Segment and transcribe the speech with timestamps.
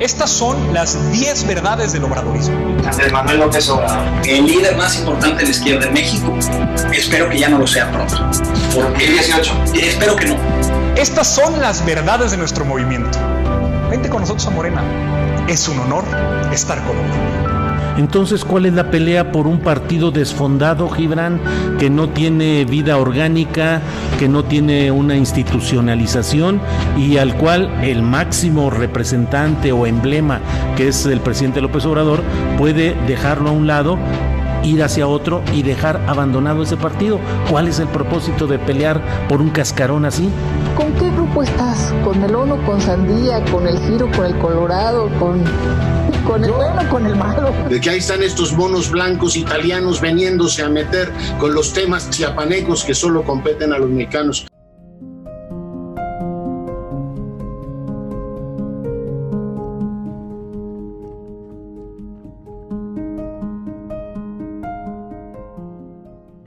[0.00, 2.56] Estas son las 10 verdades del obradorismo.
[2.86, 6.34] Andrés Manuel López Obrador, el líder más importante de la izquierda en México.
[6.90, 8.16] Espero que ya no lo sea pronto.
[8.74, 9.52] Porque el 18.
[9.74, 10.36] Espero que no.
[10.96, 13.18] Estas son las verdades de nuestro movimiento.
[13.90, 14.82] Vente con nosotros a Morena.
[15.48, 16.04] Es un honor
[16.50, 17.39] estar con nosotros.
[17.96, 21.40] Entonces, ¿cuál es la pelea por un partido desfondado, Gibran,
[21.78, 23.82] que no tiene vida orgánica,
[24.18, 26.60] que no tiene una institucionalización
[26.96, 30.40] y al cual el máximo representante o emblema,
[30.76, 32.22] que es el presidente López Obrador,
[32.58, 33.98] puede dejarlo a un lado
[34.62, 37.18] ir hacia otro y dejar abandonado ese partido.
[37.50, 40.28] ¿Cuál es el propósito de pelear por un cascarón así?
[40.76, 41.92] ¿Con qué grupo estás?
[42.04, 45.42] ¿Con el ONU, con Sandía, con el Giro, con el Colorado, con,
[46.26, 47.52] con el bueno, con el malo?
[47.68, 52.84] De que ahí están estos monos blancos italianos veniéndose a meter con los temas chiapanecos
[52.84, 54.49] que solo competen a los mexicanos.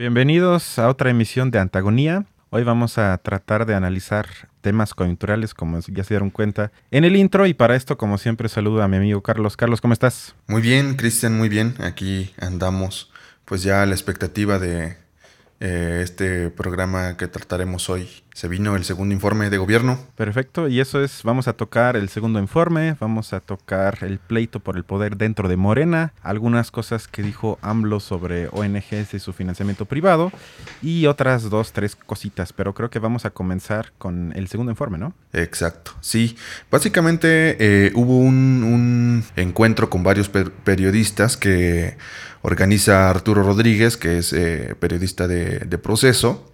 [0.04, 2.26] Bienvenidos a otra emisión de Antagonía.
[2.50, 4.28] Hoy vamos a tratar de analizar
[4.60, 7.48] temas coyunturales, como ya se dieron cuenta en el intro.
[7.48, 9.56] Y para esto, como siempre, saludo a mi amigo Carlos.
[9.56, 10.36] Carlos, ¿cómo estás?
[10.48, 11.76] Muy bien, Cristian, muy bien.
[11.80, 13.14] Aquí andamos,
[13.46, 14.98] pues ya a la expectativa de
[15.66, 18.10] eh, este programa que trataremos hoy.
[18.34, 19.98] Se vino el segundo informe de gobierno.
[20.18, 24.60] Perfecto, y eso es, vamos a tocar el segundo informe, vamos a tocar el pleito
[24.60, 29.32] por el poder dentro de Morena, algunas cosas que dijo AMLO sobre ONGs y su
[29.32, 30.34] financiamiento privado,
[30.82, 34.98] y otras dos, tres cositas, pero creo que vamos a comenzar con el segundo informe,
[34.98, 35.14] ¿no?
[35.32, 36.36] Exacto, sí.
[36.70, 41.96] Básicamente eh, hubo un, un, encuentro con varios per periodistas que
[42.44, 46.54] organiza Arturo Rodríguez, que es eh, periodista de, proceso,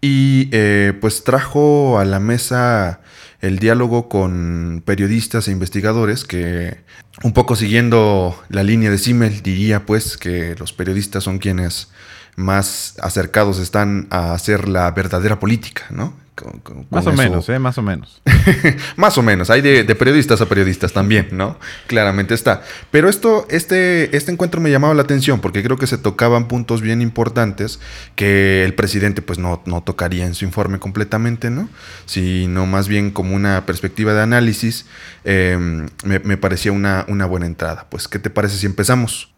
[0.00, 3.00] y eh, pues trajo a la mesa
[3.40, 6.78] el diálogo con periodistas e investigadores que
[7.22, 11.88] un poco siguiendo la línea de Simmel diría pues que los periodistas son quienes
[12.36, 16.18] más acercados están a hacer la verdadera política, ¿no?
[16.34, 17.22] Con, con, más o eso.
[17.22, 17.58] menos, ¿eh?
[17.58, 18.22] Más o menos.
[18.96, 19.50] más o menos.
[19.50, 21.58] Hay de, de, periodistas a periodistas también, ¿no?
[21.86, 22.62] Claramente está.
[22.90, 26.80] Pero esto, este, este encuentro me llamaba la atención porque creo que se tocaban puntos
[26.80, 27.78] bien importantes
[28.14, 31.68] que el presidente pues no, no tocaría en su informe completamente, ¿no?
[32.06, 34.86] Sino más bien como una perspectiva de análisis.
[35.24, 35.58] Eh,
[36.04, 37.86] me, me parecía una, una buena entrada.
[37.90, 39.30] Pues, ¿qué te parece si empezamos?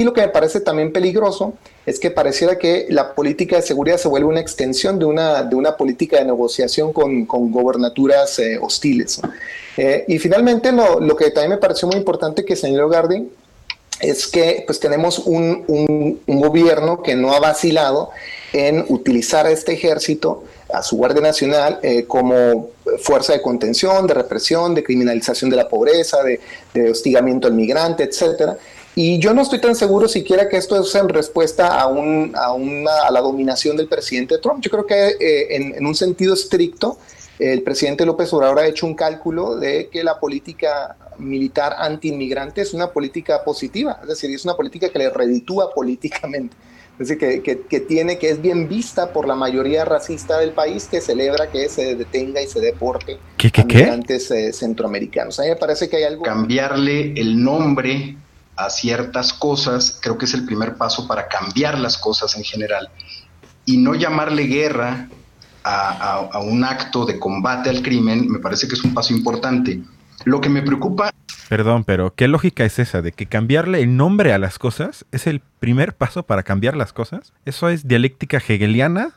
[0.00, 1.52] Y lo que me parece también peligroso
[1.84, 5.54] es que pareciera que la política de seguridad se vuelve una extensión de una, de
[5.54, 9.20] una política de negociación con, con gobernaturas eh, hostiles.
[9.76, 13.28] Eh, y finalmente, lo, lo, que también me pareció muy importante que señaló Gardi
[14.00, 18.08] es que pues, tenemos un, un, un gobierno que no ha vacilado
[18.54, 22.70] en utilizar a este ejército a su Guardia Nacional eh, como
[23.02, 26.40] fuerza de contención, de represión, de criminalización de la pobreza, de,
[26.72, 28.56] de hostigamiento al migrante, etcétera.
[28.96, 32.52] Y yo no estoy tan seguro siquiera que esto es en respuesta a, un, a,
[32.52, 34.60] una, a la dominación del presidente Trump.
[34.60, 36.98] Yo creo que eh, en, en, un sentido estricto,
[37.38, 42.74] el presidente López Obrador ha hecho un cálculo de que la política militar anti-inmigrante es
[42.74, 46.56] una política positiva, es decir, es una política que le reditúa políticamente.
[46.98, 50.50] Es decir, que, que, que, tiene, que es bien vista por la mayoría racista del
[50.50, 55.40] país, que celebra que se detenga y se deporte ¿Qué, qué, a migrantes eh, centroamericanos.
[55.40, 56.24] A mí me parece que hay algo...
[56.24, 58.16] Cambiarle el nombre
[58.56, 62.90] a ciertas cosas, creo que es el primer paso para cambiar las cosas en general
[63.64, 65.08] y no llamarle guerra
[65.64, 69.80] a, un acto de combate al crimen, me parece que es un paso importante.
[70.24, 71.10] Lo que me preocupa...
[71.48, 75.26] Perdón, pero ¿qué lógica es esa de que cambiarle el nombre a las cosas es
[75.26, 77.32] el primer paso para cambiar las cosas?
[77.44, 79.14] ¿Eso es dialéctica hegeliana?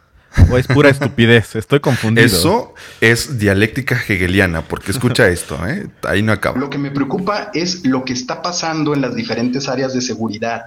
[0.49, 1.55] ¿O es pura estupidez?
[1.55, 2.25] Estoy confundido.
[2.25, 5.87] Eso es dialéctica hegeliana, porque escucha esto, ¿eh?
[6.03, 6.57] ahí no acaba.
[6.57, 10.65] Lo que me preocupa es lo que está pasando en las diferentes áreas de seguridad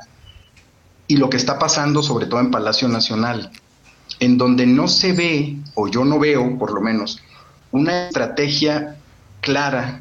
[1.08, 3.50] y lo que está pasando sobre todo en Palacio Nacional,
[4.20, 7.22] en donde no se ve, o yo no veo por lo menos,
[7.70, 8.96] una estrategia
[9.40, 10.00] clara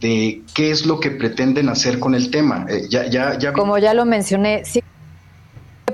[0.00, 2.66] de qué es lo que pretenden hacer con el tema.
[2.68, 3.52] Eh, ya, ya, ya...
[3.52, 4.80] Como ya lo mencioné, sí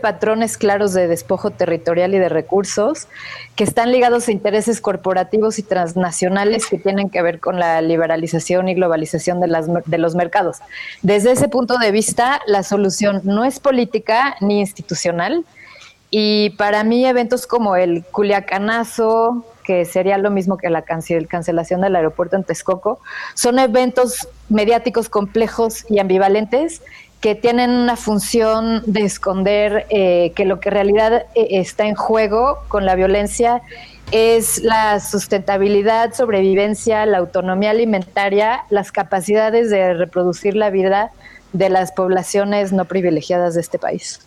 [0.04, 3.08] patrones claros de despojo territorial y de recursos
[3.56, 8.68] que están ligados a intereses corporativos y transnacionales que tienen que ver con la liberalización
[8.68, 10.58] y globalización de, las, de los mercados.
[11.00, 15.46] Desde ese punto de vista, la solución no es política ni institucional.
[16.10, 21.80] Y para mí eventos como el Culiacanazo, que sería lo mismo que la cancel cancelación
[21.80, 23.00] del aeropuerto en Texcoco,
[23.32, 26.82] son eventos mediáticos complejos y ambivalentes
[27.25, 31.94] que tienen una función de esconder eh, que lo que en realidad eh, está en
[31.94, 33.62] juego con la violencia
[34.12, 41.12] es la sustentabilidad, sobrevivencia, la autonomía alimentaria, las capacidades de reproducir la vida
[41.55, 44.21] de las poblaciones no privilegiadas de este país.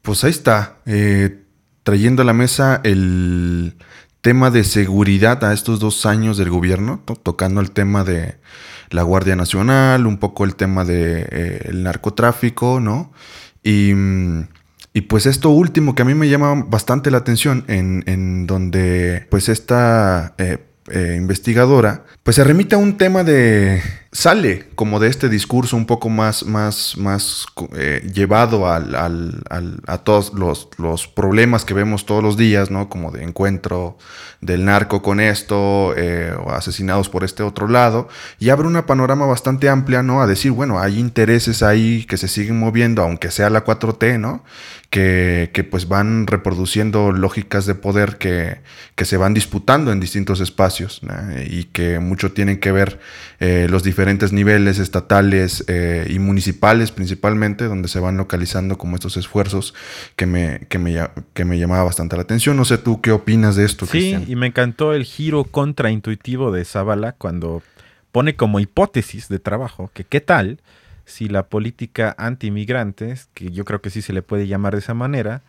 [0.00, 1.42] Pues ahí está, eh,
[1.82, 3.76] trayendo a la mesa el
[4.22, 8.36] tema de seguridad a estos dos años del gobierno, tocando el tema de
[8.90, 13.12] la Guardia Nacional, un poco el tema del de, eh, narcotráfico, ¿no?
[13.62, 13.92] Y,
[14.92, 19.26] y, pues esto último que a mí me llama bastante la atención, en, en donde
[19.30, 23.82] pues esta eh, eh, investigadora, pues se remite a un tema de
[24.12, 27.46] sale como de este discurso un poco más, más, más
[27.76, 32.88] eh, llevado al, al, a todos los, los, problemas que vemos todos los días, ¿no?
[32.88, 33.98] Como de encuentro
[34.40, 38.08] del narco con esto, eh, o asesinados por este otro lado,
[38.38, 40.22] y abre una panorama bastante amplia, ¿no?
[40.22, 44.42] A decir, bueno, hay intereses ahí que se siguen moviendo, aunque sea la 4T, ¿no?
[44.90, 48.58] Que, que pues van reproduciendo lógicas de poder que,
[48.96, 51.00] que se van disputando en distintos espacios,
[51.46, 52.98] y que mucho tienen que ver
[53.38, 59.16] eh, los diferentes niveles estatales eh, y municipales principalmente, donde se van localizando como estos
[59.16, 59.74] esfuerzos
[60.16, 60.98] que me, que me,
[61.34, 62.56] que me llamaba bastante la atención.
[62.56, 63.86] No sé tú qué opinas de esto.
[63.86, 67.62] Sí, y me encantó el giro contraintuitivo de Zavala cuando
[68.10, 70.58] pone como hipótesis de trabajo que qué tal
[71.10, 74.94] si la política anti-inmigrantes, que yo creo que sí se le puede llamar de esa
[74.94, 75.42] manera,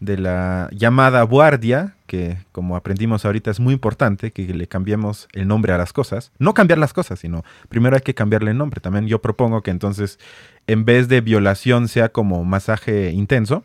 [0.00, 5.46] de la llamada guardia, que como aprendimos ahorita es muy importante que le cambiemos el
[5.46, 6.32] nombre a las cosas.
[6.38, 8.80] No cambiar las cosas, sino primero hay que cambiarle el nombre.
[8.80, 10.18] También yo propongo que entonces
[10.66, 13.64] en vez de violación sea como masaje intenso.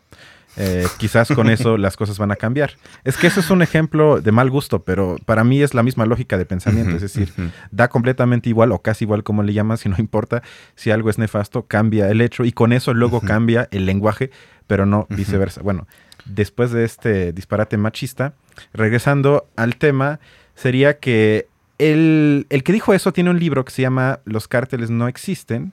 [0.60, 2.72] Eh, quizás con eso las cosas van a cambiar.
[3.04, 6.04] Es que eso es un ejemplo de mal gusto, pero para mí es la misma
[6.04, 6.96] lógica de pensamiento.
[6.96, 7.32] es decir,
[7.70, 10.42] da completamente igual o casi igual como le llamas, y no importa
[10.74, 14.30] si algo es nefasto, cambia el hecho y con eso luego cambia el lenguaje,
[14.66, 15.62] pero no viceversa.
[15.62, 15.86] Bueno,
[16.24, 18.34] después de este disparate machista,
[18.72, 20.18] regresando al tema,
[20.56, 21.46] sería que
[21.78, 25.72] el, el, que dijo eso tiene un libro que se llama Los cárteles no existen,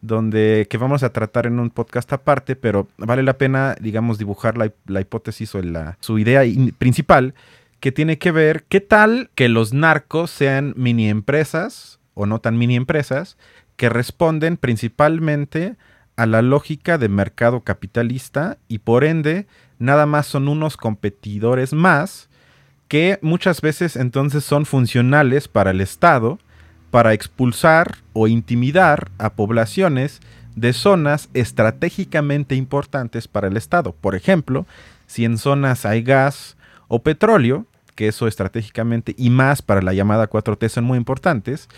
[0.00, 4.56] donde que vamos a tratar en un podcast aparte, pero vale la pena, digamos, dibujar
[4.56, 6.42] la, hipótesis o la, su idea
[6.78, 7.34] principal,
[7.80, 12.58] que tiene que ver qué tal que los narcos sean mini empresas o no tan
[12.58, 13.36] mini empresas
[13.76, 15.76] que responden principalmente
[16.16, 19.46] a la lógica de mercado capitalista y por ende
[19.78, 22.28] nada más son unos competidores más
[22.88, 26.40] que muchas veces entonces son funcionales para el Estado
[26.90, 30.20] para expulsar o intimidar a poblaciones
[30.56, 33.92] de zonas estratégicamente importantes para el Estado.
[33.92, 34.66] Por ejemplo,
[35.06, 36.56] si en zonas hay gas
[36.88, 41.68] o petróleo, que eso estratégicamente y más para la llamada 4T son muy importantes,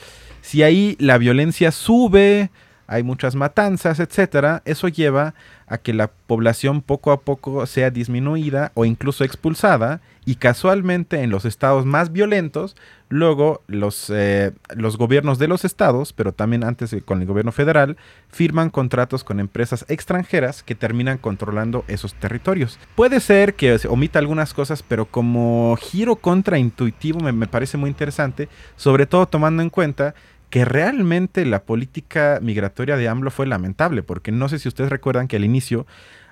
[0.43, 2.51] si ahí la violencia sube,
[2.87, 5.35] hay muchas matanzas, etcétera, eso lleva
[5.71, 11.31] a que la población poco a poco sea disminuida o incluso expulsada y casualmente en
[11.31, 12.77] los estados más violentos,
[13.09, 17.97] luego los, eh, los gobiernos de los estados, pero también antes con el gobierno federal,
[18.29, 22.79] firman contratos con empresas extranjeras que terminan controlando esos territorios.
[22.97, 28.49] Puede ser que omita algunas cosas, pero como giro contraintuitivo me, me parece muy interesante,
[28.77, 30.15] sobre todo tomando en cuenta
[30.51, 35.29] que realmente la política migratoria de AMLO fue lamentable, porque no sé si ustedes recuerdan
[35.29, 35.87] que al inicio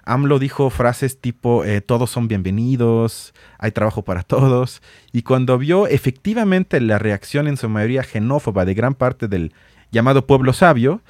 [0.05, 4.83] AMLO dijo frases tipo eh, todos son bienvenidos, hay trabajo para todos,
[5.13, 9.53] y cuando vio efectivamente la reacción en su mayoría xenófoba de gran parte del
[9.93, 11.01] llamado pueblo sabio,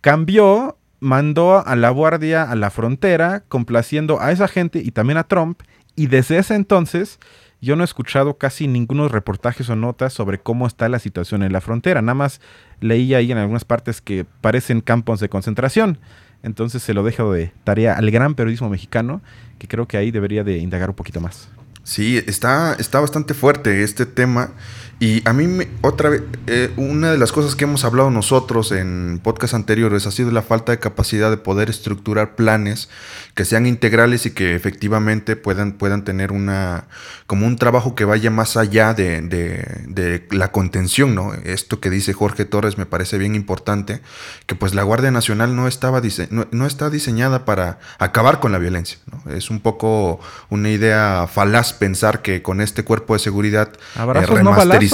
[0.00, 5.24] cambió, mandó a la guardia a la frontera, complaciendo a esa gente y también a
[5.24, 5.60] Trump,
[5.94, 7.20] y desde ese entonces
[7.60, 11.52] yo no he escuchado casi ningunos reportajes o notas sobre cómo está la situación en
[11.52, 12.02] la frontera.
[12.02, 12.40] Nada más
[12.80, 15.98] leí ahí en algunas partes que parecen campos de concentración.
[16.42, 19.22] Entonces se lo dejo de tarea al gran periodismo mexicano,
[19.58, 21.48] que creo que ahí debería de indagar un poquito más.
[21.82, 24.52] Sí, está, está bastante fuerte este tema.
[25.00, 28.72] Y a mí, me, otra vez, eh, una de las cosas que hemos hablado nosotros
[28.72, 32.88] en podcast anteriores ha sido la falta de capacidad de poder estructurar planes
[33.34, 36.88] que sean integrales y que efectivamente puedan, puedan tener una,
[37.28, 41.32] como un trabajo que vaya más allá de, de, la contención, ¿no?
[41.32, 44.00] Esto que dice Jorge Torres me parece bien importante,
[44.46, 48.58] que pues la Guardia Nacional no, estaba no, no, está diseñada para acabar con la
[48.58, 49.30] violencia, ¿no?
[49.30, 54.87] Es un poco una idea falaz pensar que con este cuerpo de seguridad eh,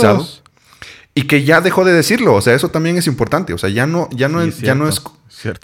[1.15, 3.87] y que ya dejó de decirlo, o sea, eso también es importante, o sea, ya
[3.87, 5.01] no, ya no, es, ya no es,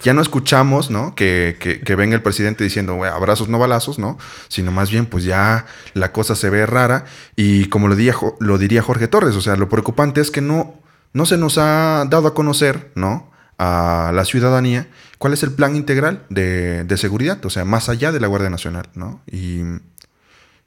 [0.01, 1.13] ya no escuchamos, ¿no?
[1.13, 4.17] Que, que, venga el presidente diciendo, abrazos no balazos, ¿no?
[4.47, 8.57] Sino más bien, pues ya la cosa se ve rara y como lo diría, lo
[8.57, 10.79] diría Jorge Torres, o sea, lo preocupante es que no,
[11.11, 13.29] no se nos ha dado a conocer, ¿no?
[13.57, 18.11] A la ciudadanía cuál es el plan integral de, de seguridad, o sea, más allá
[18.11, 19.21] de la Guardia Nacional, ¿no?
[19.29, 19.61] Y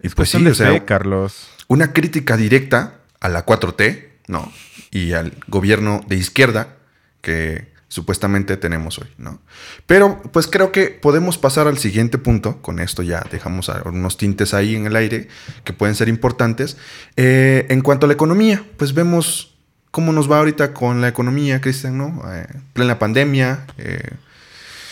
[0.04, 1.48] y pues sí, o sea, Carlos.
[1.66, 4.52] una crítica directa a la 4T, ¿no?
[4.90, 6.76] Y al gobierno de izquierda
[7.22, 9.40] que supuestamente tenemos hoy, ¿no?
[9.86, 14.52] Pero pues creo que podemos pasar al siguiente punto, con esto ya dejamos unos tintes
[14.52, 15.28] ahí en el aire
[15.64, 16.76] que pueden ser importantes.
[17.16, 19.54] Eh, en cuanto a la economía, pues vemos
[19.90, 22.22] cómo nos va ahorita con la economía, Cristian, ¿no?
[22.30, 23.64] Eh, plena pandemia.
[23.78, 24.10] Eh,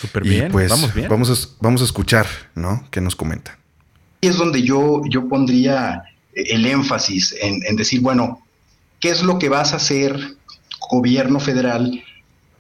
[0.01, 1.09] Súper bien, pues vamos bien.
[1.11, 2.89] Vamos a, vamos a escuchar, ¿no?
[2.91, 3.59] ¿Qué nos comenta?
[4.23, 8.43] Y es donde yo, yo pondría el énfasis en, decir, bueno,
[9.01, 10.37] ¿qué es lo que vas a hacer,
[10.91, 12.03] gobierno federal,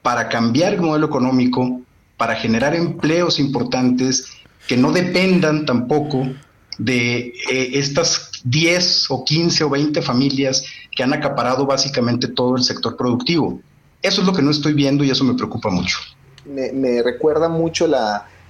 [0.03, 1.81] para cambiar el modelo económico,
[2.17, 4.27] para generar empleos importantes
[4.67, 6.29] que no dependan tampoco
[6.79, 10.65] de eh, estas 10 o 15 o 20 familias
[10.95, 13.61] que han acaparado básicamente todo el sector productivo.
[14.03, 15.99] Eso es lo que no estoy viendo y eso me preocupa mucho.
[16.45, 17.87] Me, recuerda mucho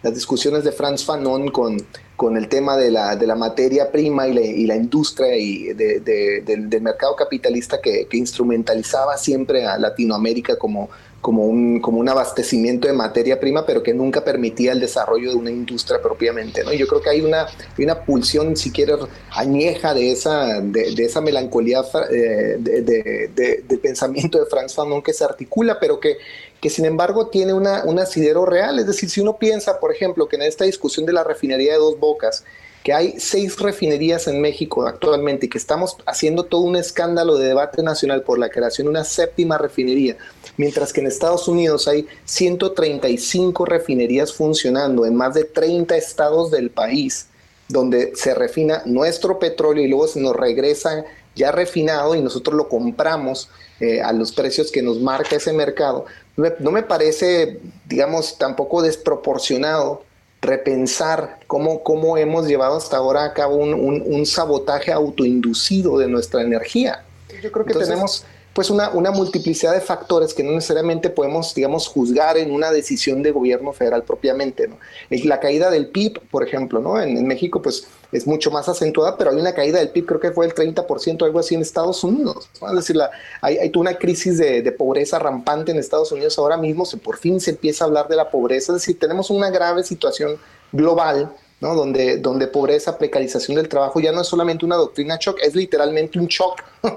[0.02, 1.76] las discusiones de Franz Fanon con,
[2.16, 7.14] con el tema de la, de la materia prima y la, industria y del, mercado
[7.16, 10.90] capitalista que, que, instrumentalizaba siempre a Latinoamérica como,
[11.22, 15.36] como un, como un abastecimiento de materia prima, pero que nunca permitía el desarrollo de
[15.36, 16.64] una industria propiamente.
[16.64, 16.72] ¿no?
[16.72, 17.46] Yo creo que hay una,
[17.78, 18.96] una pulsión, si quieres,
[19.30, 25.78] añeja de esa, de, esa melancolía eh, de, pensamiento de Franz Fanon que se articula,
[25.78, 26.16] pero que,
[26.60, 28.80] que sin embargo tiene una, un asidero real.
[28.80, 31.78] Es decir, si uno piensa, por ejemplo, que en esta discusión de la refinería de
[31.78, 32.44] dos bocas,
[32.82, 37.48] que hay seis refinerías en México actualmente y que estamos haciendo todo un escándalo de
[37.48, 40.16] debate nacional por la creación de una séptima refinería,
[40.56, 46.70] mientras que en Estados Unidos hay 135 refinerías funcionando en más de 30 estados del
[46.70, 47.26] país,
[47.68, 52.68] donde se refina nuestro petróleo y luego se nos regresa ya refinado y nosotros lo
[52.68, 53.48] compramos
[53.80, 56.04] eh, a los precios que nos marca ese mercado.
[56.36, 60.02] No me parece, digamos, tampoco desproporcionado
[60.42, 66.42] repensar cómo, cómo hemos llevado hasta ahora a cabo un, un, sabotaje autoinducido de nuestra
[66.42, 67.04] energía.
[67.40, 71.88] Yo creo que tenemos pues una, una, multiplicidad de factores que no necesariamente podemos, digamos,
[71.88, 74.68] juzgar en una decisión de gobierno federal propiamente.
[74.68, 74.76] ¿no?
[75.24, 77.00] La caída del PIB, por ejemplo, ¿no?
[77.00, 80.30] En, México, pues es mucho más acentuada, pero hay una caída del PIB, creo que
[80.32, 82.50] fue el 30%, algo así en Estados Unidos.
[82.54, 86.58] Es decir, la, hay, hay, una crisis de, de, pobreza rampante en Estados Unidos ahora
[86.58, 89.50] mismo, se, por fin se empieza a hablar de la pobreza, es decir, tenemos una
[89.50, 90.36] grave situación
[90.72, 91.32] global
[91.68, 96.18] donde, donde pobreza, precarización del trabajo ya no es solamente una doctrina shock, es literalmente
[96.18, 96.62] un shock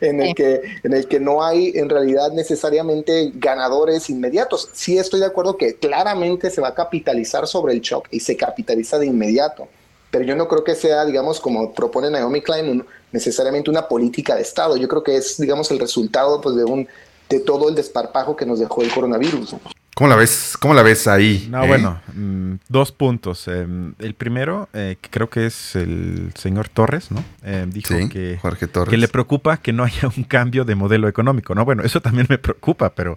[0.00, 4.68] en, el que, en el que no hay en realidad necesariamente ganadores inmediatos.
[4.72, 8.36] Sí estoy de acuerdo que claramente se va a capitalizar sobre el shock y se
[8.36, 9.68] capitaliza de inmediato,
[10.10, 14.42] pero yo no creo que sea, digamos, como propone Naomi Klein, necesariamente una política de
[14.42, 14.76] Estado.
[14.76, 16.88] Yo creo que es, digamos, el resultado pues, de, un,
[17.30, 19.54] de todo el desparpajo que nos dejó el coronavirus.
[19.94, 21.46] ¿Cómo la ves, cómo la ves ahí?
[21.50, 21.68] No, eh?
[21.68, 23.46] bueno, mm, dos puntos.
[23.48, 27.22] Em, el primero, eh, que creo que es el señor Torres, ¿no?
[27.66, 28.90] Dijo que, Jorge Torres.
[28.90, 31.64] que le preocupa que no haya un cambio de modelo económico, ¿no?
[31.64, 33.16] Bueno, eso también me preocupa, pero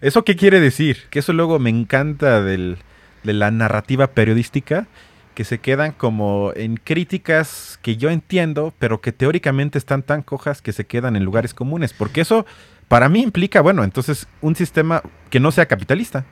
[0.00, 1.04] ¿eso qué quiere decir?
[1.10, 2.78] Que eso luego me encanta del,
[3.22, 4.86] de la narrativa periodística,
[5.34, 10.62] que se quedan como en críticas que yo entiendo, pero que teóricamente están tan cojas
[10.62, 12.46] que se quedan en lugares comunes, porque eso
[12.90, 16.24] para mí implica, bueno, entonces un sistema que no sea capitalista,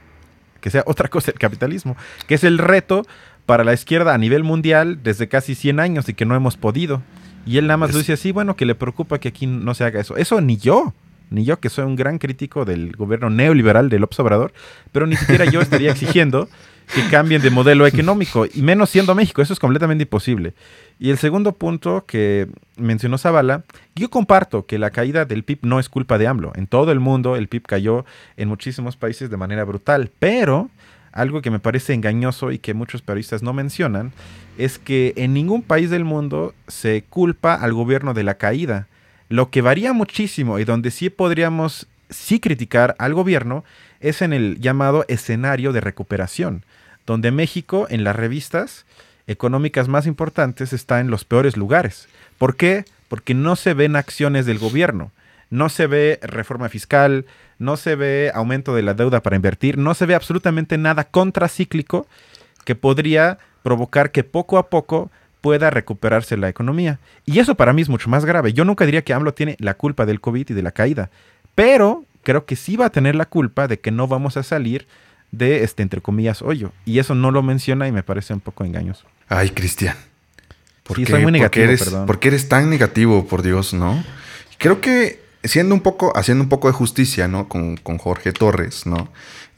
[0.61, 1.97] que sea otra cosa el capitalismo,
[2.27, 3.07] que es el reto
[3.47, 7.01] para la izquierda a nivel mundial desde casi 100 años y que no hemos podido.
[7.47, 9.85] Y él nada más lo dice así, bueno, que le preocupa que aquí no se
[9.85, 10.17] haga eso.
[10.17, 10.95] Eso ni yo,
[11.31, 14.53] ni yo que soy un gran crítico del gobierno neoliberal del López Obrador,
[14.91, 16.49] pero ni siquiera yo estaría exigiendo
[16.95, 20.55] que cambien de modelo económico, y menos siendo México, eso es completamente imposible.
[20.99, 23.63] Y el segundo punto que mencionó Zavala,
[23.95, 26.53] yo comparto que la caída del PIB no es culpa de AMLO.
[26.57, 28.05] En todo el mundo el PIB cayó
[28.37, 30.71] en muchísimos países de manera brutal, pero
[31.13, 34.13] algo que me parece engañoso y que muchos periodistas no mencionan
[34.57, 38.89] es que en ningún país del mundo se culpa al gobierno de la caída.
[39.29, 43.65] Lo que varía muchísimo y donde sí podríamos sí criticar al gobierno
[44.01, 46.65] es en el llamado escenario de recuperación,
[47.09, 48.85] donde México en las revistas
[49.27, 52.07] económicas más importantes está en los peores lugares.
[52.37, 52.85] ¿Por qué?
[53.09, 55.11] Porque no se ven acciones del gobierno,
[55.49, 57.25] no se ve reforma fiscal,
[57.59, 62.07] no se ve aumento de la deuda para invertir, no se ve absolutamente nada contracíclico
[62.67, 65.11] que podría provocar que poco a poco
[65.41, 66.99] pueda recuperarse la economía.
[67.25, 68.53] Y eso para mí es mucho más grave.
[68.53, 71.09] Yo nunca diría que AMLO tiene la culpa del COVID y de la caída,
[71.55, 74.87] pero creo que sí va a tener la culpa de que no vamos a salir
[75.31, 76.73] de este, entre comillas, hoyo.
[76.85, 79.07] Y eso no lo menciona y me parece un poco engañoso.
[79.29, 79.97] Ay, Cristian.
[80.83, 82.07] ¿Por sí, soy muy negativo, eres, perdón.
[82.07, 84.03] ¿Por qué eres tan negativo, por Dios, no?
[84.57, 87.49] Creo que siendo un poco, haciendo un poco de justicia, ¿no?
[87.49, 89.09] Con, con Jorge Torres, ¿no?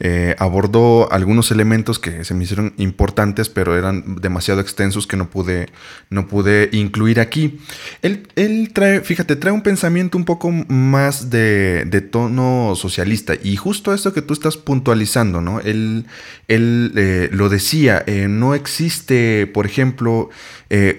[0.03, 5.29] Eh, abordó algunos elementos que se me hicieron importantes, pero eran demasiado extensos que no
[5.29, 5.69] pude,
[6.09, 7.59] no pude incluir aquí.
[8.01, 13.35] Él, él trae, fíjate, trae un pensamiento un poco más de, de, tono socialista.
[13.43, 15.59] Y justo esto que tú estás puntualizando, ¿no?
[15.59, 16.07] Él,
[16.47, 20.31] él eh, lo decía, eh, no existe, por ejemplo,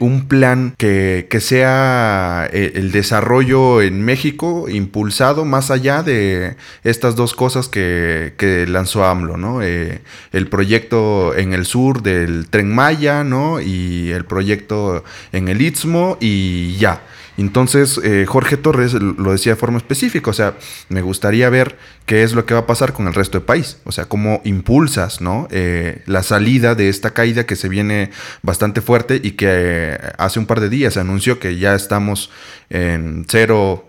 [0.00, 7.32] un plan que, que sea el desarrollo en México impulsado más allá de estas dos
[7.32, 9.62] cosas que, que lanzó AMLO, ¿no?
[9.62, 13.60] Eh, el proyecto en el sur del tren Maya, ¿no?
[13.60, 17.02] Y el proyecto en el Istmo y ya.
[17.38, 20.54] Entonces, eh, Jorge Torres lo decía de forma específica, o sea,
[20.88, 23.78] me gustaría ver qué es lo que va a pasar con el resto del país,
[23.84, 25.48] o sea, cómo impulsas, ¿no?
[25.50, 28.10] Eh, la salida de esta caída que se viene
[28.42, 32.30] bastante fuerte y que eh, hace un par de días se anunció que ya estamos
[32.70, 33.88] en cero...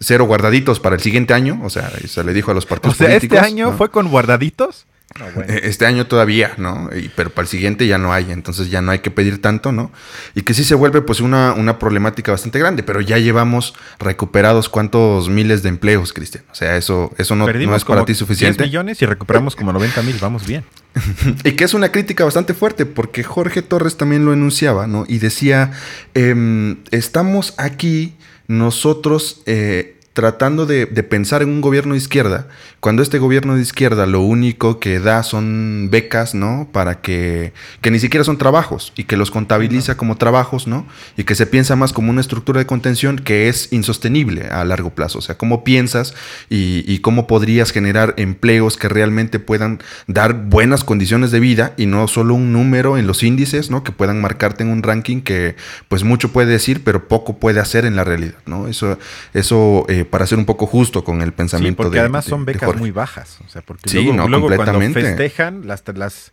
[0.00, 2.98] Cero guardaditos para el siguiente año, o sea, se le dijo a los partidos O
[2.98, 3.76] sea, políticos, ¿este año ¿no?
[3.76, 4.86] fue con guardaditos?
[5.18, 5.52] No, bueno.
[5.52, 6.88] Eh, Este año todavía, ¿no?
[6.96, 9.70] Y- pero para el siguiente ya no hay, entonces ya no hay que pedir tanto,
[9.70, 9.92] ¿no?
[10.34, 14.68] Y que sí se vuelve pues una, una problemática bastante grande, pero ya llevamos recuperados
[14.68, 16.42] cuántos miles de empleos, Cristian.
[16.50, 18.64] O sea, eso, eso no, es para ti 10 suficiente.
[18.64, 20.64] millones y recuperamos como 90 mil, vamos bien.
[21.44, 25.04] Y que es una crítica bastante fuerte, porque Jorge Torres también lo enunciaba, ¿no?
[25.06, 25.70] Y decía,
[26.14, 28.14] em, estamos aquí
[28.46, 32.48] nosotros eh, tratando de, de pensar en un gobierno de izquierda,
[32.80, 36.68] cuando este gobierno de izquierda lo único que da son becas, ¿no?
[36.70, 40.86] Para que, que ni siquiera son trabajos y que los contabiliza como trabajos, ¿no?
[41.16, 44.90] Y que se piensa más como una estructura de contención que es insostenible a largo
[44.90, 45.18] plazo.
[45.18, 46.14] O sea, cómo piensas
[46.48, 51.86] y, y cómo podrías generar empleos que realmente puedan dar buenas condiciones de vida y
[51.86, 53.82] no solo un número en los índices, ¿no?
[53.82, 55.56] Que puedan marcarte en un ranking que
[55.88, 58.68] pues mucho puede decir, pero poco puede hacer en la realidad, ¿no?
[58.68, 58.98] Eso,
[59.32, 62.30] eso eh, para ser un poco justo con el Sí, pensamiento porque de- además de-
[62.30, 63.38] son becas muy bajas.
[63.44, 65.00] O sea, porque Sí, luego, no, luego cuando completamente.
[65.02, 66.32] festejan las, las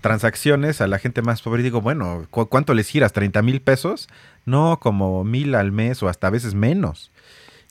[0.00, 3.12] transacciones a la gente más pobre, digo, bueno, ¿cu- ¿cuánto les giras?
[3.14, 4.08] ¿30 mil pesos?
[4.46, 7.10] No, como mil al mes o hasta a veces menos.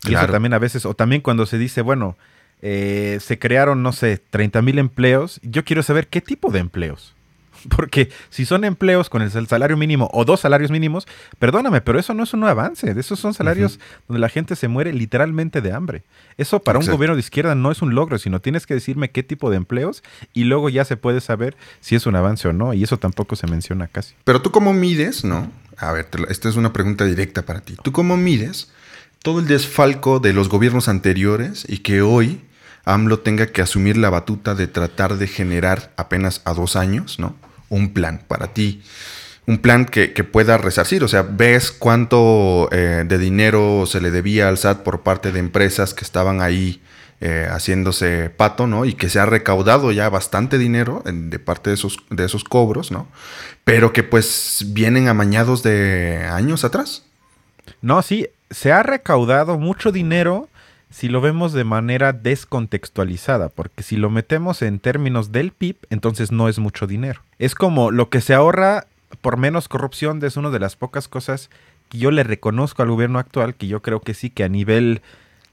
[0.03, 0.25] Y Claro.
[0.25, 2.17] eso también a veces, o también cuando se dice, bueno,
[2.61, 7.15] eh, se crearon, no sé, 30 mil empleos, yo quiero saber qué tipo de empleos.
[7.75, 11.07] Porque si son empleos con el sal- salario mínimo o dos salarios mínimos,
[11.39, 12.91] perdóname, pero eso no es un avance.
[12.97, 16.03] Esos son salarios donde la gente se muere literalmente de hambre.
[16.37, 16.91] Eso para Exacto.
[16.93, 19.57] un gobierno de izquierda no es un logro, sino tienes que decirme qué tipo de
[19.57, 20.03] empleos
[20.33, 22.73] y luego ya se puede saber si es un avance o no.
[22.73, 24.15] Y eso tampoco se menciona casi.
[24.23, 25.51] Pero tú cómo mides, ¿no?
[25.77, 27.75] A ver, lo- esta es una pregunta directa para ti.
[27.83, 28.71] ¿Tú cómo mides
[29.23, 32.41] todo el desfalco de los gobiernos anteriores y que hoy
[32.85, 37.35] AMLO tenga que asumir la batuta de tratar de generar apenas a dos años, ¿no?
[37.69, 38.81] Un plan para ti.
[39.45, 41.03] Un plan que, pueda resarcir.
[41.03, 45.39] O sea, ves cuánto eh, de dinero se le debía al SAT por parte de
[45.39, 46.81] empresas que estaban ahí
[47.21, 48.85] eh, haciéndose pato, ¿no?
[48.85, 52.91] Y que se ha recaudado ya bastante dinero de parte de esos, de esos cobros,
[52.91, 53.07] ¿no?
[53.63, 57.03] Pero que pues vienen amañados de años atrás.
[57.81, 60.48] No, sí, se ha recaudado mucho dinero
[60.89, 66.31] si lo vemos de manera descontextualizada, porque si lo metemos en términos del PIB, entonces
[66.31, 67.21] no es mucho dinero.
[67.37, 68.87] Es como lo que se ahorra
[69.21, 71.49] por menos corrupción, es una de las pocas cosas
[71.89, 75.01] que yo le reconozco al gobierno actual, que yo creo que sí, que a nivel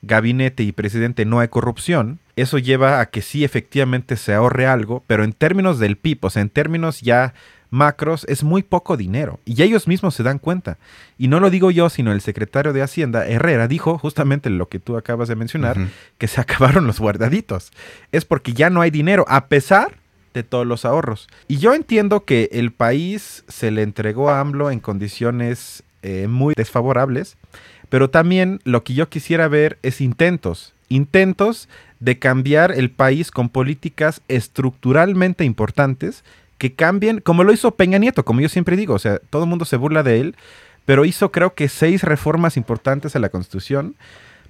[0.02, 5.02] gabinete y presidente no hay corrupción, eso lleva a que sí efectivamente se ahorre algo,
[5.06, 7.34] pero en términos del PIB, o sea, en términos ya
[7.70, 9.40] macros, es muy poco dinero.
[9.44, 10.78] Y ellos mismos se dan cuenta.
[11.18, 14.78] Y no lo digo yo, sino el secretario de Hacienda, Herrera, dijo justamente lo que
[14.78, 15.76] tú acabas de mencionar,
[16.18, 17.72] que se acabaron los guardaditos.
[18.12, 19.94] Es porque ya no hay dinero, a pesar
[20.34, 21.28] de todos los ahorros.
[21.48, 26.54] Y yo entiendo que el país se le entregó a AMLO en condiciones eh, muy
[26.54, 27.36] desfavorables,
[27.88, 31.68] pero también lo que yo quisiera ver es intentos, intentos
[32.00, 36.22] de cambiar el país con políticas estructuralmente importantes
[36.58, 39.48] que cambien, como lo hizo Peña Nieto, como yo siempre digo, o sea, todo el
[39.48, 40.36] mundo se burla de él,
[40.84, 43.96] pero hizo creo que seis reformas importantes a la Constitución,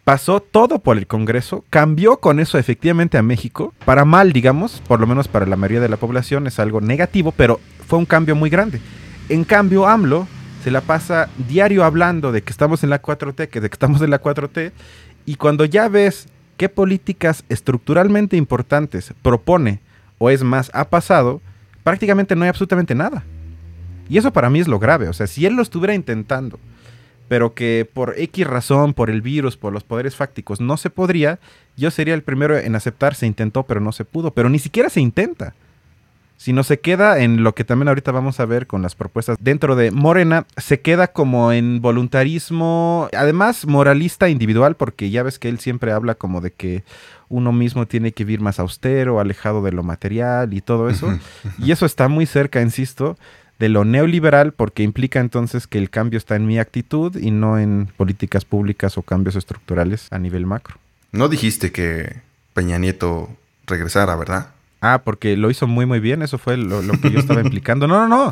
[0.05, 5.01] pasó todo por el Congreso, cambió con eso efectivamente a México, para mal, digamos, por
[5.01, 8.37] lo menos para la mayoría de la población es algo negativo, pero fue un cambio
[8.37, 8.81] muy grande.
[9.29, 10.29] En cambio, AMLO
[10.63, 14.01] se la pasa diario hablando de que estamos en la 4T, que de que estamos
[14.01, 14.71] en la 4T,
[15.25, 19.81] y cuando ya ves qué políticas estructuralmente importantes propone,
[20.19, 21.41] o es más, ha pasado,
[21.87, 23.23] prácticamente no hay absolutamente nada.
[24.09, 25.09] Y eso para mí es lo grave.
[25.09, 26.59] O sea, si él lo estuviera intentando,
[27.29, 31.39] pero que por X razón, por el virus, por los poderes fácticos, no se podría,
[31.77, 34.33] yo sería el primero en aceptar se intentó, pero no se pudo.
[34.33, 35.55] Pero ni siquiera se intenta.
[36.37, 39.77] Sino se queda en lo que también ahorita vamos a ver con las propuestas dentro
[39.77, 45.59] de Morena, se queda como en voluntarismo, además moralista individual, porque ya ves que él
[45.59, 46.85] siempre habla como de que
[47.29, 51.19] uno mismo tiene que vivir más austero, alejado de lo material y todo eso,
[51.59, 53.17] y eso está muy cerca, insisto,
[53.59, 57.59] de lo neoliberal porque implica entonces que el cambio está en mi actitud y no
[57.59, 60.77] en políticas públicas o cambios estructurales a nivel macro.
[61.13, 62.21] No dijiste que
[62.53, 63.31] Peña Nieto
[63.67, 64.51] regresara, ¿verdad?
[64.81, 67.87] Ah, porque lo hizo muy muy bien, eso fue lo, que yo estaba implicando.
[67.87, 68.31] No, no, no,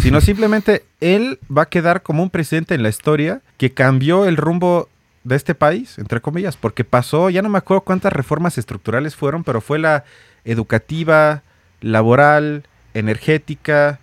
[0.00, 4.36] sino simplemente él va a quedar como un presidente en la historia que cambió el
[4.36, 4.88] rumbo
[5.22, 9.44] de este país, entre comillas, porque pasó, ya no me acuerdo cuántas reformas estructurales fueron,
[9.44, 10.04] pero fue la
[10.44, 11.42] educativa,
[11.80, 14.00] laboral, energética,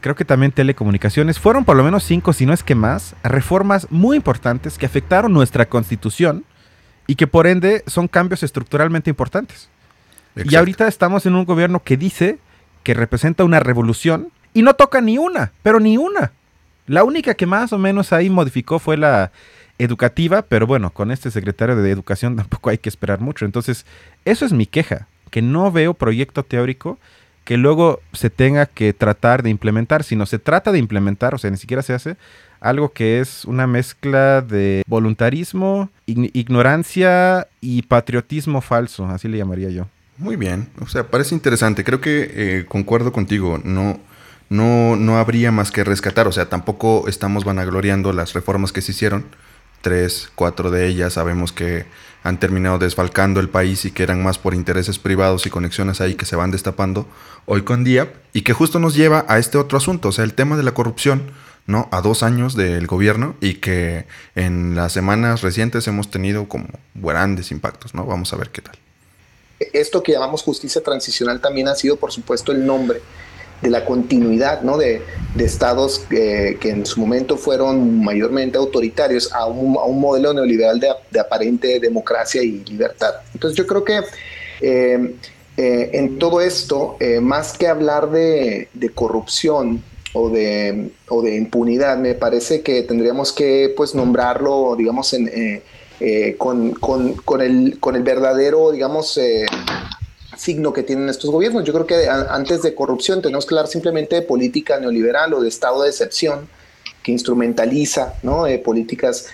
[0.00, 3.86] creo que también telecomunicaciones, fueron por lo menos cinco, si no es que más, reformas
[3.90, 6.44] muy importantes que afectaron nuestra constitución
[7.06, 9.68] y que por ende son cambios estructuralmente importantes.
[10.36, 12.38] Y ahorita estamos en un gobierno que dice
[12.82, 16.32] que representa una revolución y no toca ni una, pero ni una.
[16.86, 19.30] La única que más o menos ahí modificó fue la
[19.78, 23.44] educativa, pero bueno, con este secretario de Educación tampoco hay que esperar mucho.
[23.44, 23.86] Entonces,
[24.24, 26.98] eso es mi queja, que no veo proyecto teórico
[27.48, 31.50] que luego se tenga que tratar de implementar, sino se trata de implementar, o sea,
[31.50, 32.18] ni siquiera se hace
[32.60, 39.86] algo que es una mezcla de voluntarismo, ignorancia y patriotismo falso, así le llamaría yo.
[40.18, 41.84] Muy bien, o sea, parece interesante.
[41.84, 43.60] Creo que eh, concuerdo contigo.
[43.62, 44.00] No,
[44.48, 46.26] no, no habría más que rescatar.
[46.26, 49.26] O sea, tampoco estamos vanagloriando las reformas que se hicieron.
[49.80, 51.86] Tres, cuatro de ellas sabemos que
[52.24, 56.16] han terminado desfalcando el país y que eran más por intereses privados y conexiones ahí
[56.16, 57.08] que se van destapando
[57.46, 58.12] hoy con día.
[58.32, 60.72] Y que justo nos lleva a este otro asunto, o sea, el tema de la
[60.72, 61.30] corrupción.
[61.66, 61.86] ¿no?
[61.92, 67.50] A dos años del gobierno y que en las semanas recientes hemos tenido como grandes
[67.50, 68.06] impactos, ¿no?
[68.06, 68.78] Vamos a ver qué tal
[69.58, 73.00] esto que llamamos justicia transicional también ha sido, por supuesto, el nombre
[73.62, 74.78] de la continuidad ¿no?
[74.78, 75.02] de,
[75.38, 82.42] estados que en su momento fueron mayormente autoritarios a un, modelo neoliberal de, aparente democracia
[82.42, 83.14] y libertad.
[83.34, 84.00] Entonces yo creo que
[84.60, 85.14] eh,
[85.56, 91.98] eh, en todo esto, eh, más que hablar de, corrupción o de, o de impunidad,
[91.98, 95.62] me parece que tendríamos que pues, nombrarlo, digamos, en
[96.00, 99.46] eh, con, con, con, el, con el verdadero, digamos, eh,
[100.36, 101.64] signo que tienen estos gobiernos.
[101.64, 105.48] Yo creo que antes de corrupción tenemos que hablar simplemente de política neoliberal o de
[105.48, 106.48] estado de excepción
[107.02, 108.46] que instrumentaliza ¿no?
[108.46, 109.26] Eh, políticas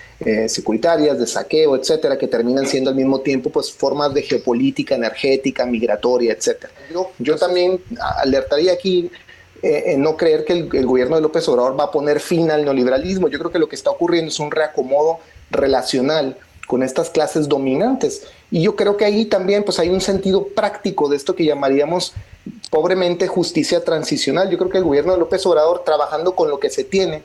[0.47, 5.65] securitarias, de saqueo, etcétera, que terminan siendo al mismo tiempo pues, formas de geopolítica energética,
[5.65, 6.73] migratoria, etcétera.
[6.91, 9.11] Yo, yo también alertaría aquí
[9.61, 12.63] en no creer que el, el, gobierno de López Obrador va a poner fin al
[12.63, 13.27] neoliberalismo.
[13.27, 15.19] Yo creo que lo que está ocurriendo es un reacomodo
[15.51, 18.23] relacional con estas clases dominantes.
[18.51, 22.13] Y yo creo que ahí también pues hay un sentido práctico de esto que llamaríamos
[22.69, 24.49] pobremente justicia transicional.
[24.49, 27.23] Yo creo que el gobierno de López Obrador, trabajando con lo que se tiene,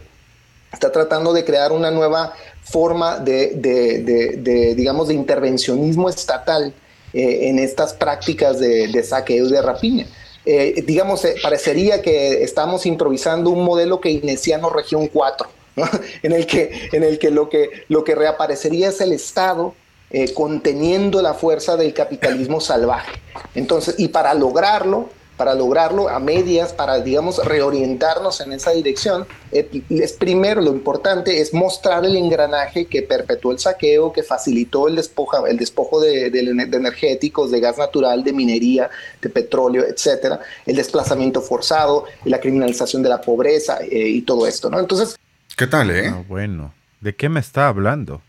[0.72, 6.72] está tratando de crear una nueva forma de, de, digamos, de intervencionismo estatal
[7.12, 10.06] eh, en estas prácticas de, saqueo y de rapiña.
[10.46, 15.59] Eh, digamos, eh, parecería que estamos improvisando un modelo keynesiano región 4
[16.22, 19.74] en el que, en el que, lo, que lo que reaparecería es el Estado
[20.12, 23.12] eh, conteniendo la fuerza del capitalismo salvaje.
[23.54, 29.84] Entonces, y para lograrlo, para lograrlo a medias, para, digamos, reorientarnos en esa dirección, eh,
[29.88, 34.96] es primero lo importante es mostrar el engranaje que perpetuó el saqueo, que facilitó el,
[34.96, 38.90] despojo, el despojo de, energéticos, de gas natural, de minería,
[39.22, 44.68] de petróleo, etcétera, el desplazamiento forzado, la criminalización de la pobreza eh, y todo esto,
[44.68, 44.80] ¿no?
[44.80, 45.16] Entonces,
[45.60, 46.08] ¿Qué tal, eh?
[46.08, 48.22] Ah, bueno, ¿de qué me está hablando?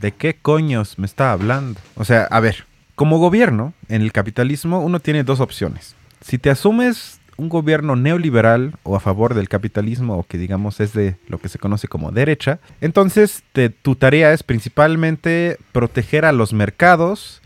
[0.00, 1.78] ¿De qué coños me está hablando?
[1.96, 5.94] O sea, a ver, como gobierno, en el capitalismo uno tiene dos opciones.
[6.22, 10.94] Si te asumes un gobierno neoliberal o a favor del capitalismo o que digamos es
[10.94, 13.44] de lo que se conoce como derecha, entonces
[13.82, 17.42] tu tarea es principalmente proteger a los mercados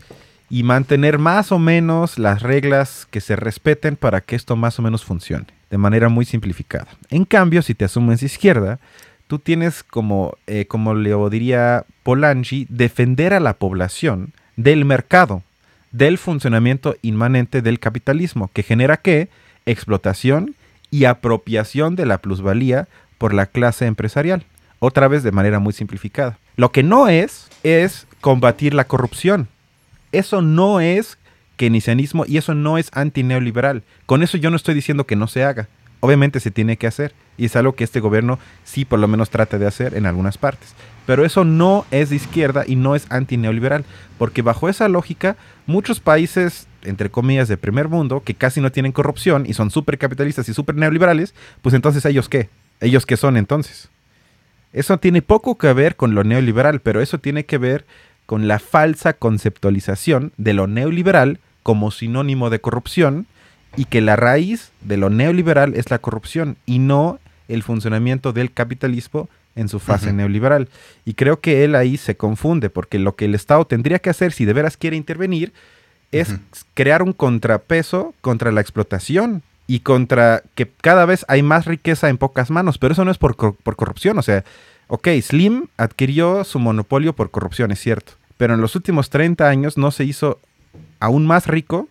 [0.49, 4.81] y mantener más o menos las reglas que se respeten para que esto más o
[4.81, 6.87] menos funcione, de manera muy simplificada.
[7.09, 8.79] En cambio, si te asumes izquierda,
[9.27, 15.43] tú tienes como, eh, como le diría Polanyi, defender a la población del mercado,
[15.91, 19.29] del funcionamiento inmanente del capitalismo, que genera qué?
[19.65, 20.55] Explotación
[20.89, 22.87] y apropiación de la plusvalía
[23.17, 24.45] por la clase empresarial.
[24.79, 26.37] Otra vez de manera muy simplificada.
[26.55, 29.47] Lo que no es, es combatir la corrupción.
[30.11, 31.17] Eso no es
[31.57, 33.83] keynesianismo y eso no es antineoliberal.
[34.05, 35.67] Con eso yo no estoy diciendo que no se haga
[35.99, 39.29] obviamente se tiene que hacer y es algo que este gobierno sí por lo menos
[39.29, 40.73] trata de hacer en algunas partes.
[41.05, 43.85] Pero eso no es de izquierda y no es antineoliberal,
[44.17, 48.91] porque bajo esa lógica, muchos países, entre comillas, de primer mundo, que casi no tienen
[48.91, 52.49] corrupción y son súper capitalistas y súper neoliberales, pues entonces ellos qué?
[52.81, 53.89] ¿Ellos qué son entonces?
[54.73, 57.85] Eso tiene poco que ver con lo neoliberal, pero eso tiene que ver
[58.25, 63.27] con la falsa conceptualización de lo neoliberal como sinónimo de corrupción
[63.75, 68.51] y que la raíz de lo neoliberal es la corrupción y no el funcionamiento del
[68.51, 70.69] capitalismo en su fase neoliberal.
[71.03, 74.31] Y creo que él ahí se confunde, porque lo que el Estado tendría que hacer
[74.31, 75.51] si de veras quiere intervenir
[76.11, 76.35] es
[76.73, 82.17] crear un contrapeso contra la explotación y contra que cada vez hay más riqueza en
[82.17, 84.45] pocas manos, pero eso no es por, por corrupción, o sea,
[84.87, 89.77] ok, Slim adquirió su monopolio por corrupción, es cierto, pero en los últimos 30 años
[89.77, 90.39] no se hizo
[91.01, 91.89] aún más rico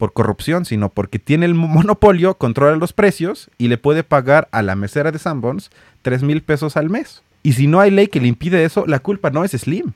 [0.00, 4.62] por corrupción, sino porque tiene el monopolio, controla los precios y le puede pagar a
[4.62, 7.22] la mesera de Sanborns 3 mil pesos al mes.
[7.42, 9.92] Y si no hay ley que le impide eso, la culpa no es Slim.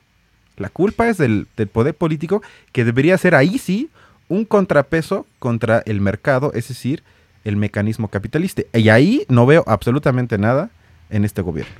[0.57, 3.89] La culpa es del, poder político que debería ser ahí sí
[4.29, 7.01] un contrapeso contra el mercado, es decir,
[7.43, 8.61] el mecanismo capitalista.
[8.73, 10.69] Y ahí no veo absolutamente nada
[11.09, 11.73] en este gobierno.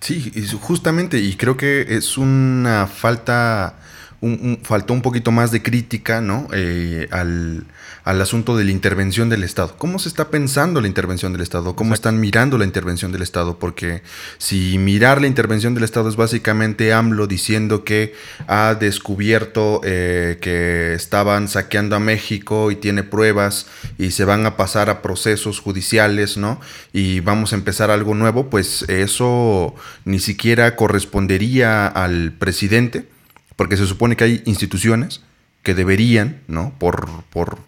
[0.00, 3.78] Sí, justamente, y creo que es una falta
[4.62, 6.46] faltó un poquito más de crítica ¿no?
[6.52, 7.64] Eh, al,
[8.04, 9.76] asunto de la intervención del Estado.
[9.78, 11.74] ¿Cómo se está pensando la intervención del Estado?
[11.74, 13.58] ¿Cómo están mirando la intervención del Estado?
[13.58, 14.02] Porque
[14.36, 18.14] si mirar la intervención del Estado es básicamente AMLO diciendo que
[18.46, 24.56] ha descubierto eh, que estaban saqueando a México y tiene pruebas y se van a
[24.56, 26.60] pasar a procesos judiciales, ¿no?
[26.92, 33.06] Y vamos a empezar algo nuevo, pues eso ni siquiera correspondería al presidente
[33.60, 35.20] porque se supone que hay instituciones
[35.62, 36.72] que deberían, ¿no?
[36.78, 37.58] Por, por,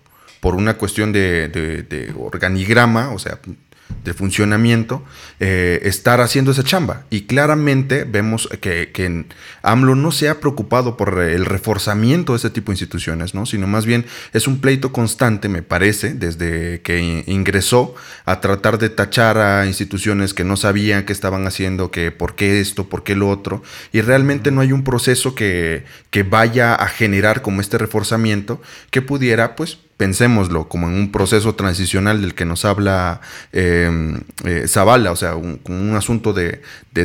[0.40, 3.40] por una cuestión de, de organigrama, o sea,
[4.04, 5.04] de funcionamiento,
[5.38, 7.04] eh, estar haciendo esa chamba.
[7.10, 9.26] Y claramente vemos que, que,
[9.62, 13.46] AMLO no se ha preocupado por el reforzamiento de ese tipo de instituciones, ¿no?
[13.46, 18.88] sino más bien es un pleito constante, me parece, desde que ingresó a tratar de
[18.88, 23.14] tachar a instituciones que no sabían qué estaban haciendo, que por qué esto, por qué
[23.14, 27.78] lo otro, y realmente no hay un proceso que, que vaya a generar como este
[27.78, 33.20] reforzamiento que pudiera, pues, pensémoslo como en un proceso transicional del que nos habla
[33.52, 36.60] em, eh, Zavala, o sea, un, un asunto de,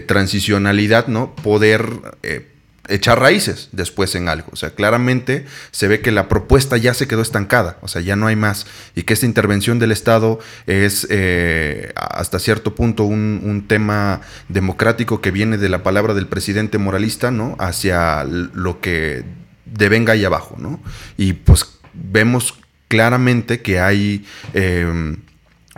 [0.07, 1.35] transicionalidad, ¿no?
[1.35, 1.87] Poder
[2.23, 2.47] eh,
[2.87, 4.47] echar raíces después en algo.
[4.51, 8.15] O sea, claramente se ve que la propuesta ya se quedó estancada, o sea, ya
[8.15, 8.65] no hay más.
[8.95, 15.21] Y que esta intervención del Estado es eh, hasta cierto punto un, un, tema democrático
[15.21, 17.57] que viene de la palabra del presidente moralista, ¿no?
[17.59, 19.23] Hacia lo que
[19.65, 20.79] devenga ahí abajo, ¿no?
[21.15, 22.55] Y pues vemos
[22.87, 25.17] claramente que hay em,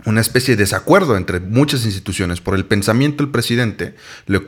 [0.04, 3.94] una especie de desacuerdo entre muchas instituciones por el pensamiento del presidente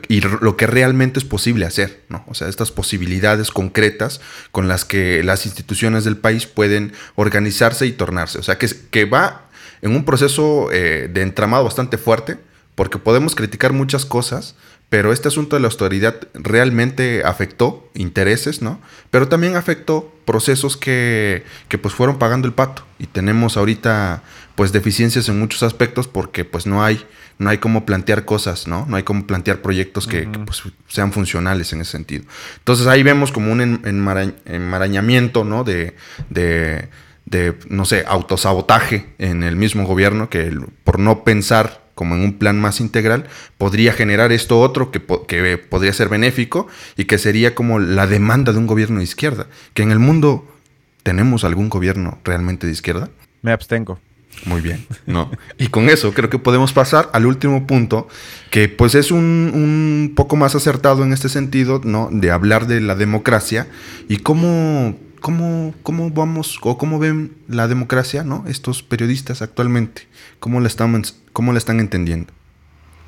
[0.07, 2.23] y lo que realmente es posible hacer, ¿no?
[2.27, 4.21] O sea, estas posibilidades concretas
[4.51, 8.39] con las que las instituciones del país pueden organizarse y tornarse.
[8.39, 9.49] O sea, que, va
[9.81, 12.37] en un proceso eh, de entramado bastante fuerte,
[12.75, 14.55] porque podemos criticar muchas cosas,
[14.89, 18.79] pero este asunto de la autoridad realmente afectó intereses, ¿no?
[19.09, 24.23] Pero también afectó procesos que, que, pues fueron pagando el pato y tenemos ahorita
[24.55, 27.03] pues deficiencias en muchos aspectos porque pues no hay
[27.39, 28.85] no hay cómo plantear cosas, ¿no?
[28.87, 32.23] No hay cómo plantear proyectos que, pues, sean funcionales en ese sentido.
[32.59, 33.81] Entonces ahí vemos como un
[34.45, 35.63] enmarañamiento, ¿no?
[35.63, 35.95] De,
[36.29, 36.89] de,
[37.25, 42.33] de, no sé, autosabotaje en el mismo gobierno que por no pensar como en un
[42.33, 43.25] plan más integral,
[43.57, 48.51] podría generar esto otro que, que, podría ser benéfico y que sería como la demanda
[48.51, 49.47] de un gobierno de izquierda.
[49.73, 50.47] Que en el mundo
[51.03, 53.09] tenemos algún gobierno realmente de izquierda.
[53.41, 53.99] Me abstengo.
[54.45, 55.31] Muy bien, ¿no?
[55.57, 58.07] Y con eso creo que podemos pasar al último punto,
[58.49, 62.09] que pues es un, un poco más acertado en este sentido, ¿no?
[62.11, 63.67] De hablar de la democracia
[64.09, 68.43] y cómo ¿Cómo, ¿Cómo vamos o cómo ven la democracia, ¿no?
[68.45, 70.01] Estos periodistas actualmente,
[70.41, 72.33] ¿cómo la están, cómo la están entendiendo?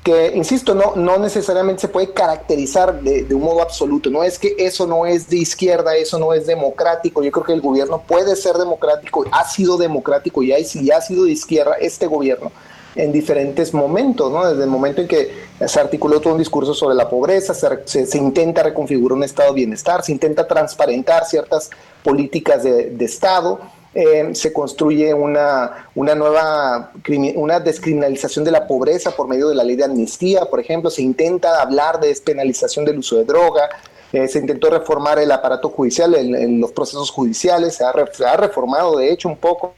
[0.02, 4.08] que, insisto, no, no necesariamente se puede caracterizar de, un modo absoluto.
[4.08, 7.22] No es que eso no es de izquierda, eso no es democrático.
[7.24, 11.00] Yo creo que el gobierno puede ser democrático, ha sido democrático y si ya ha
[11.00, 12.52] sido de izquierda este gobierno
[12.96, 14.48] en diferentes momentos, ¿no?
[14.48, 18.18] Desde el momento en que se articuló todo un discurso sobre la pobreza, se, se,
[18.18, 21.70] intenta reconfigurar un estado de bienestar, se intenta transparentar ciertas
[22.02, 23.60] políticas de, de Estado,
[23.94, 26.92] eh, se construye una, una nueva
[27.36, 31.00] una descriminalización de la pobreza por medio de la ley de amnistía, por ejemplo, se
[31.00, 33.70] intenta hablar de despenalización del uso de droga,
[34.12, 38.36] eh, se intentó reformar el aparato judicial, en, los procesos judiciales, se ha, se ha
[38.36, 39.74] reformado de hecho un poco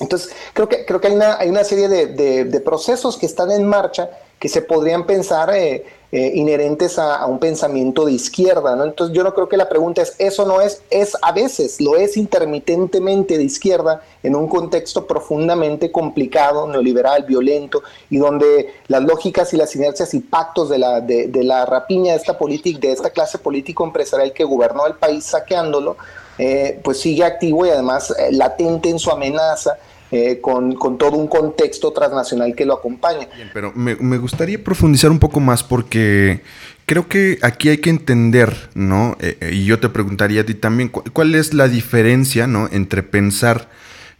[0.00, 2.06] entonces, creo que, creo que hay, una, hay una serie de,
[2.44, 7.38] de, procesos que están en marcha que se podrían pensar eh, eh, inherentes a, un
[7.38, 8.74] pensamiento de izquierda.
[8.74, 8.84] ¿no?
[8.84, 11.96] Entonces yo no creo que la pregunta es, eso no es, es a veces, lo
[11.96, 19.54] es intermitentemente de izquierda en un contexto profundamente complicado, neoliberal, violento, y donde las lógicas
[19.54, 23.10] y las inercias y pactos de la, de, la rapiña de esta política, de esta
[23.10, 25.96] clase político-empresarial que gobernó el país saqueándolo,
[26.38, 29.76] eh, pues sigue activo y además eh, latente en su amenaza
[30.16, 33.26] eh, con, todo un contexto transnacional que lo acompaña.
[33.52, 36.40] pero me, gustaría profundizar un poco más porque
[36.86, 39.16] creo que aquí hay que entender, ¿no?
[39.18, 42.68] Eh, y yo te preguntaría a ti también, ¿cuál es la diferencia, ¿no?
[42.70, 43.68] Entre pensar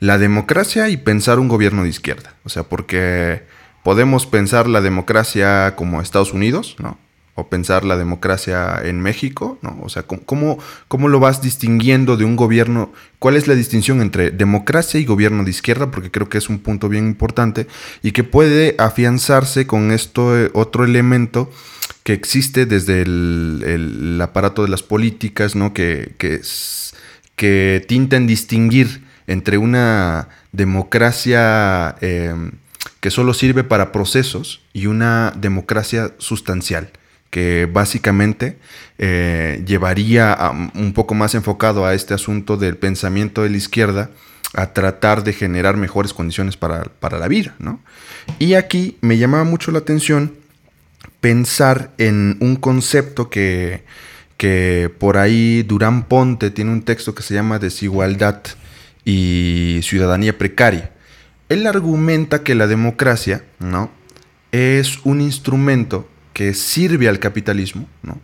[0.00, 2.34] la democracia y pensar un gobierno de izquierda.
[2.44, 3.42] O sea, porque
[3.84, 6.98] podemos pensar la democracia como Estados Unidos, ¿no?
[7.36, 9.76] O pensar la democracia en México, ¿no?
[9.82, 12.92] O sea, ¿cómo, ¿cómo lo vas distinguiendo de un gobierno?
[13.18, 15.90] ¿Cuál es la distinción entre democracia y gobierno de izquierda?
[15.90, 17.66] Porque creo que es un punto bien importante
[18.02, 21.50] y que puede afianzarse con esto eh, otro elemento
[22.04, 25.74] que existe desde el, aparato de las políticas, ¿no?
[25.74, 26.40] Que, que,
[27.34, 32.52] que tintan distinguir entre una democracia em,
[33.00, 36.92] que solo sirve para procesos y una democracia sustancial
[37.34, 38.58] que básicamente
[38.96, 40.38] eh, llevaría
[40.76, 44.10] un poco más enfocado a este asunto del pensamiento de la izquierda
[44.54, 47.56] a tratar de generar mejores condiciones para, la vida.
[47.58, 47.80] ¿no?
[48.38, 50.32] Y aquí me llamaba mucho la atención
[51.20, 53.82] pensar en un concepto que,
[54.36, 58.42] que por ahí Durán Ponte tiene un texto que se llama Desigualdad
[59.04, 60.92] y Ciudadanía Precaria.
[61.48, 63.90] Él argumenta que la democracia ¿no?
[64.52, 68.20] es un instrumento que sirve al capitalismo, ¿no?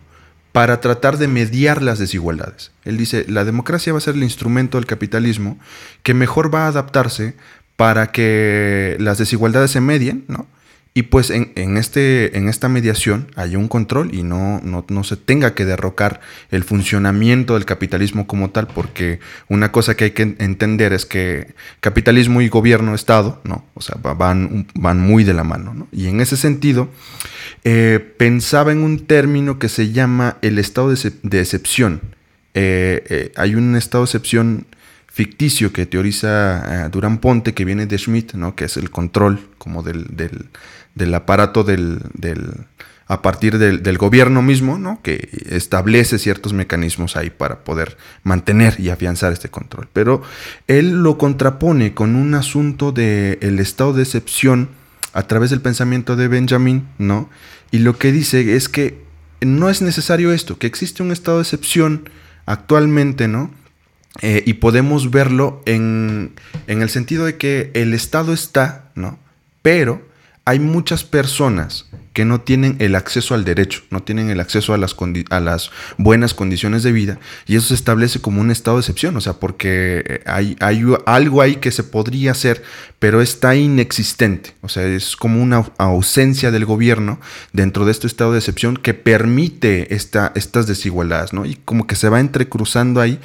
[0.51, 2.71] para tratar de mediar las desigualdades.
[2.83, 5.57] Él dice, la democracia va a ser el instrumento del capitalismo
[6.03, 7.35] que mejor va a adaptarse
[7.77, 10.45] para que las desigualdades se medien, ¿no?
[10.93, 15.55] Y pues en, este, en esta mediación haya un control y no, no, se tenga
[15.55, 20.91] que derrocar el funcionamiento del capitalismo como tal, porque una cosa que hay que entender
[20.91, 23.63] es que capitalismo y gobierno, Estado, ¿no?
[23.73, 25.87] O sea, van, van muy de la mano, ¿no?
[25.93, 26.89] Y en ese sentido,
[27.63, 32.01] eh, pensaba en un término que se llama el estado de, excepción.
[32.53, 34.65] Eh, eh, hay un estado de excepción
[35.11, 38.55] ficticio que teoriza Durán Ponte, que viene de Schmidt, ¿no?
[38.55, 40.07] que es el control como del,
[40.95, 41.99] del, aparato del,
[43.07, 45.01] a partir del, gobierno mismo, ¿no?
[45.03, 49.89] que establece ciertos mecanismos ahí para poder mantener y afianzar este control.
[49.91, 50.21] Pero
[50.67, 54.69] él lo contrapone con un asunto del el estado de excepción
[55.11, 57.29] a través del pensamiento de Benjamin, ¿no?
[57.69, 59.03] Y lo que dice es que
[59.41, 62.09] no es necesario esto, que existe un estado de excepción
[62.45, 63.51] actualmente, ¿no?
[64.21, 66.33] Eh, y podemos verlo en,
[66.67, 69.17] en el sentido de que el Estado está, ¿no?
[69.61, 70.01] Pero
[70.43, 74.77] hay muchas personas que no tienen el acceso al derecho, no tienen el acceso a
[74.77, 74.95] las,
[75.29, 79.15] a las buenas condiciones de vida, y eso se establece como un estado de excepción,
[79.15, 82.63] o sea, porque eh, hay, hay algo ahí que se podría hacer,
[82.99, 87.19] pero está inexistente, o sea, es como una ausencia del gobierno
[87.53, 91.45] dentro de este estado de excepción que permite esta, estas desigualdades, ¿no?
[91.45, 93.19] Y como que se va entrecruzando ahí,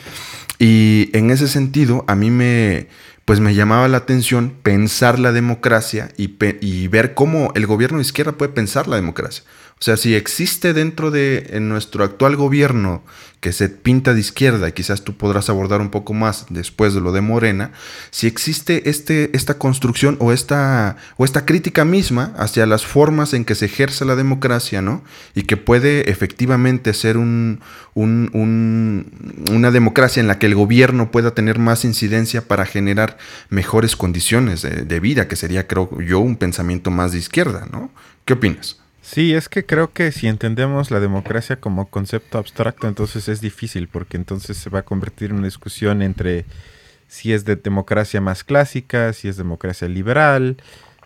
[0.59, 2.89] y en ese sentido, a mí me
[3.27, 8.33] pues me llamaba la atención pensar la democracia y, ver cómo el gobierno de izquierda
[8.33, 9.43] puede pensar la democracia.
[9.79, 13.03] O sea, si existe dentro de nuestro actual gobierno
[13.41, 17.13] que se pinta de izquierda, quizás tú podrás abordar un poco más después de lo
[17.13, 17.73] de Morena,
[18.11, 23.45] si existe este, esta construcción o esta, o esta crítica misma hacia las formas en
[23.45, 25.05] que se ejerce la democracia, ¿no?
[25.35, 27.61] Y que puede efectivamente ser un,
[27.95, 33.19] una democracia en la que el gobierno pueda tener más incidencia para generar
[33.51, 37.91] mejores condiciones de vida, que sería, creo yo, un pensamiento más de izquierda, ¿no?
[38.25, 38.79] ¿Qué opinas?
[39.09, 43.87] Sí, es que creo que si entendemos la democracia como concepto abstracto, entonces es difícil,
[43.87, 46.45] porque entonces se va a convertir en una discusión entre
[47.07, 50.57] si es de democracia más clásica, si es democracia liberal,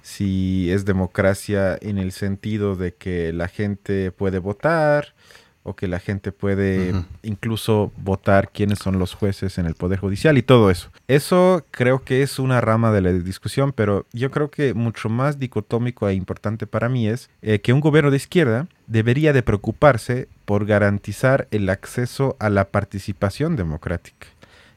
[0.01, 5.15] si es democracia en el sentido de que la gente puede votar,
[5.62, 10.38] o que la gente puede incluso votar quiénes son los jueces en el Poder Judicial
[10.38, 10.90] y todo eso.
[11.07, 15.38] Eso creo que es una rama de la discusión, pero yo creo que mucho más
[15.38, 20.29] dicotómico e importante para mí es eh, que un gobierno de izquierda debería de preocuparse
[20.44, 24.27] por garantizar el acceso a la participación democrática.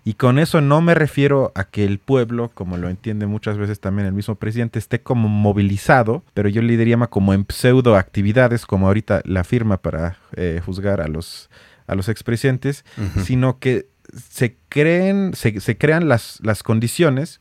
[0.06, 3.80] Y con eso no me refiero a que el pueblo, como lo entiende muchas veces
[3.80, 7.96] también el mismo presidente, esté como movilizado, pero yo le diría más como en pseudo
[7.96, 11.50] actividades, como ahorita la firma para eh, juzgar a los,
[11.88, 12.84] a los expresidentes,
[13.24, 13.88] sino que
[14.30, 17.40] se creen, se, crean las, las condiciones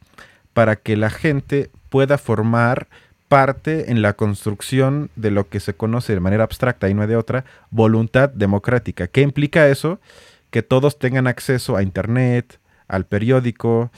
[0.52, 2.86] para que la gente pueda formar
[3.28, 7.16] parte en la construcción de lo que se conoce de manera abstracta y no de
[7.16, 9.08] otra, voluntad democrática.
[9.08, 10.00] ¿Qué implica eso?
[10.52, 13.90] Que todos tengan acceso a Internet, al periódico,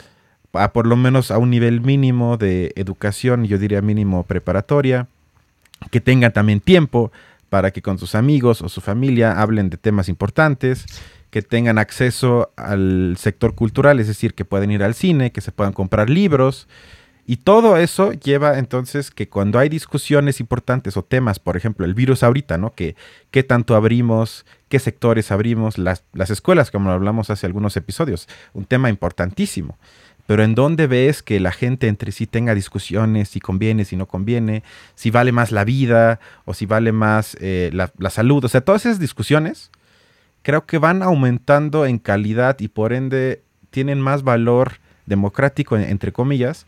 [0.54, 5.08] a por lo menos a un nivel mínimo de educación, yo diría mínimo preparatoria,
[5.90, 7.12] que tengan también tiempo
[7.50, 10.86] para que con sus amigos o su familia hablen de temas importantes,
[11.30, 15.52] que tengan acceso al sector cultural, es decir, que pueden ir al cine, que se
[15.52, 16.68] puedan comprar libros.
[17.26, 21.94] Y todo eso lleva entonces que cuando hay discusiones importantes o temas, por ejemplo, el
[21.94, 22.74] virus ahorita, ¿no?
[22.74, 22.96] Que
[23.30, 28.28] qué tanto abrimos, qué sectores abrimos, las, las escuelas, como lo hablamos hace algunos episodios,
[28.52, 29.78] un tema importantísimo
[30.26, 34.06] pero en dónde ves que la gente entre sí tenga discusiones, si conviene, si no
[34.06, 34.62] conviene,
[34.94, 38.44] si vale más la vida o si vale más eh, la, salud.
[38.44, 39.70] O sea, todas esas discusiones
[40.42, 44.74] creo que van aumentando en calidad y por ende tienen más valor
[45.06, 46.66] democrático, entre comillas,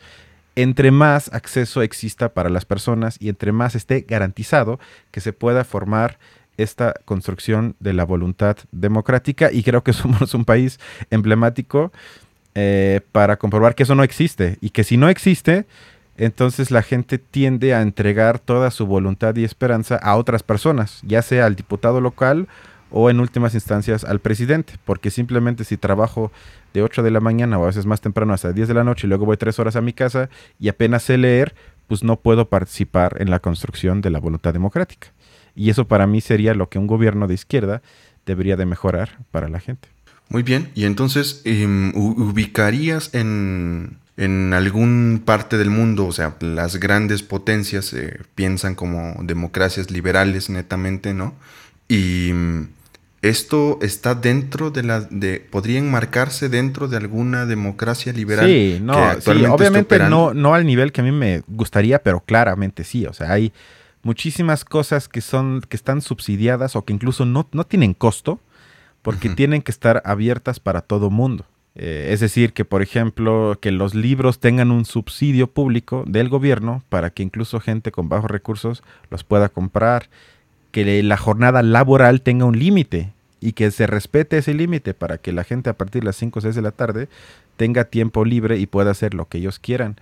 [0.56, 4.80] entre más acceso exista para las personas y entre más esté garantizado
[5.10, 6.18] que se pueda formar
[6.56, 10.80] esta construcción de la voluntad democrática y creo que somos un país
[11.10, 11.92] emblemático
[12.54, 14.56] eh, para comprobar que eso no existe.
[14.62, 15.66] Y que si no existe,
[16.16, 21.20] entonces la gente tiende a entregar toda su voluntad y esperanza a otras personas, ya
[21.20, 22.48] sea al diputado local
[22.90, 26.30] o en últimas instancias al presidente, porque simplemente si trabajo
[26.72, 29.06] de 8 de la mañana o a veces más temprano hasta 10 de la noche
[29.06, 30.28] y luego voy 3 horas a mi casa
[30.58, 31.54] y apenas sé leer,
[31.86, 35.08] pues no puedo participar en la construcción de la voluntad democrática.
[35.54, 37.82] Y eso para mí sería lo que un gobierno de izquierda
[38.26, 39.88] debería de mejorar para la gente.
[40.28, 46.76] Muy bien, y entonces, em, ¿ubicarías en, en algún parte del mundo, o sea, las
[46.76, 51.34] grandes potencias eh, piensan como democracias liberales netamente, ¿no?
[51.88, 52.32] Y
[53.28, 58.46] esto está dentro de la, de, podría enmarcarse dentro de alguna democracia liberal.
[58.46, 58.94] Sí, no,
[59.52, 63.32] obviamente no, no al nivel que a mí me gustaría, pero claramente sí, o sea,
[63.32, 63.52] hay
[64.02, 68.40] muchísimas cosas que son, que están subsidiadas o que incluso no, no tienen costo
[69.02, 71.44] porque tienen que estar abiertas para todo mundo.
[71.76, 76.82] Eh, es decir, que por ejemplo, que los libros tengan un subsidio público del gobierno
[76.88, 80.08] para que incluso gente con bajos recursos los pueda comprar,
[80.70, 85.32] que la jornada laboral tenga un límite y que se respete ese límite para que
[85.32, 87.08] la gente a partir de las 5 o 6 de la tarde
[87.56, 89.96] tenga tiempo libre y pueda hacer lo que ellos quieran.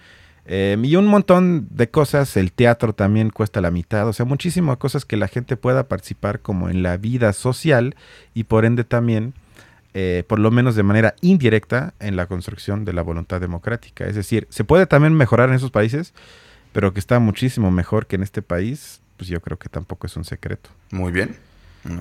[0.46, 4.76] Em, y un montón de cosas, el teatro también cuesta la mitad, o sea, muchísimas
[4.76, 7.96] cosas que la gente pueda participar como en la vida social
[8.34, 9.32] y por ende también,
[9.94, 14.04] eh, por lo menos de manera indirecta, en la construcción de la voluntad democrática.
[14.04, 16.12] Es decir, se puede también mejorar en esos países,
[16.72, 20.16] pero que está muchísimo mejor que en este país, pues yo creo que tampoco es
[20.16, 20.68] un secreto.
[20.90, 21.36] Muy bien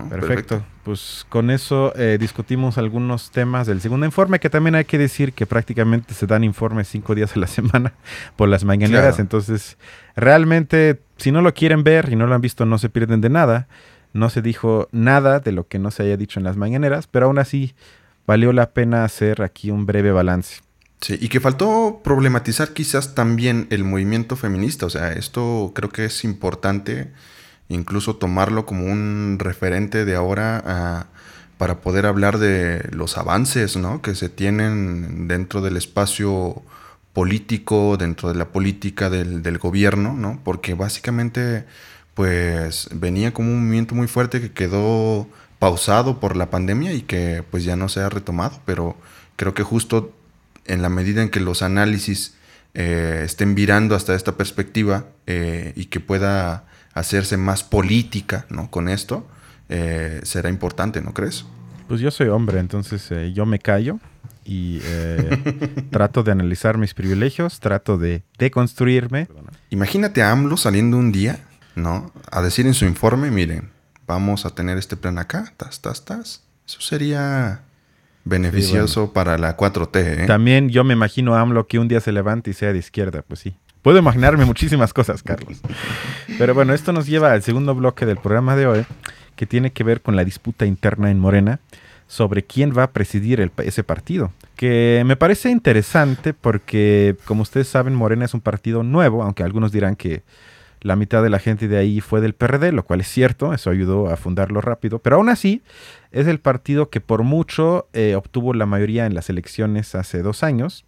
[0.10, 0.66] perfecto.
[0.84, 5.34] Pues con eso eh, discutimos algunos temas del segundo informe, que también hay que decir
[5.34, 7.94] que prácticamente se dan informes cinco días a la semana
[8.36, 9.20] por las mañaneras.
[9.20, 9.78] Entonces,
[10.16, 13.30] realmente, si no lo quieren ver y no lo han visto, no se pierden de
[13.30, 13.68] nada.
[14.14, 17.26] No se dijo nada de lo que no se haya dicho en las mañaneras, pero
[17.26, 17.74] aún así
[18.28, 20.62] valió la pena hacer aquí un breve balance.
[21.02, 24.86] Sí, y que faltó problematizar quizás también el movimiento feminista.
[24.86, 27.12] O sea, esto creo que es importante
[27.70, 31.06] incluso tomarlo como un referente de ahora ah,
[31.58, 34.02] para poder hablar de los avances ¿no?
[34.02, 36.62] que se tienen dentro del espacio
[37.14, 40.40] político, dentro de la política del, gobierno, ¿no?
[40.44, 41.66] porque básicamente
[42.16, 45.28] pues venía como un movimiento muy fuerte que quedó
[45.60, 48.98] pausado por la pandemia y que pues ya no se ha retomado, pero
[49.36, 50.14] creo que justo
[50.66, 52.36] en la medida en que los análisis
[52.74, 58.70] eh, estén virando hasta esta perspectiva eh, y que pueda hacerse más política ¿no?
[58.70, 59.28] con esto,
[59.70, 61.46] eh, será importante, ¿no crees?
[61.88, 64.00] Pues yo soy hombre, entonces eh, yo me callo
[64.46, 69.28] y eh, trato de analizar mis privilegios, trato de deconstruirme.
[69.70, 71.40] Imagínate a AMLO saliendo un día,
[71.76, 72.12] ¿no?
[72.32, 73.70] A decir en su informe, miren,
[74.08, 76.44] vamos a tener este plan acá, tas, tas, tas.
[76.68, 77.64] Eso sería
[78.26, 80.28] beneficioso para la 4T.
[80.28, 83.22] También yo me imagino a AMLO que un día se levante y sea de izquierda,
[83.22, 83.56] pues sí.
[83.84, 85.60] Puedo imaginarme muchísimas cosas, Carlos.
[86.38, 88.86] Pero bueno, esto nos lleva al segundo bloque del programa de hoy,
[89.36, 91.60] que tiene que ver con la disputa interna en Morena
[92.08, 94.32] sobre quién va a presidir ese partido.
[94.56, 99.74] Que me parece interesante porque, como ustedes saben, Morena es un partido nuevo, aunque algunos
[99.74, 100.24] dirán que
[100.80, 103.70] la mitad de la gente de ahí fue del PRD, lo cual es cierto, eso
[103.70, 105.62] ayudó a fundarlo rápido, pero aún así
[106.12, 110.44] es el partido que por mucho eh, obtuvo la mayoría en las elecciones hace dos
[110.44, 110.86] años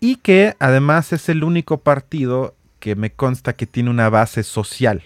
[0.00, 5.02] y que además es el único partido que me consta que tiene una base social.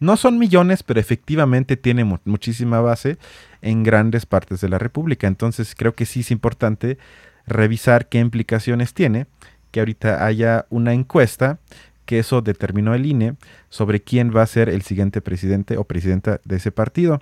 [0.00, 3.18] No son millones, pero efectivamente tiene muchísima base
[3.62, 5.26] en grandes partes de la República.
[5.26, 6.98] Entonces creo que sí es importante
[7.46, 9.26] revisar qué implicaciones tiene
[9.70, 11.58] que ahorita haya una encuesta
[12.06, 13.34] que eso determinó el INE
[13.70, 17.20] sobre quién va a ser el siguiente presidente o presidenta de ese partido.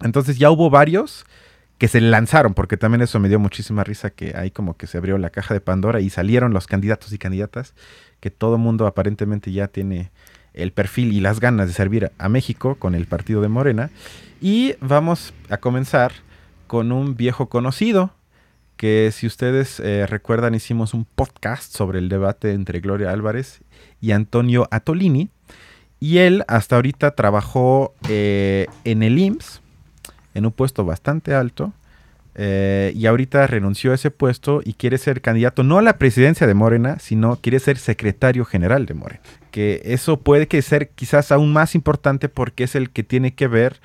[0.00, 1.26] Entonces ya hubo varios
[1.80, 4.98] que se lanzaron, porque también eso me dio muchísima risa, que ahí como que se
[4.98, 7.72] abrió la caja de Pandora y salieron los candidatos y candidatas,
[8.20, 10.10] que todo mundo aparentemente ya tiene
[10.52, 13.88] el perfil y las ganas de servir a México con el partido de Morena.
[14.42, 16.12] Y vamos a comenzar
[16.66, 18.10] con un viejo conocido,
[18.76, 23.62] que si ustedes eh, recuerdan hicimos un podcast sobre el debate entre Gloria Álvarez
[24.02, 25.30] y Antonio Atolini.
[25.98, 29.59] Y él hasta ahorita trabajó eh, en el IMSS,
[30.34, 31.72] en un puesto bastante alto.
[32.36, 36.46] Eh, y ahorita renunció a ese puesto y quiere ser candidato no a la presidencia
[36.46, 39.20] de Morena, sino quiere ser secretario general de Morena.
[39.50, 43.48] Que eso puede que ser quizás aún más importante porque es el que tiene que
[43.48, 43.80] ver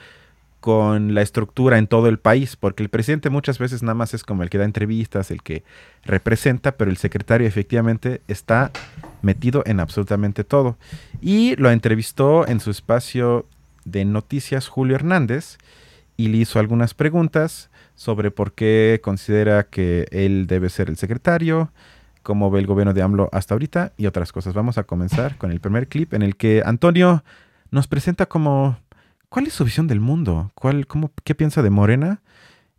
[0.65, 4.23] con la estructura en todo el país, porque el presidente muchas veces nada más es
[4.23, 5.63] como el que da entrevistas, el que
[6.05, 8.71] representa, pero el secretario efectivamente está
[9.21, 10.75] metido en absolutamente todo.
[11.21, 13.45] Y lo entrevistó en su espacio
[13.83, 15.59] de noticias Julio Hernández
[16.17, 21.71] y le hizo algunas preguntas sobre por qué considera que él debe ser el secretario,
[22.23, 24.53] cómo ve el gobierno de AMLO hasta ahorita y otras cosas.
[24.53, 27.23] Vamos a comenzar con el primer clip en el que Antonio
[27.71, 28.77] nos presenta como
[29.35, 30.51] ¿Cuál es su visión del mundo?
[30.55, 32.21] ¿Cuál, cómo, ¿Qué piensa de Morena?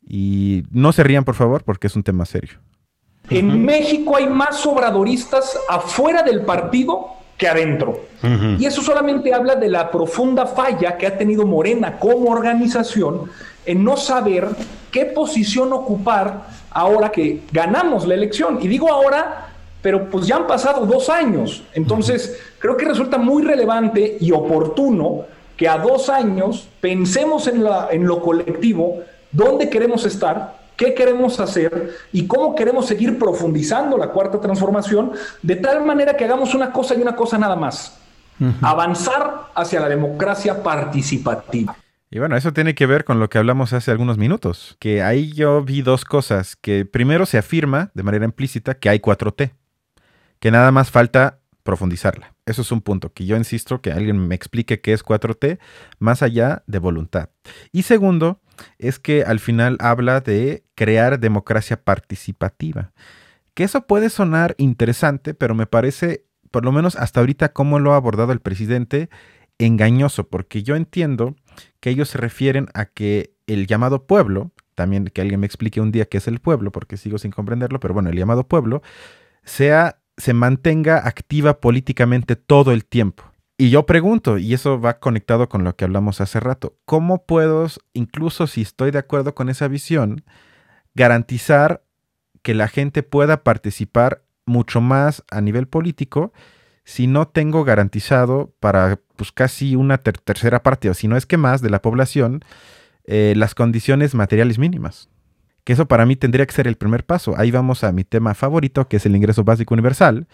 [0.09, 2.59] Y no se rían, por favor, porque es un tema serio.
[3.29, 8.01] En México hay más obradoristas afuera del partido que adentro.
[8.59, 13.31] Y eso solamente habla de la profunda falla que ha tenido Morena como organización
[13.65, 14.49] en no saber
[14.91, 18.59] qué posición ocupar ahora que ganamos la elección.
[18.63, 19.49] Y digo ahora,
[19.83, 21.63] pero pues ya han pasado dos años.
[21.75, 25.27] Entonces, creo que resulta muy relevante y oportuno
[25.57, 31.41] que a dos años pensemos en, la, en lo colectivo, dónde queremos estar, qué queremos
[31.41, 35.13] hacer y cómo queremos seguir profundizando la cuarta transformación,
[35.43, 37.99] de tal manera que hagamos una cosa y una cosa nada más,
[38.61, 41.77] avanzar hacia la democracia participativa.
[42.11, 45.33] Y bueno, eso tiene que ver con lo que hablamos hace algunos minutos, que ahí
[45.33, 49.53] yo vi dos cosas, que primero se afirma de manera implícita que hay 4T,
[50.39, 52.35] que nada más falta profundizarla.
[52.47, 55.59] Eso es un punto que yo insisto que alguien me explique qué es 4T
[55.99, 57.31] más allá de voluntad.
[57.73, 58.41] Y segundo,
[58.79, 62.93] es que al final habla de crear democracia participativa.
[63.55, 67.95] Que eso puede sonar interesante, pero me parece, por lo menos hasta ahorita, cómo lo
[67.95, 69.09] ha abordado el presidente,
[69.59, 71.37] engañoso, porque yo entiendo
[71.81, 75.93] que ellos se refieren a que el llamado pueblo, también que alguien me explique un
[75.93, 78.83] día qué es el pueblo, porque sigo sin comprenderlo, pero bueno, el llamado pueblo,
[79.45, 83.25] sea se mantenga activa políticamente todo el tiempo.
[83.59, 87.67] Y yo pregunto, y eso va conectado con lo que hablamos hace rato, ¿cómo puedo,
[87.95, 90.25] incluso si estoy de acuerdo con esa visión,
[90.95, 91.83] garantizar
[92.43, 96.33] que la gente pueda participar mucho más a nivel político
[96.85, 101.39] si no tengo garantizado para pues, casi una tercera parte, o si no es que
[101.39, 102.45] más, de la población,
[103.05, 105.09] eh, las condiciones materiales mínimas?
[105.67, 107.35] que eso para mí tendría que ser el primer paso.
[107.37, 110.29] Ahí vamos a mi tema favorito, que es el ingreso básico universal,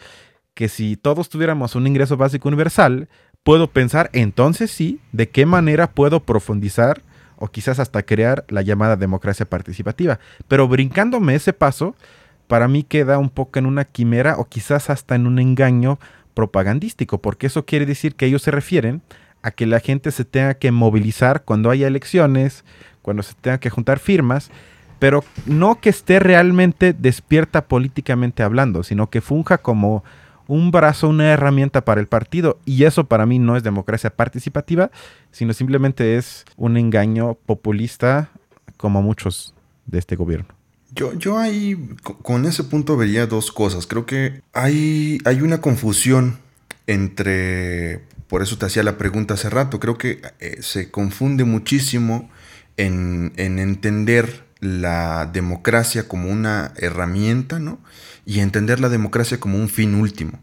[0.55, 3.09] que si todos tuviéramos un ingreso básico universal,
[3.43, 7.03] puedo pensar entonces sí, de qué manera puedo profundizar
[7.37, 10.21] o quizás hasta crear la llamada democracia participativa.
[10.47, 11.97] Pero brincándome ese paso,
[12.47, 15.99] para mí queda un poco en una quimera o quizás hasta en un engaño
[16.35, 19.03] propagandístico, porque eso quiere decir que ellos se refieren
[19.43, 22.65] a que la gente se tenga que movilizar cuando haya elecciones,
[23.03, 24.51] cuando se tenga que juntar firmas,
[24.99, 30.05] pero no que esté realmente despierta políticamente hablando, sino que funja como
[30.53, 32.59] un brazo, una herramienta para el partido.
[32.67, 34.91] Y eso para mí no es democracia participativa,
[35.31, 38.29] sino simplemente es un engaño populista
[38.77, 39.55] como muchos
[39.87, 40.49] de este gobierno.
[40.95, 43.87] Yo, yo ahí con ese punto vería dos cosas.
[43.87, 46.39] Creo que hay, hay una confusión
[46.87, 52.29] entre, por eso te hacía la pregunta hace rato, creo que eh, se confunde muchísimo
[52.77, 57.79] en, en entender la democracia como una herramienta, ¿no?
[58.25, 60.41] Y entender la democracia como un fin último.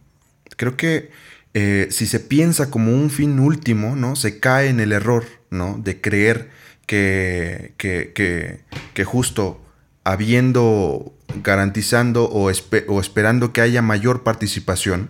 [0.57, 1.11] Creo que
[1.53, 4.15] eh, si se piensa como un fin último, ¿no?
[4.15, 5.79] Se cae en el error, ¿no?
[5.81, 6.49] De creer
[6.85, 9.61] que, que, justo
[10.03, 11.13] habiendo,
[11.43, 15.09] garantizando o, esperando que haya mayor participación,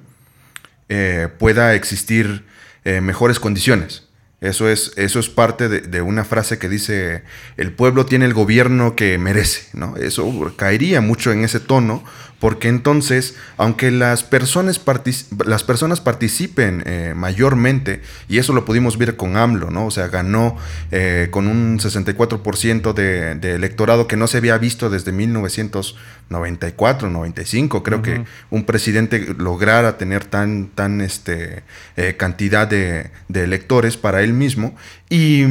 [0.89, 2.45] eh, pueda existir
[2.83, 4.09] eh, mejores condiciones.
[4.41, 7.23] Eso es, eso es parte de, una frase que dice,
[7.57, 9.97] el pueblo tiene el gobierno que merece, ¿no?
[9.97, 12.05] Eso caería mucho en ese tono,
[12.39, 14.81] porque entonces, aunque las personas,
[15.45, 19.85] las personas participen eh, mayormente, y eso lo pudimos ver con AMLO, ¿no?
[19.85, 20.57] O sea, ganó
[20.91, 27.83] eh, con un 64% de, de, electorado que no se había visto desde 1994, 95,
[27.83, 31.63] creo que un presidente lograra tener tan, tan este,
[31.97, 34.75] eh, cantidad de, de electores para él mismo,
[35.09, 35.43] y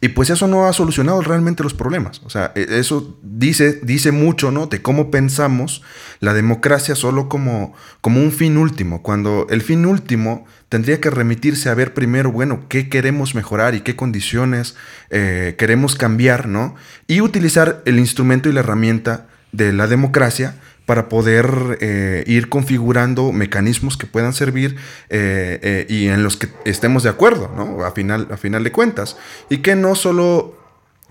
[0.00, 2.20] y pues eso no ha solucionado realmente los problemas.
[2.24, 4.66] O sea, e, eso dice, dice mucho, ¿no?
[4.66, 5.82] De cómo pensamos
[6.20, 11.68] la democracia solo como, como un fin último, cuando el fin último tendría que remitirse
[11.68, 14.76] a ver primero, bueno, qué queremos mejorar y qué condiciones
[15.10, 16.74] eh, queremos cambiar, ¿no?
[17.06, 20.56] Y utilizar el instrumento y la herramienta de la democracia
[20.86, 24.76] para poder eh, ir configurando mecanismos que puedan servir
[25.10, 27.84] eh, eh, y en los que estemos de acuerdo, ¿no?
[27.84, 29.18] A final, a final de cuentas.
[29.50, 30.54] Y que no solo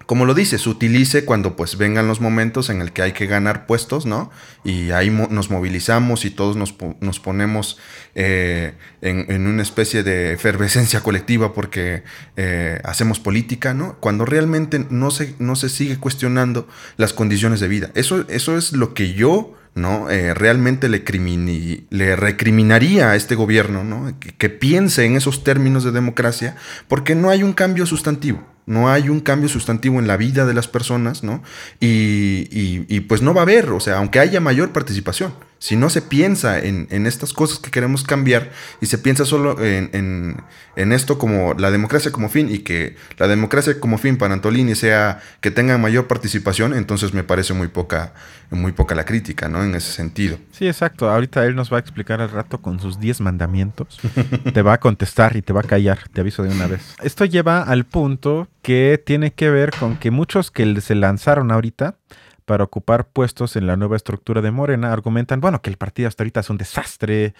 [0.05, 3.65] como lo dices, utilice cuando pues vengan los momentos en el que hay que ganar
[3.65, 4.29] puestos, ¿no?
[4.63, 7.79] Y ahí nos movilizamos y todos nos, nos ponemos
[8.13, 12.03] en, en, una especie de efervescencia colectiva porque
[12.83, 13.95] hacemos política, ¿no?
[13.99, 16.67] Cuando realmente no se, no se sigue cuestionando
[16.97, 17.89] las condiciones de vida.
[17.95, 20.09] Eso, eso es lo que yo ¿no?
[20.09, 21.03] Eh, realmente le,
[21.89, 24.17] le recriminaría a este gobierno ¿no?
[24.19, 26.55] que, piense en esos términos de democracia,
[26.87, 30.53] porque no hay un cambio sustantivo, no hay un cambio sustantivo en la vida de
[30.53, 31.43] las personas, ¿no?
[31.79, 35.33] Y, y pues no va a haber, o sea, aunque haya mayor participación.
[35.65, 38.51] Si no se piensa en, estas cosas que queremos cambiar
[38.81, 40.43] y se piensa solo en,
[40.75, 45.21] esto como la democracia como fin y que la democracia como fin para Antolini sea
[45.41, 48.13] que tenga mayor participación, entonces me parece muy poca,
[48.51, 49.63] muy poca la crítica, ¿no?
[49.63, 50.37] En ese sentido.
[50.51, 51.09] Sí, exacto.
[51.09, 53.99] Ahorita él nos va a explicar al rato con sus 10 mandamientos.
[54.53, 56.93] te va a contestar y te va a callar, te aviso de una vez.
[57.01, 61.95] Esto lleva al punto que tiene que ver con que muchos que se lanzaron ahorita,
[62.45, 66.23] para ocupar puestos en la nueva estructura de Morena argumentan, bueno, que el partido hasta
[66.23, 67.33] ahorita es un desastre,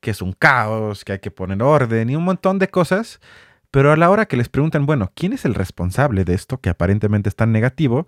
[0.00, 3.20] que es un caos, que hay que poner orden y un montón de cosas.
[3.70, 6.70] Pero a la hora que les preguntan, bueno, ¿quién es el responsable de esto que
[6.70, 8.06] aparentemente es tan negativo?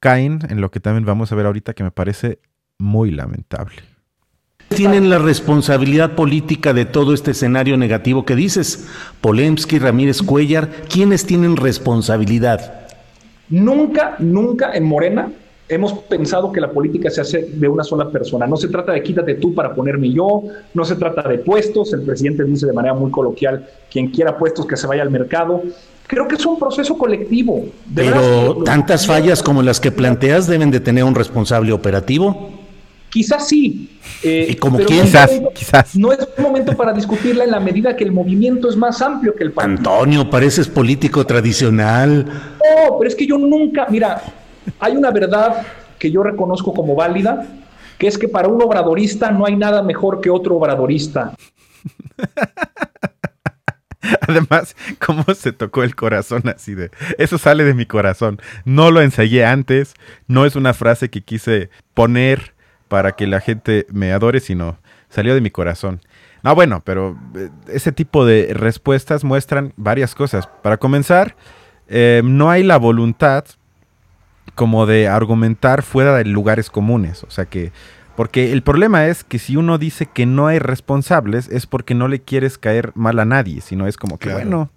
[0.00, 2.40] Caen en lo que también vamos a ver ahorita que me parece
[2.78, 3.82] muy lamentable.
[4.68, 8.86] Tienen la responsabilidad política de todo este escenario negativo que dices.
[9.20, 12.86] Polemsky, Ramírez Cuellar, ¿quiénes tienen responsabilidad?
[13.48, 15.30] Nunca, nunca en Morena
[15.68, 18.46] hemos pensado que la política se hace de una sola persona.
[18.46, 20.42] No se trata de quítate tú para ponerme yo,
[20.74, 21.92] no se trata de puestos.
[21.92, 25.62] El presidente dice de manera muy coloquial, quien quiera puestos que se vaya al mercado.
[26.06, 27.66] Creo que es un proceso colectivo.
[27.94, 32.50] Pero tantas fallas como las que planteas deben de tener un responsable operativo.
[33.10, 33.90] Quizás sí.
[34.22, 35.96] Eh, ¿Y como quizás, quizás.
[35.96, 39.34] No es un momento para discutirla en la medida que el movimiento es más amplio
[39.34, 39.76] que el partido.
[39.76, 42.24] Antonio, pareces político tradicional.
[42.24, 44.22] No, pero es que yo nunca, mira,
[44.80, 45.66] hay una verdad
[45.98, 47.46] que yo reconozco como válida,
[47.98, 51.34] que es que para un obradorista no hay nada mejor que otro obradorista.
[54.28, 56.90] Además, cómo se tocó el corazón así de...
[57.18, 58.40] Eso sale de mi corazón.
[58.64, 59.94] No lo ensayé antes,
[60.26, 62.54] no es una frase que quise poner
[62.88, 66.00] para que la gente me adore, sino salió de mi corazón.
[66.42, 70.46] No, bueno, pero eh, ese tipo de respuestas muestran varias cosas.
[70.62, 71.36] Para comenzar,
[71.88, 73.44] eh, no hay la voluntad
[74.54, 77.24] como de argumentar fuera de lugares comunes.
[77.24, 77.72] O sea que,
[78.16, 82.08] porque el problema es que si uno dice que no hay responsables es porque no
[82.08, 84.70] le quieres caer mal a nadie, sino es como que, bueno,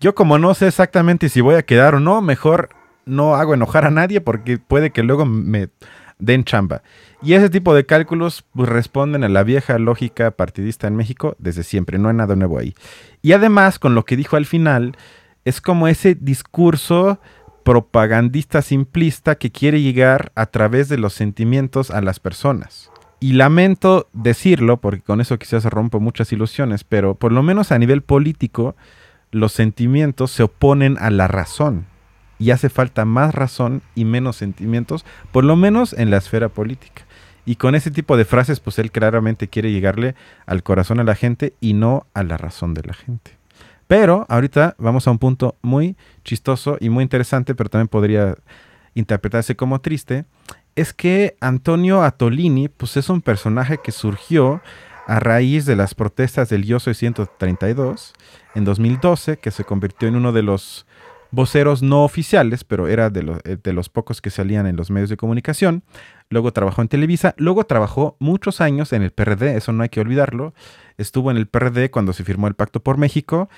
[0.00, 2.70] yo como no sé exactamente si voy a quedar o no, mejor
[3.04, 5.70] no hago enojar a nadie porque puede que luego me
[6.18, 6.82] den chamba.
[7.22, 11.62] Y ese tipo de cálculos pues, responden a la vieja lógica partidista en México desde
[11.64, 12.74] siempre, no hay nada nuevo ahí.
[13.22, 14.96] Y además, con lo que dijo al final,
[15.44, 17.20] es como ese discurso
[17.68, 22.90] propagandista simplista que quiere llegar a través de los sentimientos a las personas.
[23.20, 27.78] Y lamento decirlo, porque con eso quizás rompo muchas ilusiones, pero por lo menos a
[27.78, 28.74] nivel político,
[29.32, 31.84] los sentimientos se oponen a la razón.
[32.38, 37.02] Y hace falta más razón y menos sentimientos, por lo menos en la esfera política.
[37.44, 40.14] Y con ese tipo de frases, pues él claramente quiere llegarle
[40.46, 43.37] al corazón a la gente y no a la razón de la gente.
[43.88, 48.36] Pero ahorita vamos a un punto muy chistoso y muy interesante, pero también podría
[48.94, 50.26] interpretarse como triste,
[50.76, 54.60] es que Antonio Atolini pues es un personaje que surgió
[55.06, 58.12] a raíz de las protestas del Yo Soy 132
[58.54, 60.86] en 2012, que se convirtió en uno de los
[61.30, 65.08] voceros no oficiales, pero era de, eh, de, los pocos que salían en los medios
[65.08, 65.82] de comunicación.
[66.30, 70.00] Luego trabajó en Televisa, luego trabajó muchos años en el PRD, eso no hay que
[70.00, 70.54] olvidarlo
[70.98, 73.48] estuvo en el PRD cuando se firmó el Pacto por México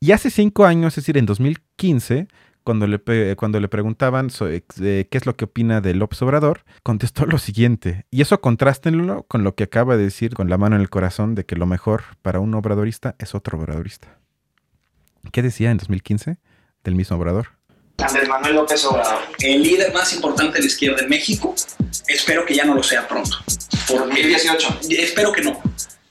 [0.00, 2.26] y hace cinco años, es decir, en 2015,
[2.64, 7.38] cuando le, cuando le preguntaban qué es lo que opina de López Obrador, contestó lo
[7.38, 8.06] siguiente.
[8.10, 11.34] Y eso contrástenlo con lo que acaba de decir con la mano en el corazón
[11.34, 14.18] de que lo mejor para un obradorista es otro obradorista.
[15.32, 16.38] ¿Qué decía en 2015
[16.82, 17.55] del mismo obrador?
[17.98, 21.54] Andrés Manuel López Obrador, el líder más importante de la izquierda en México,
[22.06, 23.38] espero que ya no lo sea pronto.
[23.88, 24.80] Por 2018.
[24.90, 25.60] Espero que no.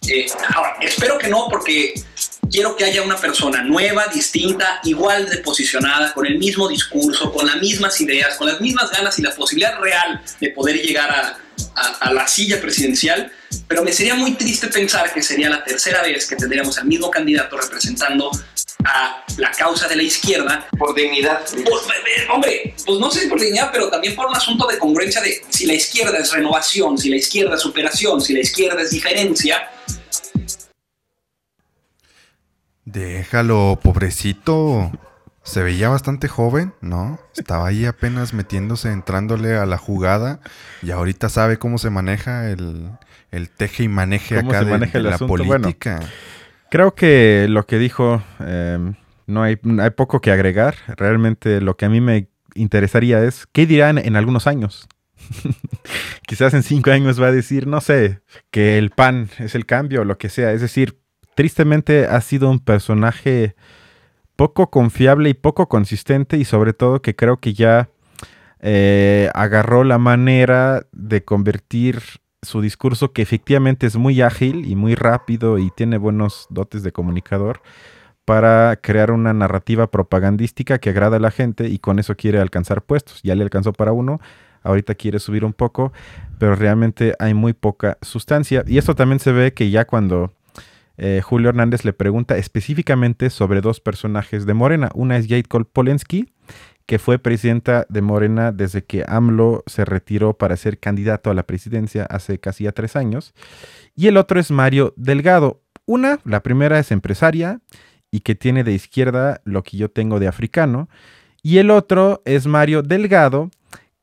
[0.08, 1.94] Eh, ahora, espero que no porque
[2.52, 7.46] quiero que haya una persona nueva, distinta, igual de posicionada, con el mismo discurso, con
[7.46, 11.40] las mismas ideas, con las mismas ganas y la posibilidad real de poder llegar a,
[12.12, 13.32] la silla presidencial.
[13.68, 17.10] Pero me sería muy triste pensar que sería la tercera vez que tendríamos al mismo
[17.10, 18.32] candidato representando
[18.86, 20.68] a la causa de la izquierda.
[20.78, 21.46] Por dignidad.
[22.32, 25.42] hombre, pues no sé si por dignidad, pero también por un asunto de congruencia de
[25.50, 29.70] si la izquierda es renovación, si la izquierda es superación, si la izquierda es diferencia
[32.86, 34.92] Déjalo, pobrecito.
[35.44, 37.20] Se veía bastante joven, ¿no?
[37.36, 40.40] Estaba ahí apenas metiéndose, entrándole a la jugada
[40.82, 42.98] y ahorita sabe cómo se maneja el,
[43.58, 46.00] teje y maneje acá de, la política.
[46.70, 48.96] Creo que lo que dijo, em,
[49.28, 50.76] no hay, hay poco que agregar.
[50.98, 54.88] Realmente lo que a mí me interesaría es, ¿qué dirán en algunos años?
[56.28, 60.02] Quizás en cinco años va a decir, no sé, que el pan es el cambio
[60.02, 60.52] o lo que sea.
[60.52, 61.00] Es decir,
[61.36, 63.56] tristemente ha sido un personaje
[64.36, 67.90] poco confiable y poco consistente y sobre todo que creo que ya
[68.60, 72.02] eh, agarró la manera de convertir
[72.46, 76.92] su discurso que efectivamente es muy ágil y muy rápido y tiene buenos dotes de
[76.92, 77.62] comunicador
[78.26, 82.82] para crear una narrativa propagandística que agrada a la gente y con eso quiere alcanzar
[82.82, 83.22] puestos.
[83.24, 84.20] Ya le alcanzó para uno,
[84.64, 85.94] ahorita quiere subir un poco,
[86.40, 88.64] pero realmente hay muy poca sustancia.
[88.68, 90.34] Y esto también se ve que ya cuando
[90.98, 94.90] eh, Julio Hernández le pregunta específicamente sobre dos personajes de Morena.
[94.96, 96.32] Una es Jade Polensky,
[96.86, 101.44] que fue presidenta de Morena desde que AMLO se retiró para ser candidato a la
[101.44, 103.34] presidencia hace casi tres años.
[103.96, 105.62] Y el otro es Mario Delgado.
[105.86, 107.60] Una, la primera es empresaria
[108.12, 110.90] y que tiene de izquierda lo que yo tengo de africano.
[111.42, 113.50] Y el otro es Mario Delgado,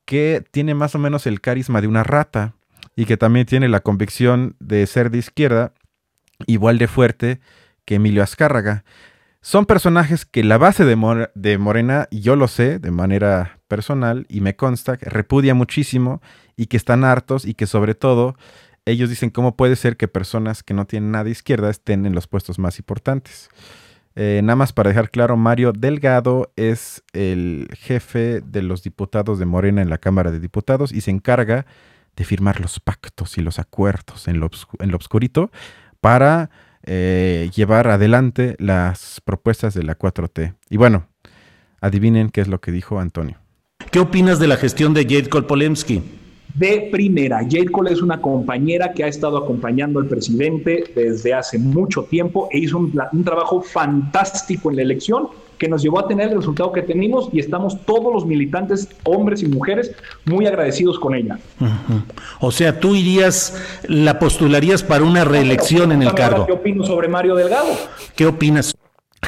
[0.05, 2.55] que tiene más o menos el carisma de una rata
[2.95, 5.73] y que también tiene la convicción de ser de izquierda
[6.47, 7.39] igual de fuerte
[7.85, 8.83] que Emilio Azcárraga.
[9.45, 10.95] Son personajes que la base de,
[11.57, 16.21] Morena, yo lo sé de manera personal y me consta, que repudia muchísimo
[16.55, 18.37] y que están hartos y que sobre todo
[18.85, 22.15] ellos dicen cómo puede ser que personas que no tienen nada de izquierda estén en
[22.15, 23.49] los puestos más importantes.
[24.15, 29.45] Eh, nada más para dejar claro, Mario Delgado es el jefe de los diputados de
[29.45, 31.65] Morena en la Cámara de Diputados y se encarga
[32.15, 35.51] de firmar los pactos y los acuerdos en lo, en lo obscurito
[35.99, 36.49] para
[36.85, 40.55] eh, llevar adelante las propuestas de la 4T.
[40.69, 41.07] Y bueno,
[41.81, 43.37] adivinen qué es lo que dijo Antonio.
[43.91, 46.01] ¿Qué opinas de la gestión de Jade Kolpolemsky?
[46.55, 51.57] De primera, Jade Cole es una compañera que ha estado acompañando al presidente desde hace
[51.57, 56.07] mucho tiempo e hizo un, un trabajo fantástico en la elección que nos llevó a
[56.07, 59.91] tener el resultado que tenemos y estamos todos los militantes, hombres y mujeres,
[60.25, 61.39] muy agradecidos con ella.
[62.39, 66.45] O sea, tú irías, la postularías para una reelección en el cargo.
[66.45, 67.69] ¿Qué opino sobre Mario Delgado?
[68.15, 68.75] ¿Qué opinas?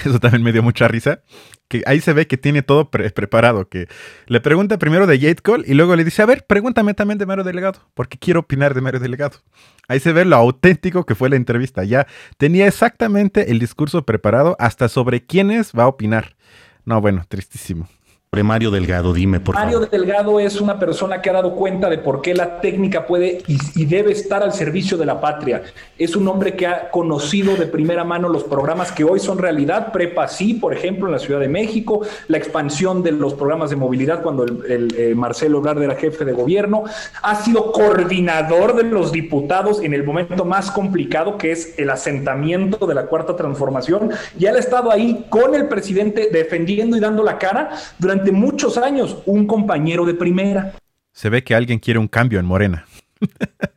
[0.05, 1.21] Eso también me dio mucha risa
[1.67, 3.87] que ahí se ve que tiene todo preparado, que
[4.27, 7.25] le pregunta primero de Jade Cole y luego le dice, a ver, pregúntame también de
[7.25, 9.39] Mario Delegado, porque quiero opinar de Mario Delegado.
[9.87, 12.07] Ahí se ve lo auténtico que fue la entrevista, ya
[12.37, 16.35] tenía exactamente el discurso preparado hasta sobre quiénes va a opinar.
[16.85, 17.87] No, bueno, tristísimo.
[18.43, 19.71] Mario Delgado, dime por favor.
[19.71, 23.43] Mario Delgado es una persona que ha dado cuenta de por qué la técnica puede
[23.47, 25.63] y, debe estar al servicio de la patria.
[25.97, 29.91] Es un hombre que ha conocido de primera mano los programas que hoy son realidad,
[29.91, 33.75] Prepa sí, por ejemplo, en la Ciudad de México, la expansión de los programas de
[33.75, 36.83] movilidad cuando el, eh, Marcelo Ebrard era jefe de gobierno,
[37.21, 42.87] ha sido coordinador de los diputados en el momento más complicado que es el asentamiento
[42.87, 47.23] de la cuarta transformación y él ha estado ahí con el presidente defendiendo y dando
[47.23, 47.69] la cara
[47.99, 50.75] durante muchos años un compañero de primera.
[51.11, 52.85] Se ve que alguien quiere un cambio en Morena.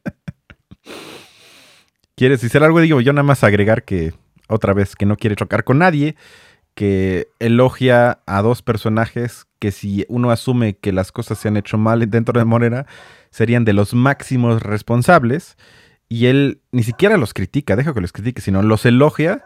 [2.17, 2.81] ¿Quieres decir algo?
[2.81, 4.13] Digo, yo nada más agregar que,
[4.49, 6.17] otra vez, que no quiere chocar con nadie,
[6.75, 11.79] que elogia a dos personajes que si uno asume que las cosas se han hecho
[11.79, 12.87] mal dentro de Morena,
[13.31, 15.57] serían de los máximos responsables.
[16.09, 19.45] Y él ni siquiera los critica, deja que los critique, sino los elogia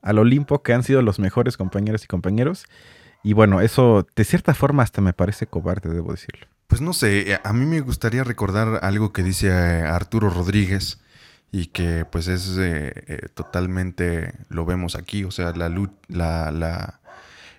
[0.00, 2.66] al Olimpo, que han sido los mejores compañeros y compañeros.
[3.24, 6.46] Y bueno, eso de cierta forma hasta me parece cobarde, debo decirlo.
[6.68, 11.00] Pues no sé, eh, a mí me gustaría recordar algo que dice eh, Arturo Rodríguez
[11.50, 15.68] y que pues es eh, totalmente, lo vemos aquí, o sea, la,
[16.08, 17.00] la, la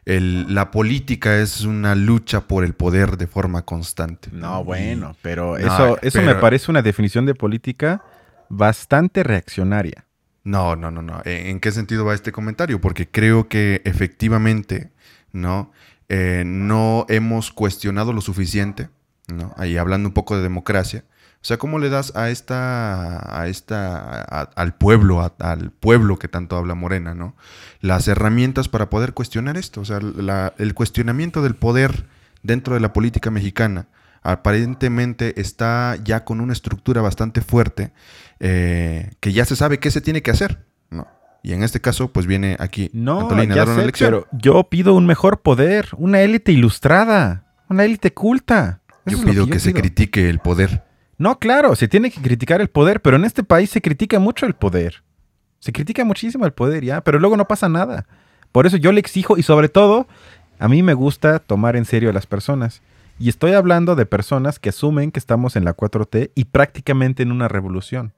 [0.06, 4.30] la política es una lucha por el poder de forma constante.
[4.32, 8.04] No, bueno, pero eso, eso me parece una definición de política
[8.50, 10.06] bastante reaccionaria.
[10.44, 11.24] No, no, no, no.
[11.26, 12.80] ¿En qué sentido va este comentario?
[12.80, 14.92] Porque creo que efectivamente,
[15.36, 15.72] ¿no?
[16.10, 18.90] Eh, no hemos cuestionado lo suficiente,
[19.28, 19.54] ¿no?
[19.58, 21.04] Ahí hablando un poco de democracia.
[21.36, 26.58] O sea, ¿cómo le das a esta, a esta, al pueblo, al pueblo que tanto
[26.58, 27.36] habla Morena, ¿no?
[27.82, 29.82] Las herramientas para poder cuestionar esto.
[29.82, 30.00] O sea,
[30.58, 32.08] el cuestionamiento del poder
[32.42, 33.88] dentro de la política mexicana
[34.24, 37.92] aparentemente está ya con una estructura bastante fuerte
[38.40, 41.08] eh, que ya se sabe qué se tiene que hacer, ¿no?
[41.46, 44.10] Y en este caso, pues viene aquí no, a dar una lección.
[44.10, 48.82] Pero yo pido un mejor poder, una élite ilustrada, una élite culta.
[49.06, 50.84] yo pido que, se critique el poder.
[51.20, 54.48] No, claro, se tiene que criticar el poder, pero en este país se critica mucho
[54.48, 55.04] el poder.
[55.60, 58.08] Se critica muchísimo el poder, ya, pero luego no pasa nada.
[58.52, 60.08] Por eso yo le exijo y sobre todo,
[60.58, 62.82] a mí me gusta tomar en serio a las personas.
[63.20, 67.32] Y estoy hablando de personas que asumen que estamos en la 4T y prácticamente en
[67.32, 68.14] una revolución.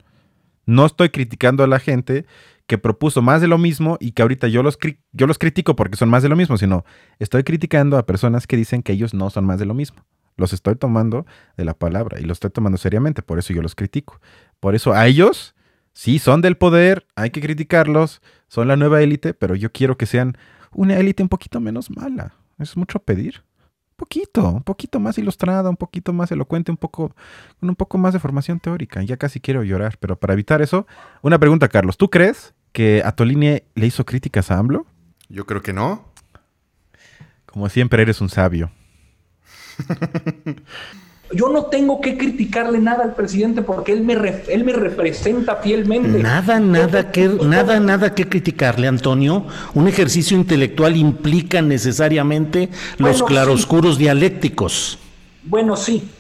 [0.66, 2.26] No estoy criticando a la gente
[2.68, 4.78] que propuso más de lo mismo y que ahorita yo los,
[5.14, 6.86] yo los critico porque son más de lo mismo, sino
[7.18, 10.06] estoy criticando a personas que dicen que ellos no son más de lo mismo.
[10.36, 13.74] Los estoy tomando de la palabra y los estoy tomando seriamente, por eso yo los
[13.74, 14.20] critico.
[14.60, 15.56] Por eso a ellos,
[15.94, 20.06] sí, son del poder, hay que criticarlos, son la nueva élite, pero yo quiero que
[20.06, 20.38] sean
[20.72, 22.34] una élite un poquito menos mala.
[22.60, 23.44] Es mucho pedir
[23.98, 27.14] poquito, un poquito más ilustrada, un poquito más elocuente, un poco,
[27.60, 29.04] con un poco más de formación teórica.
[29.04, 30.88] Ya casi quiero llorar, pero para evitar eso,
[31.22, 31.98] una pregunta, Carlos.
[31.98, 34.86] ¿Tú crees que Atolini le hizo críticas a AMLO?
[35.30, 36.14] Yo creo que no.
[37.48, 38.70] Como siempre, eres un sabio.
[41.34, 46.22] Yo no tengo que criticarle nada al presidente porque él me, él me representa fielmente.
[46.22, 49.48] Nada, nada que, nada, nada que criticarle, Antonio.
[49.74, 52.70] Un ejercicio intelectual implica necesariamente
[53.00, 55.00] los claroscuros dialécticos.
[55.42, 56.12] Bueno, sí.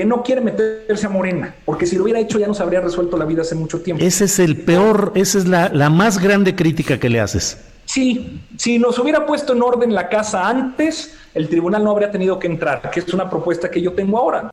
[0.00, 3.18] Que no quiere meterse a Morena, porque si lo hubiera hecho ya nos habría resuelto
[3.18, 4.02] la vida hace mucho tiempo.
[4.02, 7.62] Ese es el peor, esa es la, la más grande crítica que le haces.
[7.84, 12.38] Sí, si nos hubiera puesto en orden la casa antes, el tribunal no habría tenido
[12.38, 14.50] que entrar, que es una propuesta que yo tengo ahora.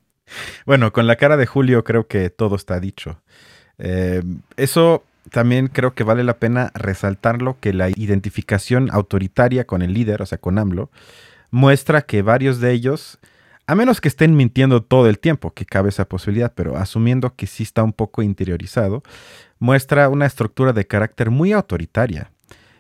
[0.66, 3.22] Bueno, con la cara de Julio creo que todo está dicho.
[3.78, 4.22] Eh,
[4.58, 10.22] eso también creo que vale la pena resaltarlo, que la identificación autoritaria con el líder,
[10.22, 10.90] o sea, con AMLO,
[11.52, 13.18] muestra que varios de ellos,
[13.68, 17.48] a menos que estén mintiendo todo el tiempo, que cabe esa posibilidad, pero asumiendo que
[17.48, 19.04] sí está un poco interiorizado,
[19.60, 22.32] muestra una estructura de carácter muy autoritaria.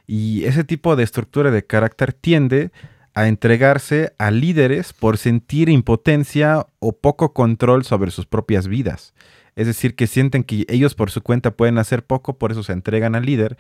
[0.07, 2.71] Y ese tipo de estructura de carácter tiende
[3.13, 9.13] a entregarse a líderes por sentir impotencia o poco control sobre sus propias vidas.
[9.57, 12.73] Es decir, que sienten que ellos por su cuenta pueden hacer poco, por eso se
[12.73, 13.57] entregan al líder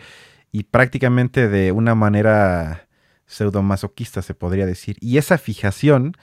[0.53, 2.87] y prácticamente de una manera
[3.25, 4.95] pseudomasoquista se podría decir.
[5.01, 6.15] Y esa fijación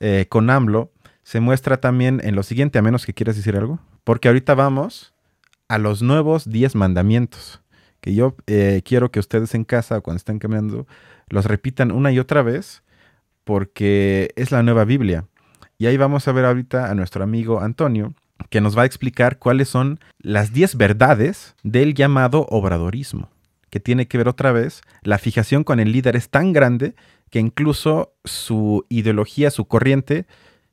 [0.00, 0.92] eh, con AMLO
[1.22, 5.14] se muestra también en lo siguiente, a menos que quieras decir algo, porque ahorita vamos
[5.68, 7.60] a los nuevos 10 mandamientos
[8.00, 10.86] que yo eh, quiero que ustedes en casa o cuando estén caminando
[11.28, 12.84] los repitan una y otra vez
[13.42, 15.26] porque es la nueva Biblia.
[15.78, 18.14] Y ahí vamos a ver ahorita a nuestro amigo Antonio
[18.50, 23.28] que nos va a explicar cuáles son las 10 verdades del llamado obradorismo,
[23.70, 26.94] que tiene que ver otra vez, la fijación con el líder es tan grande
[27.36, 30.26] que incluso su ideología, su corriente,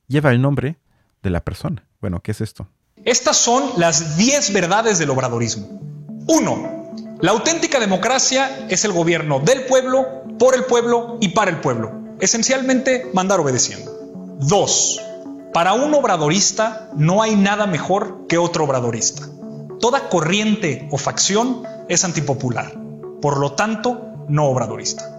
[0.07, 0.77] lleva el nombre
[1.21, 1.85] de la persona.
[1.99, 2.69] Bueno, ¿qué es esto?
[3.03, 5.81] Estas son las 10 verdades del obradorismo.
[6.25, 11.59] Uno, la auténtica democracia es el gobierno del pueblo, por el pueblo y para el
[11.59, 12.15] pueblo.
[12.21, 13.91] Esencialmente, mandar obedeciendo.
[14.39, 15.01] Dos,
[15.53, 19.27] para un obradorista no hay nada mejor que otro obradorista.
[19.81, 22.73] Toda corriente o facción es antipopular.
[23.21, 25.13] Por lo tanto, no obradorista.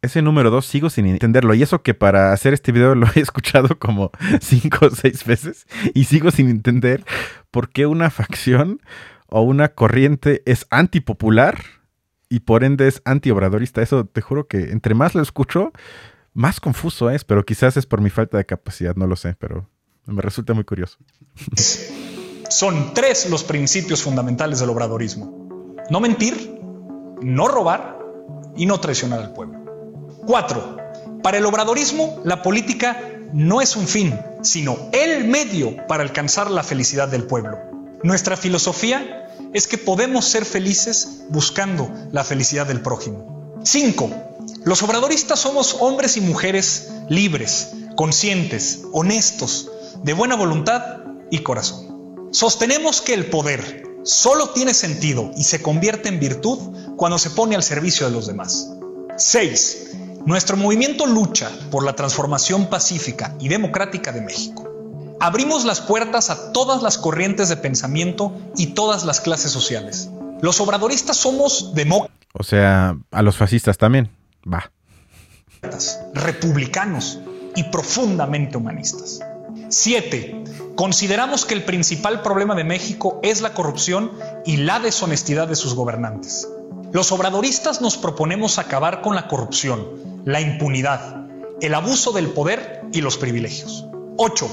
[0.00, 1.54] Ese número dos sigo sin entenderlo.
[1.54, 5.66] Y eso que para hacer este video lo he escuchado como cinco o seis veces.
[5.94, 7.04] Y sigo sin entender
[7.50, 8.80] por qué una facción
[9.26, 11.62] o una corriente es antipopular
[12.28, 13.82] y por ende es antiobradorista.
[13.82, 15.72] Eso te juro que entre más lo escucho,
[16.32, 19.68] más confuso es, pero quizás es por mi falta de capacidad, no lo sé, pero
[20.06, 20.98] me resulta muy curioso.
[22.48, 25.76] Son tres los principios fundamentales del obradorismo.
[25.90, 26.60] No mentir,
[27.22, 27.98] no robar
[28.56, 29.57] y no traicionar al pueblo.
[30.28, 30.76] Cuatro,
[31.22, 33.00] para el obradorismo la política
[33.32, 37.58] no es un fin, sino el medio para alcanzar la felicidad del pueblo.
[38.02, 43.58] Nuestra filosofía es que podemos ser felices buscando la felicidad del prójimo.
[43.64, 44.10] 5.
[44.64, 49.70] Los obradoristas somos hombres y mujeres libres, conscientes, honestos,
[50.02, 50.98] de buena voluntad
[51.30, 52.28] y corazón.
[52.32, 56.58] Sostenemos que el poder solo tiene sentido y se convierte en virtud
[56.98, 58.68] cuando se pone al servicio de los demás.
[59.16, 59.88] 6.
[60.28, 64.68] Nuestro movimiento lucha por la transformación pacífica y democrática de México.
[65.20, 70.10] Abrimos las puertas a todas las corrientes de pensamiento y todas las clases sociales.
[70.42, 72.18] Los obradoristas somos demócratas.
[72.34, 74.10] O sea, a los fascistas también.
[74.44, 74.70] Va.
[76.12, 77.20] Republicanos
[77.56, 79.20] y profundamente humanistas.
[79.70, 80.44] 7.
[80.76, 84.12] Consideramos que el principal problema de México es la corrupción
[84.44, 86.46] y la deshonestidad de sus gobernantes.
[86.90, 91.26] Los obradoristas nos proponemos acabar con la corrupción, la impunidad,
[91.60, 93.86] el abuso del poder y los privilegios.
[94.16, 94.48] 8.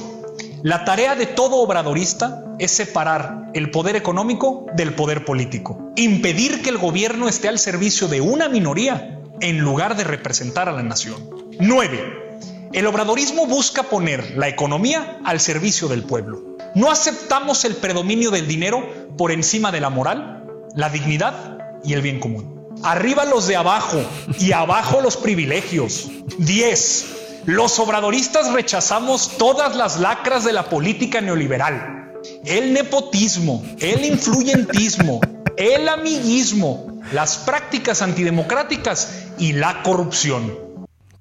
[0.61, 6.71] La tarea de todo obradorista es separar el poder económico del poder político, impedir que
[6.71, 11.29] el gobierno esté al servicio de una minoría en lugar de representar a la nación.
[11.61, 12.39] 9.
[12.73, 16.57] El obradorismo busca poner la economía al servicio del pueblo.
[16.75, 18.85] No aceptamos el predominio del dinero
[19.17, 20.43] por encima de la moral,
[20.75, 21.54] la dignidad
[21.85, 22.55] y el bien común.
[22.83, 24.03] Arriba los de abajo
[24.39, 26.09] y abajo los privilegios.
[26.37, 27.15] 10.
[27.45, 32.13] Los obradoristas rechazamos todas las lacras de la política neoliberal.
[32.43, 35.21] El nepotismo, el influyentismo,
[35.57, 40.57] el amiguismo, las prácticas antidemocráticas y la corrupción.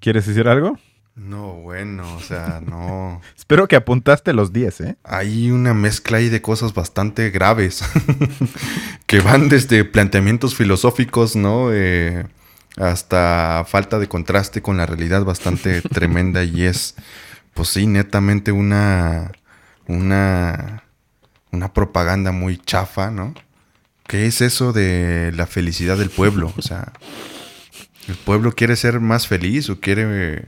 [0.00, 0.78] ¿Quieres decir algo?
[1.16, 3.20] No, bueno, o sea, no.
[3.36, 4.96] Espero que apuntaste los 10, ¿eh?
[5.04, 7.84] Hay una mezcla ahí de cosas bastante graves
[9.06, 11.72] que van desde planteamientos filosóficos, ¿no?
[11.72, 12.26] Eh,
[12.76, 16.96] hasta falta de contraste con la realidad bastante tremenda y es,
[17.54, 19.30] pues sí, netamente una,
[19.86, 20.82] una,
[21.52, 23.34] una propaganda muy chafa, ¿no?
[24.08, 26.52] ¿Qué es eso de la felicidad del pueblo?
[26.58, 26.92] O sea,
[28.08, 30.44] ¿el pueblo quiere ser más feliz o quiere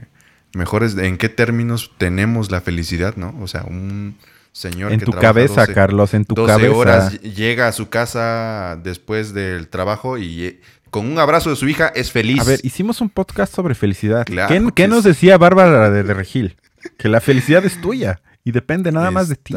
[0.57, 0.97] mejores?
[0.97, 3.35] ¿En qué términos tenemos la felicidad, no?
[3.41, 4.17] O sea, un
[4.51, 6.75] señor en tu cabeza, Carlos, en tu 12 cabeza.
[6.75, 11.91] horas llega a su casa después del trabajo y con un abrazo de su hija
[11.95, 12.41] es feliz.
[12.41, 14.25] A ver, hicimos un podcast sobre felicidad.
[14.25, 16.57] ¿Qué, nos decía Bárbara de, Regil?
[16.97, 19.55] Que la felicidad es tuya y depende nada más de ti.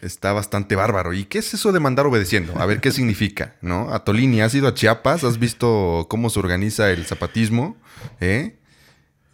[0.00, 1.14] Está bastante bárbaro.
[1.14, 2.52] ¿Y qué es eso de mandar obedeciendo?
[2.58, 3.92] A ver qué significa, ¿no?
[3.92, 5.24] Atolini, ¿has ido a Chiapas?
[5.24, 7.76] ¿Has visto cómo se organiza el zapatismo?
[8.20, 8.56] ¿Eh?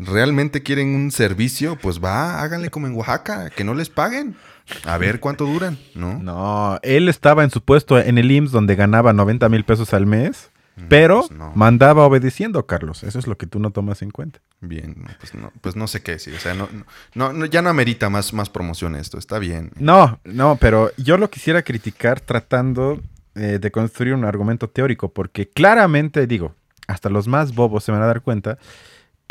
[0.01, 1.77] ¿Realmente quieren un servicio?
[1.77, 4.37] Pues va, háganle como en Oaxaca, que no les paguen.
[4.85, 6.19] A ver cuánto duran, ¿no?
[6.19, 10.07] No, él estaba en su puesto en el IMSS donde ganaba 90 mil pesos al
[10.07, 10.51] mes
[10.89, 13.03] pero pues mandaba obedeciendo, Carlos.
[13.03, 14.41] Eso es lo que tú no tomas en cuenta.
[14.61, 16.35] Bien, pues no, pues no sé qué decir.
[16.35, 16.69] O sea, no,
[17.15, 19.19] no, ya no amerita más, más promoción esto.
[19.19, 19.71] Está bien.
[19.77, 23.01] No, no, pero yo lo quisiera criticar tratando
[23.35, 26.55] eh, de construir un argumento teórico, porque claramente, digo,
[26.87, 28.59] hasta los más bobos se van a dar cuenta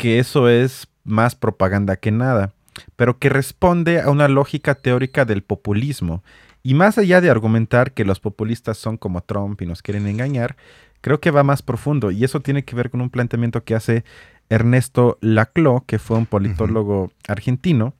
[0.00, 2.54] que eso es más propaganda que nada,
[2.96, 6.24] pero que responde a una lógica teórica del populismo.
[6.62, 10.56] Y más allá de argumentar que los populistas son como Trump y nos quieren engañar,
[11.02, 14.04] creo que va más profundo y eso tiene que ver con un planteamiento que hace
[14.48, 17.92] Ernesto Laclau, que fue un politólogo argentino,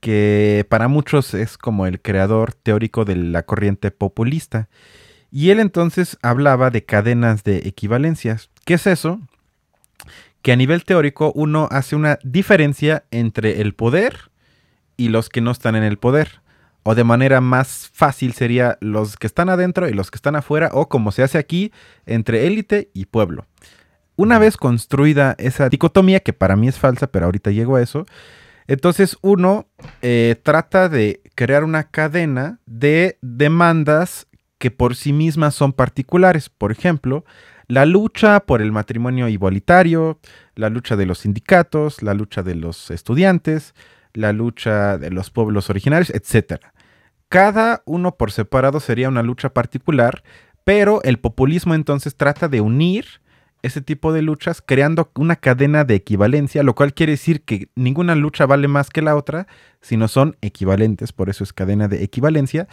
[0.00, 4.68] que para muchos es como el creador teórico de la corriente populista.
[5.30, 8.50] Y él entonces hablaba de cadenas de equivalencias.
[8.64, 9.20] ¿Qué es eso?
[10.42, 14.30] Que a nivel teórico uno hace una diferencia entre el poder
[14.96, 16.40] y los que no están en el poder
[16.82, 20.70] o de manera más fácil sería los que están adentro y los que están afuera,
[20.72, 21.70] o como se hace aquí,
[22.06, 23.44] entre élite y pueblo.
[24.16, 28.06] Una vez construida esa dicotomía, que para mí es falsa, pero ahorita llego a eso,
[28.68, 29.66] entonces uno
[30.00, 34.26] eh, trata de crear una cadena de demandas
[34.56, 36.48] que por sí mismas son particulares.
[36.48, 37.24] Por ejemplo,
[37.68, 40.18] la lucha por el matrimonio igualitario,
[40.54, 43.74] la lucha de los sindicatos, la lucha de los estudiantes,
[44.14, 46.62] la lucha de los pueblos originarios, etc.
[47.28, 50.22] Cada uno por separado sería una lucha particular,
[50.64, 53.06] pero el populismo entonces trata de unir
[53.62, 58.14] ese tipo de luchas creando una cadena de equivalencia, lo cual quiere decir que ninguna
[58.14, 59.46] lucha vale más que la otra,
[59.80, 62.68] sino son equivalentes, por eso es cadena de equivalencia,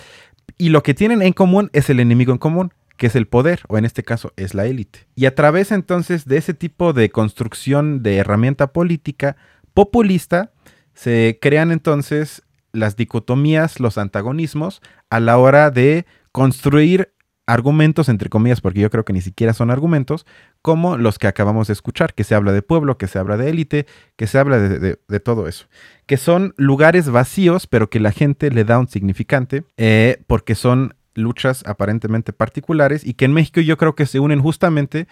[0.57, 3.61] y lo que tienen en común es el enemigo en común, que es el poder,
[3.67, 5.07] o en este caso es la élite.
[5.15, 9.35] Y a través entonces de ese tipo de construcción de herramienta política
[9.73, 10.51] populista,
[10.93, 17.13] se crean entonces las dicotomías, los antagonismos a la hora de construir
[17.47, 20.25] argumentos, entre comillas, porque yo creo que ni siquiera son argumentos,
[20.61, 23.49] como los que acabamos de escuchar, que se habla de pueblo, que se habla de
[23.49, 23.85] élite,
[24.15, 25.67] que se habla de, todo eso,
[26.07, 30.95] que son lugares vacíos, pero que la gente le da un significante, eh, porque son
[31.15, 35.07] luchas aparentemente particulares y que en México yo creo que se unen justamente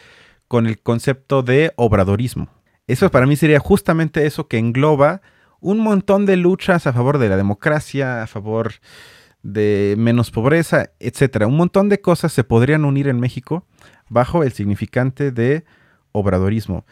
[0.47, 2.49] con el concepto de obradorismo.
[2.85, 5.21] Eso para mí sería justamente eso que engloba
[5.59, 8.73] un montón de luchas a favor de la democracia, a favor
[9.41, 11.47] de menos pobreza, etcétera.
[11.47, 13.65] Un montón de cosas se podrían unir en México
[14.09, 15.63] bajo el significante de
[16.11, 16.85] obradorismo.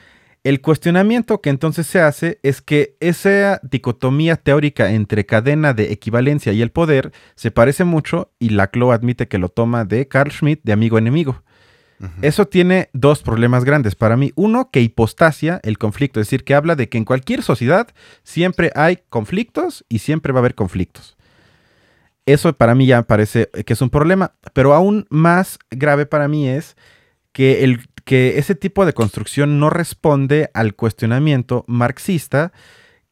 [0.43, 6.51] El cuestionamiento que entonces se hace es que esa dicotomía teórica entre cadena de equivalencia
[6.51, 10.61] y el poder se parece mucho y Laclau admite que lo toma de Carl Schmitt
[10.63, 11.43] de amigo enemigo.
[12.23, 14.31] Eso tiene dos problemas grandes para mí.
[14.33, 17.89] Uno, que hipostasia el conflicto, es decir, que habla de que en cualquier sociedad
[18.23, 21.15] siempre hay conflictos y siempre va a haber conflictos.
[22.25, 26.49] Eso para mí ya parece que es un problema, pero aún más grave para mí
[26.49, 26.75] es
[27.33, 32.51] que el que ese tipo de construcción no responde al cuestionamiento marxista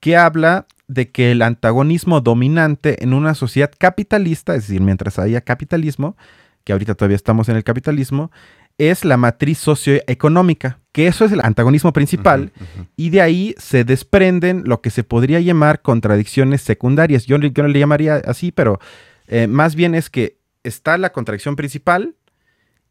[0.01, 5.39] que habla de que el antagonismo dominante en una sociedad capitalista, es decir, mientras haya
[5.39, 6.17] capitalismo,
[6.65, 8.29] que ahorita todavía estamos en el capitalismo,
[8.77, 12.51] es la matriz socioeconómica, que eso es el antagonismo principal,
[12.97, 17.25] y de ahí se desprenden lo que se podría llamar contradicciones secundarias.
[17.25, 18.81] Yo, no le llamaría así, pero
[19.29, 22.15] eh, más bien es que está la contradicción principal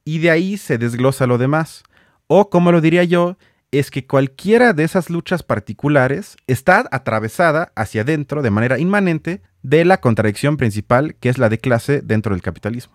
[0.07, 1.85] y de ahí se desglosa lo demás.
[2.29, 3.37] O como lo diría yo,
[3.71, 9.85] es que cualquiera de esas luchas particulares está atravesada hacia adentro de manera inmanente de
[9.85, 12.95] la contradicción principal que es la de clase dentro del capitalismo.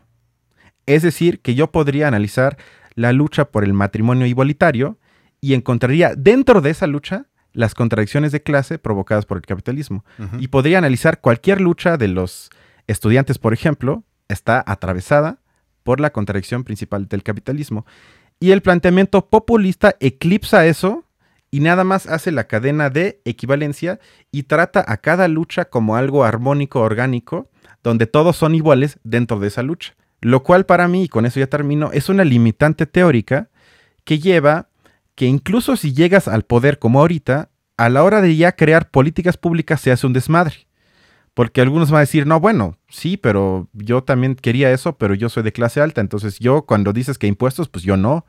[0.86, 2.58] Es decir, que yo podría analizar
[2.96, 5.00] la lucha por el matrimonio igualitario
[5.42, 10.04] y encontraría dentro de esa lucha las contradicciones de clase provocadas por el capitalismo.
[10.40, 12.50] Y podría analizar cualquier lucha de los
[12.88, 15.40] estudiantes, por ejemplo, está atravesada
[15.84, 17.86] por la contradicción principal del capitalismo.
[18.40, 21.06] Y el planteamiento populista eclipsa eso
[21.52, 24.00] y nada más hace la cadena de equivalencia
[24.32, 27.50] y trata a cada lucha como algo armónico, orgánico,
[27.84, 29.96] donde todos son iguales dentro de esa lucha.
[30.22, 33.50] Lo cual para mí, y con eso ya termino, es una limitante teórica
[34.04, 34.70] que lleva
[35.16, 39.38] que incluso si llegas al poder como ahorita, a la hora de ya crear políticas
[39.38, 40.68] públicas se hace un desmadre.
[41.34, 45.30] Porque algunos van a decir, no, bueno, sí, pero yo también quería eso, pero yo
[45.30, 48.26] soy de clase alta, entonces yo cuando dices que impuestos, pues yo no.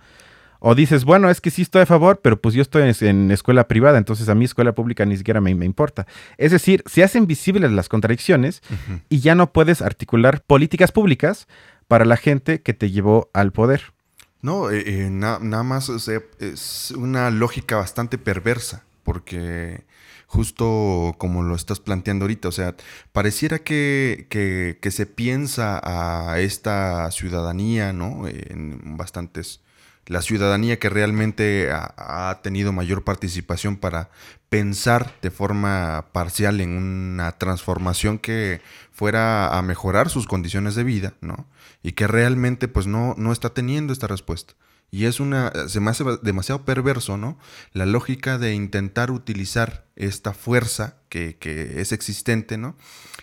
[0.66, 3.68] O dices, bueno, es que sí estoy a favor, pero pues yo estoy en, escuela
[3.68, 6.06] privada, entonces a mí escuela pública ni siquiera me, importa.
[6.38, 8.62] Es decir, se hacen visibles las contradicciones
[9.10, 11.48] y ya no puedes articular políticas públicas
[11.86, 13.92] para la gente que te llevó al poder.
[14.40, 19.84] No, eh, eh, nada más es una lógica bastante perversa, porque
[20.34, 22.74] justo como lo estás planteando ahorita, o sea,
[23.12, 28.26] pareciera que, que, se piensa a esta ciudadanía, ¿no?
[28.26, 29.60] En bastantes
[30.06, 34.10] la ciudadanía que realmente ha, tenido mayor participación para
[34.48, 38.60] pensar de forma parcial en una transformación que
[38.92, 41.46] fuera a mejorar sus condiciones de vida, ¿no?
[41.82, 44.54] Y que realmente pues no, no está teniendo esta respuesta.
[44.94, 47.36] Y es una, se me hace demasiado perverso, ¿no?
[47.72, 52.76] La lógica de intentar utilizar esta fuerza que, que es existente, ¿no?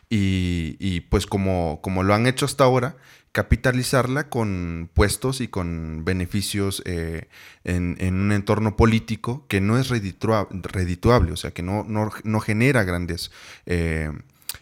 [0.09, 2.97] Y, y, pues como, como lo han hecho hasta ahora,
[3.31, 7.29] capitalizarla con puestos y con beneficios eh,
[7.63, 13.31] en, un entorno político que no es redituable, o sea, que no, no, genera grandes
[13.65, 14.11] eh,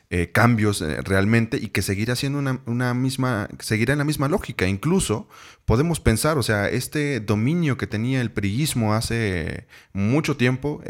[0.09, 4.67] eh, cambios realmente y que seguirá siendo una, misma, seguirá en la misma lógica.
[4.67, 5.29] Incluso
[5.65, 10.81] podemos pensar, o sea, este dominio que tenía el priismo hace mucho tiempo,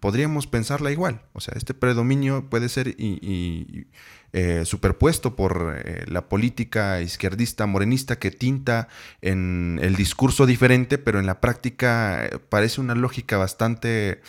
[0.00, 1.22] podríamos pensarla igual.
[1.32, 2.96] O sea, este predominio puede ser
[4.34, 8.88] eh, superpuesto por eh, la política izquierdista morenista que tinta
[9.22, 14.20] en el discurso diferente, pero en la práctica eh, parece una lógica bastante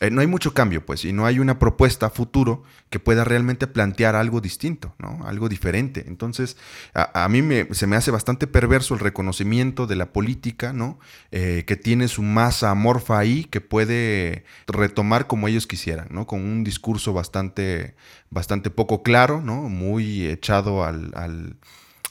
[0.00, 3.68] eh, no hay mucho cambio, pues, y no hay una propuesta futuro que pueda realmente
[3.68, 5.24] plantear algo distinto, ¿no?
[5.24, 6.04] Algo diferente.
[6.08, 6.56] Entonces,
[6.94, 10.98] a, mí me, se me hace bastante perverso el reconocimiento de la política, ¿no?
[11.30, 16.26] Eh, que tiene su masa amorfa ahí, que puede retomar como ellos quisieran, ¿no?
[16.26, 17.94] Con un discurso bastante,
[18.30, 19.68] bastante poco claro, ¿no?
[19.68, 21.56] Muy echado al, al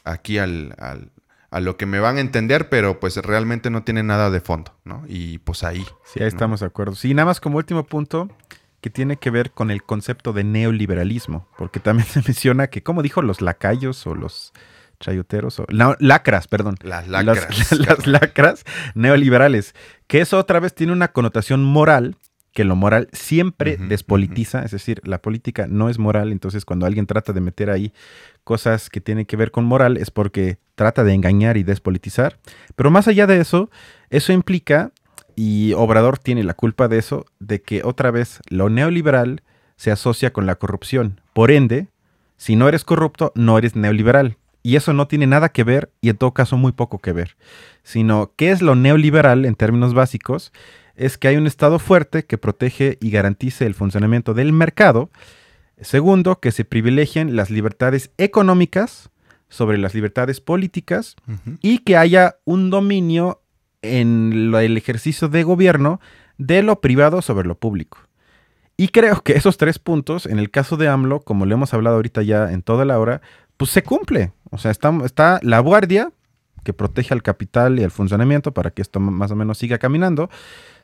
[0.03, 1.11] aquí al,
[1.53, 4.73] a lo que me van a entender, pero pues realmente no tiene nada de fondo,
[4.85, 5.03] ¿no?
[5.07, 5.85] Y pues ahí.
[6.03, 6.95] Sí, ahí estamos de acuerdo.
[6.95, 8.27] Sí, nada más como último punto
[8.81, 13.03] que tiene que ver con el concepto de neoliberalismo, porque también se menciona que, como
[13.03, 14.51] dijo, los lacayos o los
[14.99, 16.75] chayoteros, o lacras, perdón.
[16.81, 17.71] Las lacras.
[17.79, 18.63] las lacras
[18.95, 19.75] neoliberales,
[20.07, 22.17] que eso otra vez tiene una connotación moral
[22.53, 27.07] que lo moral siempre despolitiza, es decir, la política no es moral, entonces cuando alguien
[27.07, 27.93] trata de meter ahí
[28.43, 32.39] cosas que tienen que ver con moral es porque trata de engañar y despolitizar,
[32.75, 33.69] pero más allá de eso,
[34.09, 34.91] eso implica,
[35.35, 39.41] y Obrador tiene la culpa de eso, de que otra vez lo neoliberal
[39.75, 41.21] se asocia con la corrupción.
[41.33, 41.87] Por ende,
[42.37, 44.37] si no eres corrupto, no eres neoliberal.
[44.61, 47.35] Y eso no tiene nada que ver, y en todo caso muy poco que ver,
[47.83, 50.53] sino qué es lo neoliberal en términos básicos,
[50.95, 55.09] es que hay un Estado fuerte que protege y garantice el funcionamiento del mercado.
[55.81, 59.09] Segundo, que se privilegien las libertades económicas
[59.49, 61.15] sobre las libertades políticas
[61.61, 63.41] y que haya un dominio
[63.81, 65.99] en el ejercicio de gobierno
[66.37, 67.99] de lo privado sobre lo público.
[68.77, 71.97] Y creo que esos tres puntos, en el caso de AMLO, como lo hemos hablado
[71.97, 73.21] ahorita ya en toda la hora,
[73.57, 74.31] pues se cumple.
[74.49, 76.11] O sea, está, está la guardia
[76.63, 80.29] que protege al capital y al funcionamiento para que esto más o menos siga caminando.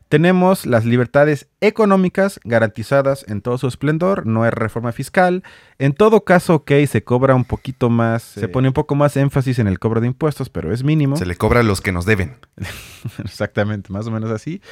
[0.10, 5.44] Tenemos las libertades económicas garantizadas en todo su esplendor, no hay reforma fiscal.
[5.78, 9.60] En todo caso, ok, se cobra un poquito más, se pone un poco más énfasis
[9.60, 11.16] en el cobro de impuestos, pero es mínimo.
[11.16, 12.38] Se le cobra a los que nos deben.
[13.24, 14.64] Exactamente, más o menos así.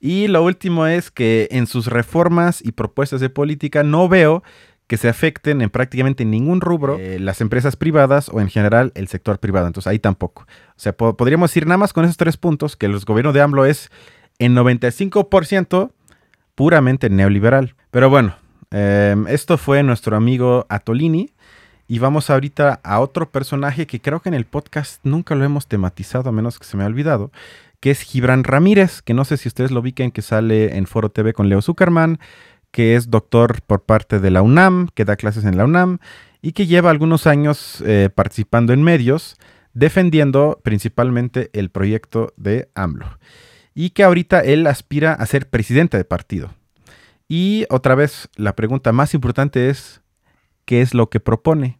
[0.00, 4.42] Y lo último es que en sus reformas y propuestas de política no veo
[4.86, 9.08] que se afecten en prácticamente ningún rubro eh, las empresas privadas o en general el
[9.08, 9.66] sector privado.
[9.66, 10.46] Entonces ahí tampoco.
[10.70, 13.66] O sea, podríamos decir nada más con esos tres puntos que el gobierno de AMLO
[13.66, 13.90] es
[14.38, 15.90] en 95%
[16.54, 17.74] puramente neoliberal.
[17.90, 18.34] Pero bueno,
[18.70, 21.30] em, esto fue nuestro amigo Atolini.
[21.88, 25.68] Y vamos ahorita a otro personaje que creo que en el podcast nunca lo hemos
[25.68, 27.30] tematizado, a menos que se me ha olvidado,
[27.78, 31.10] que es Gibran Ramírez, que no sé si ustedes lo ubiquen, que sale en Foro
[31.10, 32.18] TV con Leo Zuckerman,
[32.72, 35.98] que es doctor por parte de la UNAM, que da clases en la UNAM
[36.42, 39.36] y que lleva algunos años eh, participando en medios,
[39.72, 43.06] defendiendo principalmente el proyecto de AMLO
[43.78, 46.54] y que ahorita él aspira a ser presidente de partido.
[47.28, 50.00] Y otra vez, la pregunta más importante es,
[50.64, 51.78] ¿qué es lo que propone?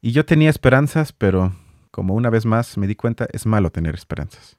[0.00, 1.54] Y yo tenía esperanzas, pero
[1.90, 4.56] como una vez más me di cuenta, es malo tener esperanzas.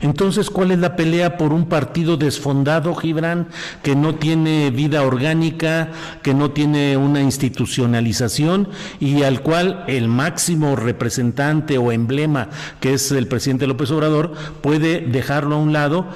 [0.00, 3.48] Entonces, ¿cuál es la pelea por un partido desfondado, Gibran,
[3.82, 5.88] que no tiene vida orgánica,
[6.22, 8.68] que no tiene una institucionalización
[9.00, 12.48] y al cual el máximo representante o emblema,
[12.80, 16.06] que es el presidente López Obrador, puede dejarlo a un lado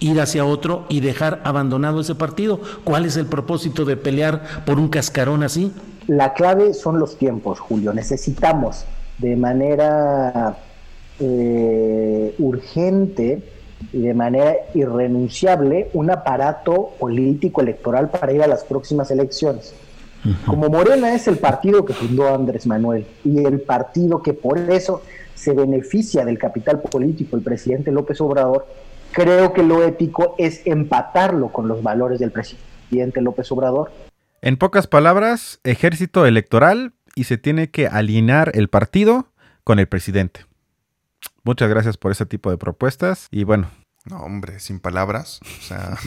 [0.00, 2.60] ir hacia otro y dejar abandonado ese partido.
[2.84, 5.72] ¿Cuál es el propósito de pelear por un cascarón así?
[6.06, 7.92] La clave son los tiempos, Julio.
[7.92, 8.84] Necesitamos
[9.18, 10.56] de manera
[11.20, 13.42] eh, urgente
[13.92, 19.74] y de manera irrenunciable un aparato político electoral para ir a las próximas elecciones.
[20.46, 25.02] Como Morena es el partido que fundó Andrés Manuel y el partido que por eso
[25.34, 28.66] se beneficia del capital político el presidente López Obrador,
[29.12, 33.90] creo que lo ético es empatarlo con los valores del presidente López Obrador.
[34.40, 39.28] En pocas palabras, ejército electoral y se tiene que alinear el partido
[39.62, 40.40] con el presidente.
[41.44, 43.70] Muchas gracias por ese tipo de propuestas y bueno.
[44.06, 45.40] No, hombre, sin palabras.
[45.42, 45.98] O sea,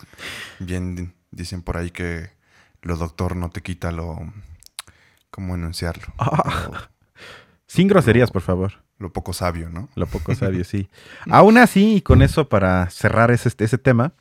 [0.58, 2.30] bien dicen por ahí que
[2.82, 4.18] lo doctor no te quita lo...
[5.30, 6.06] ¿Cómo enunciarlo?
[6.18, 6.88] Ah.
[7.66, 8.82] sin groserías, por favor.
[8.98, 9.90] Lo poco sabio, ¿no?
[9.94, 10.88] Lo poco sabio, sí.
[11.30, 14.14] Aún así, y con eso para cerrar ese, ese tema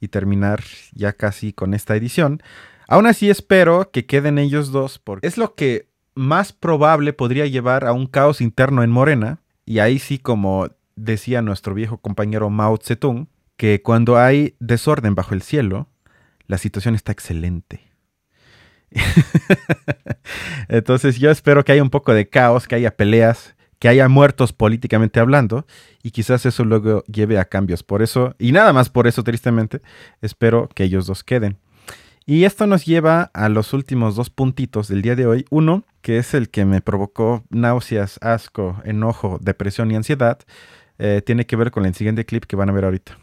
[0.00, 2.42] y terminar ya casi con esta edición,
[2.88, 7.84] aún así espero que queden ellos dos porque es lo que más probable podría llevar
[7.84, 12.78] a un caos interno en Morena y ahí sí, como decía nuestro viejo compañero Mao
[12.82, 13.28] Zedong,
[13.58, 15.88] que cuando hay desorden bajo el cielo,
[16.46, 17.82] la situación está excelente.
[20.68, 24.54] Entonces yo espero que haya un poco de caos, que haya peleas, que haya muertos
[24.54, 25.66] políticamente hablando
[26.02, 27.82] y quizás eso luego lleve a cambios.
[27.82, 29.82] Por eso, y nada más por eso tristemente,
[30.22, 31.58] espero que ellos dos queden.
[32.30, 35.46] Y esto nos lleva a los últimos dos puntitos del día de hoy.
[35.48, 40.38] Uno, que es el que me provocó náuseas, asco, enojo, depresión y ansiedad,
[40.98, 43.16] eh, tiene que ver con el siguiente clip que van a ver ahorita.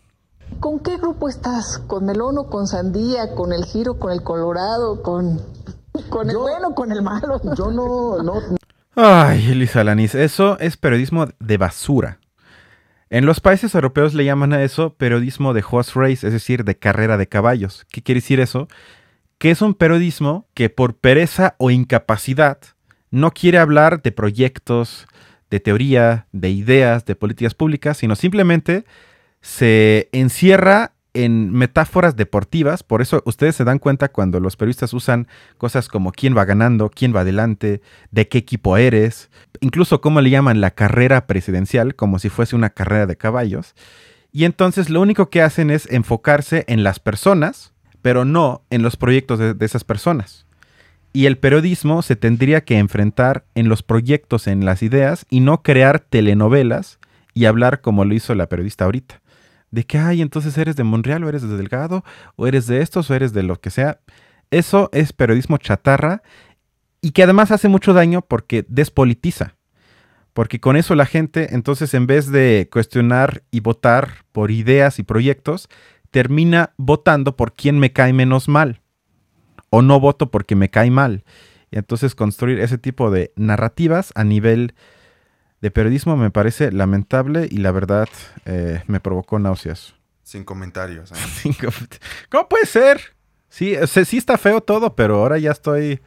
[0.60, 1.84] ¿Con qué grupo estás?
[1.86, 3.36] ¿Con melón o con sandía?
[3.36, 5.04] ¿Con el giro, con el colorado?
[5.04, 5.40] ¿Con,
[6.10, 7.40] con el bueno, con el malo?
[7.56, 8.42] Yo no, no...
[8.96, 12.18] Ay, Elisa Lanis, eso es periodismo de basura.
[13.12, 16.76] En los países europeos le llaman a eso periodismo de horse race, es decir, de
[16.76, 17.86] carrera de caballos.
[17.92, 18.68] ¿Qué quiere decir eso?
[19.46, 22.58] Que es un periodismo que por pereza o incapacidad
[23.12, 25.06] no quiere hablar de proyectos,
[25.52, 28.86] de teoría, de ideas, de políticas públicas, sino simplemente
[29.42, 35.28] se encierra en metáforas deportivas, por eso ustedes se dan cuenta cuando los periodistas usan
[35.60, 40.32] cosas como quién va ganando, quién va adelante, de qué equipo eres, incluso cómo le
[40.32, 43.76] llaman la carrera presidencial, como si fuese una carrera de caballos.
[44.32, 47.75] Y entonces lo único que hacen es enfocarse en las personas,
[48.06, 50.46] pero no en los proyectos de, esas personas.
[51.12, 55.64] Y el periodismo se tendría que enfrentar en los proyectos, en las ideas, y no
[55.64, 57.00] crear telenovelas
[57.34, 59.24] y hablar como lo hizo la periodista ahorita
[59.72, 62.06] de que, ay, entonces eres de Monreal o eres de Delgado
[62.36, 64.02] o eres de estos o eres de lo que sea.
[64.52, 66.22] Eso es periodismo chatarra
[67.02, 69.56] y que además hace mucho daño porque despolitiza.
[70.34, 75.04] Porque con eso la gente, entonces, en vez de cuestionar y votar por ideas y
[75.04, 75.70] proyectos,
[76.16, 78.80] termina votando por quien me cae menos mal.
[79.70, 81.26] O no voto porque me cae mal.
[81.72, 84.76] Y entonces construir ese tipo de narrativas a nivel
[85.60, 88.08] de periodismo me parece lamentable y la verdad
[88.46, 89.94] eh, me provocó náuseas.
[90.24, 91.12] Sin comentarios.
[91.12, 91.16] ¿eh?
[91.42, 91.74] Sin com-
[92.30, 93.02] ¿Cómo puede ser?
[93.50, 96.00] Sí, o sea, sí está feo todo, pero ahora ya estoy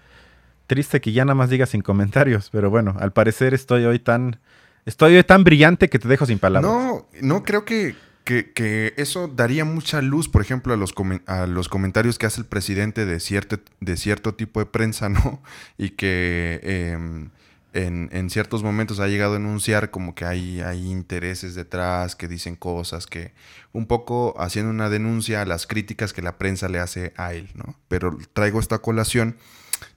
[0.66, 2.48] triste que ya nada más diga sin comentarios.
[2.51, 4.40] Pero bueno, al parecer estoy hoy tan,
[4.86, 6.72] estoy hoy tan brillante que te dejo sin palabras.
[6.72, 7.94] No, no creo que,
[8.55, 10.94] que- eso daría mucha luz, por ejemplo, a los,
[11.26, 15.42] a los comentarios que hace el presidente de cierto, de cierto tipo de prensa, ¿no?
[15.78, 17.30] Y que em,
[17.74, 22.28] en, en ciertos momentos ha llegado a enunciar como que hay, hay intereses detrás, que
[22.28, 23.32] dicen cosas, que
[23.72, 27.48] un poco haciendo una denuncia a las críticas que la prensa le hace a él,
[27.55, 27.76] ¿no?
[27.88, 29.36] Pero traigo esta colación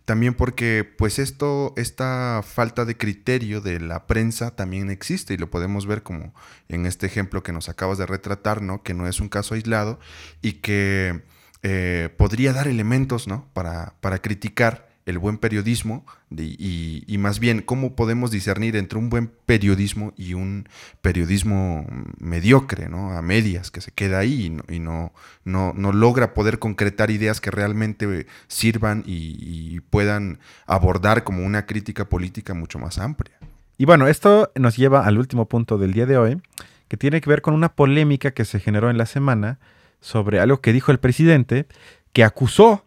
[0.06, 5.50] también porque pues esto, esta falta de criterio de la prensa también existe y lo
[5.50, 6.34] podemos ver como
[6.68, 8.84] en este ejemplo que nos acabas de retratar, ¿no?
[8.84, 10.00] Que no es un caso aislado
[10.42, 11.24] y que
[11.64, 13.48] eh, podría dar elementos, ¿no?
[13.54, 16.06] Para, para criticar el buen periodismo
[16.36, 20.68] y, más bien cómo podemos discernir entre un buen periodismo y un
[21.02, 21.86] periodismo
[22.20, 23.12] mediocre, ¿no?
[23.12, 25.14] A medias, que se queda ahí y no, y no,
[25.46, 31.66] no, no logra poder concretar ideas que realmente sirvan y, y puedan abordar como una
[31.68, 33.38] crítica política mucho más amplia.
[33.78, 36.42] Y bueno, esto nos lleva al último punto del día de hoy,
[36.88, 39.60] que tiene que ver con una polémica que se generó en la semana
[40.02, 41.68] sobre algo que dijo el presidente,
[42.14, 42.86] que acusó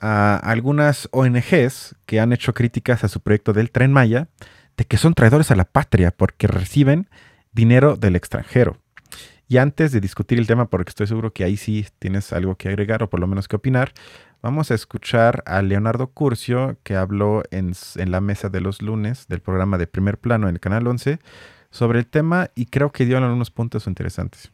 [0.00, 4.28] a algunas ONGs que han hecho críticas a su proyecto del tren Maya
[4.76, 7.08] de que son traidores a la patria porque reciben
[7.52, 8.78] dinero del extranjero.
[9.48, 12.68] Y antes de discutir el tema, porque estoy seguro que ahí sí tienes algo que
[12.68, 13.92] agregar o por lo menos que opinar,
[14.42, 19.26] vamos a escuchar a Leonardo Curcio, que habló en, en la mesa de los lunes
[19.26, 21.18] del programa de primer plano en el Canal 11
[21.70, 24.52] sobre el tema y creo que dio algunos puntos interesantes.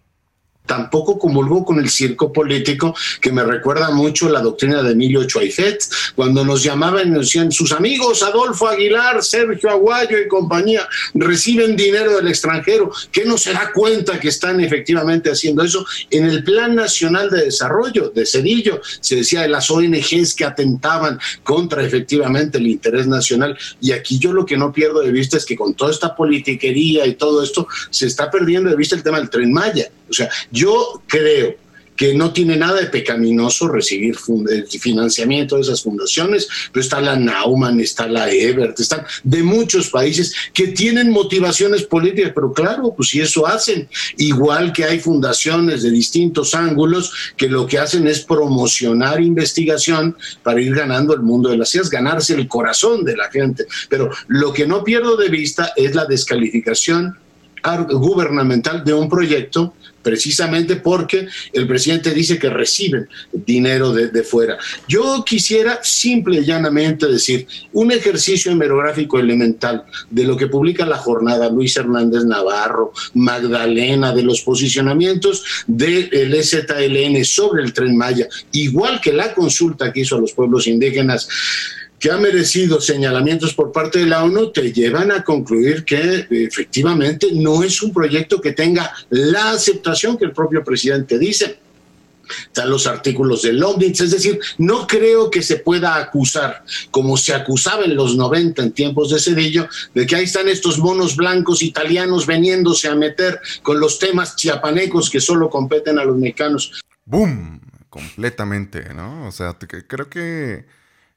[0.67, 5.85] Tampoco comulgó con el circo político que me recuerda mucho la doctrina de Emilio Chuaifet,
[6.15, 11.77] cuando nos llamaban y nos decían sus amigos Adolfo Aguilar, Sergio Aguayo y compañía reciben
[11.77, 15.85] dinero del extranjero, que no se da cuenta que están efectivamente haciendo eso.
[16.11, 21.19] En el Plan Nacional de Desarrollo de Cedillo se decía de las ONGs que atentaban
[21.43, 25.45] contra efectivamente el interés nacional y aquí yo lo que no pierdo de vista es
[25.45, 29.19] que con toda esta politiquería y todo esto se está perdiendo de vista el tema
[29.19, 29.91] del tren Maya.
[30.09, 31.57] O sea, yo creo
[31.97, 34.17] que no tiene nada de pecaminoso recibir
[34.51, 39.91] eh, financiamiento de esas fundaciones, pero está la Nauman, está la Ebert, están de muchos
[39.91, 45.83] países que tienen motivaciones políticas, pero claro, pues si eso hacen, igual que hay fundaciones
[45.83, 51.49] de distintos ángulos que lo que hacen es promocionar investigación para ir ganando el mundo
[51.51, 55.29] de las ciencias, ganarse el corazón de la gente, pero lo que no pierdo de
[55.29, 57.19] vista es la descalificación
[57.91, 59.75] gubernamental de un proyecto
[60.05, 64.59] precisamente porque el presidente dice que reciben dinero de, de fuera.
[64.87, 70.99] Yo quisiera simple y llanamente decir un ejercicio hemerográfico elemental de lo que publica la
[70.99, 79.01] jornada Luis Hernández Navarro, Magdalena, de los posicionamientos del ZLN sobre el tren Maya, igual
[79.01, 81.29] que la consulta que hizo a los pueblos indígenas
[82.05, 87.29] que ha merecido señalamientos por parte de la ONU, te llevan a concluir que efectivamente
[87.33, 91.59] no es un proyecto que tenga la aceptación que el propio presidente dice.
[92.45, 97.33] Están los artículos del Omnibus, es decir, no creo que se pueda acusar, como se
[97.33, 101.63] acusaba en los 90 en tiempos de Cedillo, de que ahí están estos monos blancos
[101.63, 106.83] italianos veniéndose a meter con los temas chiapanecos que solo competen a los mexicanos.
[107.07, 107.63] ¡Boom!
[107.89, 109.27] Completamente, ¿no?
[109.27, 109.57] O sea,
[109.89, 110.67] creo que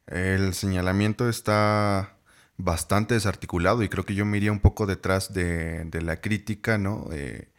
[0.07, 2.17] el señalamiento está
[2.57, 7.07] bastante desarticulado y creo que yo me iría un poco detrás de, la crítica, ¿no?
[7.11, 7.49] Eh,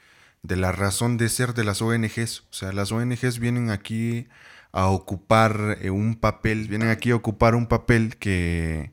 [0.43, 2.41] de la razón de ser de las ONGs.
[2.51, 4.29] O sea, las ONGs vienen aquí
[4.73, 8.93] a ocupar eh, un papel, vienen aquí a ocupar un papel que,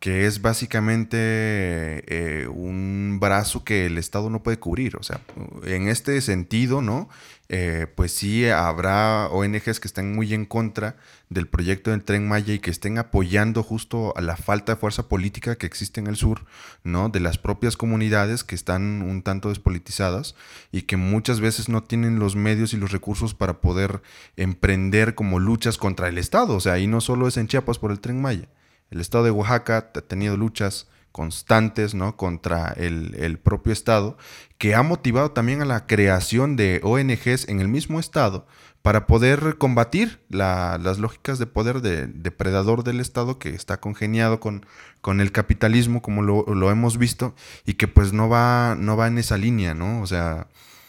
[0.00, 4.96] que es básicamente eh, un brazo que el Estado no puede cubrir.
[4.96, 5.20] O sea,
[5.64, 7.10] en este sentido, ¿no?
[7.50, 10.96] Eh, pues sí habrá ONGs que estén muy en contra
[11.28, 15.08] del proyecto del Tren Maya y que estén apoyando justo a la falta de fuerza
[15.08, 16.46] política que existe en el sur,
[16.82, 17.10] ¿no?
[17.10, 20.34] De las propias comunidades que están un tanto despolitizadas
[20.72, 24.00] y que muchas veces no tienen los medios y los recursos para poder
[24.36, 26.54] emprender como luchas contra el Estado.
[26.54, 28.48] O sea, y no solo es en Chiapas por el Tren Maya.
[28.90, 32.16] El Estado de Oaxaca ha tenido luchas constantes ¿no?
[32.16, 34.16] contra el, propio Estado,
[34.58, 38.46] que ha motivado también a la creación de ONGs en el mismo Estado
[38.82, 44.40] para poder combatir la, las lógicas de poder de, depredador del Estado que está congeniado
[44.40, 44.64] con,
[45.00, 47.34] con el capitalismo, como lo, hemos visto,
[47.66, 50.00] y que pues no va, no va en esa línea, ¿no?
[50.00, 50.46] O sea,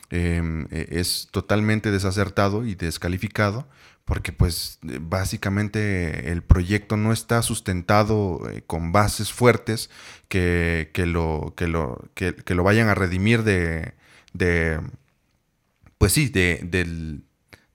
[0.09, 3.67] eh, es totalmente desacertado y descalificado
[4.05, 9.89] porque pues básicamente el proyecto no está sustentado eh, con bases fuertes
[10.27, 13.93] que, que, lo, que, lo, que, lo vayan a redimir de,
[14.33, 14.79] de,
[15.97, 17.23] pues sí, de, del,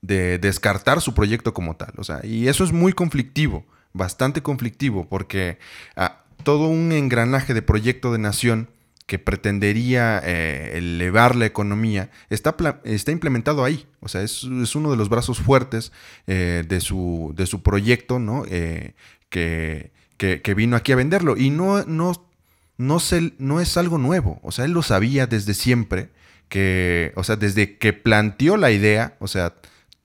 [0.01, 1.93] de descartar su proyecto como tal.
[1.97, 5.59] O sea, y eso es muy conflictivo, bastante conflictivo, porque
[5.95, 8.69] ah, todo un engranaje de proyecto de nación
[9.07, 13.87] que pretendería eh, elevar la economía, está, está implementado ahí.
[14.01, 15.93] O sea, es, uno de los brazos fuertes
[16.27, 18.43] eh, de, su, de su proyecto, ¿no?
[18.49, 18.95] Eh,
[19.29, 21.37] que, que, vino aquí a venderlo.
[21.37, 22.27] Y no, no,
[22.77, 22.97] no,
[23.39, 24.41] no es algo nuevo.
[24.43, 26.09] O sea, él lo sabía desde siempre.
[26.49, 29.53] Que, o sea, desde que planteó la idea, o sea,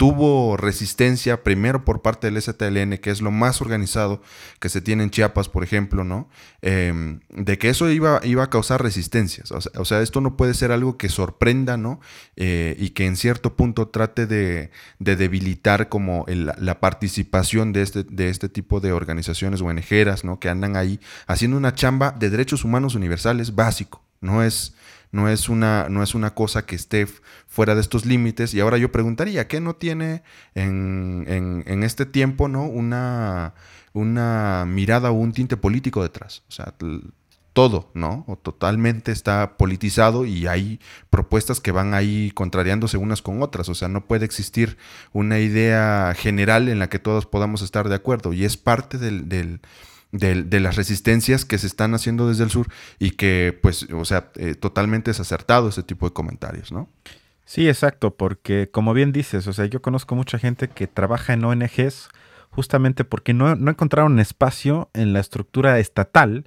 [0.02, 4.20] tuvo resistencia primero por parte del STLN, que es lo más organizado
[4.58, 6.28] que se tiene en Chiapas, por ejemplo, ¿no?
[6.60, 9.52] Em, de que eso iba, iba a causar resistencias.
[9.52, 12.00] O sea, esto no puede ser algo que sorprenda, ¿no?
[12.34, 18.28] Eh, y que en cierto punto trate de, debilitar como la participación de este, de
[18.28, 20.40] este tipo de organizaciones ONGeras, ¿no?
[20.40, 20.98] Que andan ahí
[21.28, 24.02] haciendo una chamba de derechos humanos universales básico.
[24.20, 24.74] No es,
[25.12, 27.06] no es una, no es una cosa que esté
[27.46, 28.54] fuera de estos límites.
[28.54, 30.22] Y ahora yo preguntaría, ¿qué no tiene
[30.54, 31.24] en,
[31.66, 32.64] en, este tiempo ¿no?
[32.64, 33.54] una,
[33.92, 36.42] una mirada o un tinte político detrás?
[36.48, 36.74] O sea,
[37.52, 38.24] todo, ¿no?
[38.26, 40.80] O totalmente está politizado y hay
[41.10, 43.68] propuestas que van ahí contrariándose unas con otras.
[43.68, 44.78] O sea, no puede existir
[45.12, 48.32] una idea general en la que todos podamos estar de acuerdo.
[48.32, 49.60] Y es parte del
[50.12, 52.68] de, las resistencias que se están haciendo desde el sur
[52.98, 56.88] y que, pues, o sea, eh, totalmente es acertado ese tipo de comentarios, ¿no?
[57.44, 61.44] Sí, exacto, porque como bien dices, o sea, yo conozco mucha gente que trabaja en
[61.44, 62.08] ONGs
[62.50, 66.46] justamente porque no, no encontraron espacio en la estructura estatal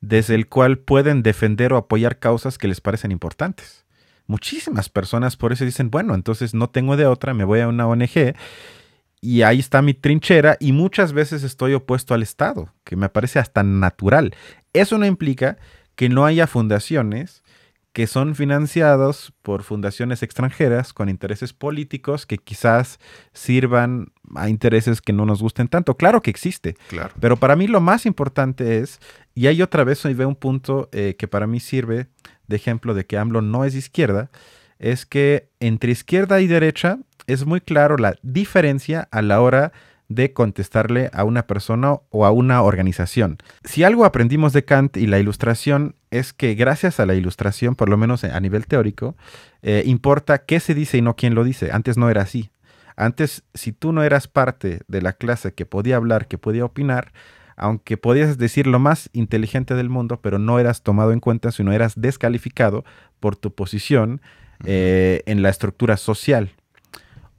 [0.00, 3.84] desde el cual pueden defender o apoyar causas que les parecen importantes.
[4.26, 7.86] Muchísimas personas por eso dicen, bueno, entonces no tengo de otra, me voy a una
[7.86, 8.34] ONG
[9.20, 13.38] y ahí está mi trinchera y muchas veces estoy opuesto al Estado, que me parece
[13.38, 14.34] hasta natural.
[14.72, 15.58] Eso no implica
[15.94, 17.42] que no haya fundaciones
[17.92, 23.00] que son financiados por fundaciones extranjeras con intereses políticos que quizás
[23.32, 25.96] sirvan a intereses que no nos gusten tanto.
[25.96, 27.12] Claro que existe, claro.
[27.18, 29.00] pero para mí lo más importante es,
[29.34, 32.06] y hay otra vez hoy veo un punto eh, que para mí sirve
[32.46, 34.30] de ejemplo de que AMLO no es izquierda,
[34.78, 39.72] es que entre izquierda y derecha es muy claro la diferencia a la hora
[40.10, 43.38] de contestarle a una persona o a una organización.
[43.64, 47.88] Si algo aprendimos de Kant y la ilustración es que gracias a la ilustración, por
[47.88, 49.16] lo menos a nivel teórico,
[49.62, 51.70] eh, importa qué se dice y no quién lo dice.
[51.70, 52.50] Antes no era así.
[52.96, 57.12] Antes, si tú no eras parte de la clase que podía hablar, que podía opinar,
[57.56, 61.72] aunque podías decir lo más inteligente del mundo, pero no eras tomado en cuenta, sino
[61.72, 62.84] eras descalificado
[63.20, 64.20] por tu posición
[64.64, 66.50] eh, en la estructura social.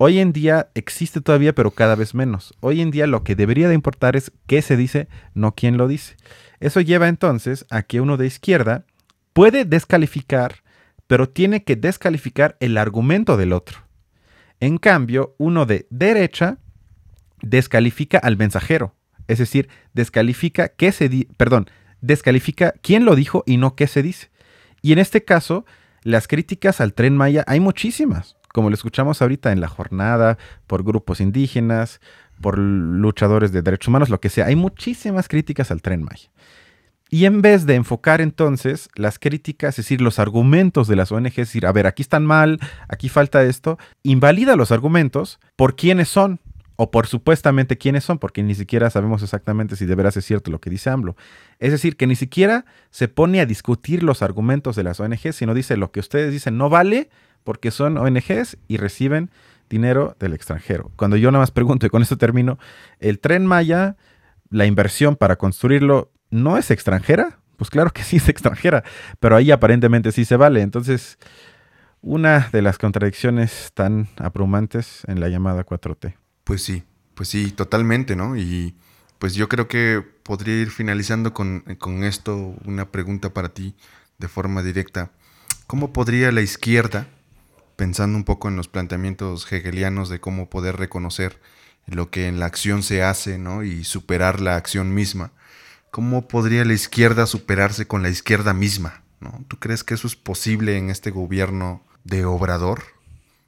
[0.04, 2.56] Hoy en día existe todavía, pero cada vez menos.
[2.60, 5.88] Hoy en día lo que debería de importar es qué se dice, no quién lo
[5.88, 6.16] dice.
[6.60, 8.88] Eso lleva entonces a que uno de izquierda
[9.32, 10.64] puede descalificar,
[11.06, 13.78] pero tiene que descalificar el argumento del otro.
[14.60, 16.58] En cambio, uno de derecha
[17.44, 18.96] descalifica al mensajero,
[19.28, 21.70] es decir, descalifica qué se perdón,
[22.02, 24.32] descalifica quién lo dijo y no qué se dice.
[24.82, 25.64] Y en este caso,
[26.02, 30.38] las críticas al tren Maya hay muchísimas como lo escuchamos ahorita en la jornada,
[30.68, 32.02] por grupos indígenas,
[32.42, 34.48] por luchadores de derechos humanos, lo que sea.
[34.48, 36.30] Hay muchísimas críticas al tren Maya.
[37.10, 41.40] Y en vez de enfocar entonces las críticas, es decir, los argumentos de las ONGs,
[41.40, 46.08] es decir, a ver, aquí están mal, aquí falta esto, invalida los argumentos por quiénes
[46.08, 46.40] son,
[46.78, 50.50] o por supuestamente quiénes son, porque ni siquiera sabemos exactamente si de veras es cierto
[50.50, 51.16] lo que dice AMLO.
[51.60, 55.54] Es decir, que ni siquiera se pone a discutir los argumentos de las ONGs, sino
[55.54, 57.10] dice lo que ustedes dicen no vale,
[57.44, 59.32] porque son ONGs y reciben
[59.70, 60.92] dinero del extranjero.
[60.96, 62.60] Cuando yo nada más pregunto, y con esto termino,
[63.00, 63.96] ¿el tren Maya,
[64.50, 67.40] la inversión para construirlo, no es extranjera?
[67.58, 68.84] Pues claro que sí es extranjera,
[69.20, 70.62] pero ahí aparentemente sí se vale.
[70.62, 71.18] Entonces,
[72.02, 76.16] una de las contradicciones tan abrumantes en la llamada 4T.
[76.44, 78.36] Pues sí, pues sí, totalmente, ¿no?
[78.36, 78.76] Y
[79.20, 83.76] pues yo creo que podría ir finalizando con, con esto una pregunta para ti
[84.18, 85.12] de forma directa.
[85.68, 87.08] ¿Cómo podría la izquierda
[87.82, 91.42] pensando un poco en los planteamientos hegelianos de cómo poder reconocer
[91.88, 93.64] lo que en la acción se hace ¿no?
[93.64, 95.32] y superar la acción misma,
[95.90, 99.02] ¿cómo podría la izquierda superarse con la izquierda misma?
[99.20, 99.44] ¿no?
[99.48, 102.84] ¿Tú crees que eso es posible en este gobierno de Obrador?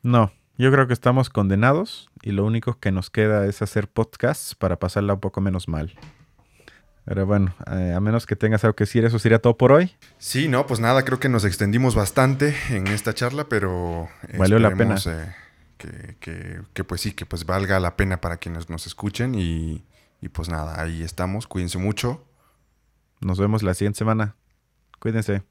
[0.01, 4.55] No, yo creo que estamos condenados y lo único que nos queda es hacer podcasts
[4.55, 5.93] para pasarla un poco menos mal.
[7.05, 9.95] Pero bueno, eh, a menos que tengas algo que decir, eso sería todo por hoy.
[10.19, 14.07] Sí, no, pues nada, creo que nos extendimos bastante en esta charla, pero
[14.37, 14.95] valió la pena.
[15.05, 15.35] Eh,
[16.19, 19.83] que, que, pues sí, que pues valga la pena para quienes nos escuchen y,
[20.21, 22.25] y pues nada, ahí estamos, cuídense mucho.
[23.19, 24.35] Nos vemos la siguiente semana.
[24.99, 25.43] Cuídense.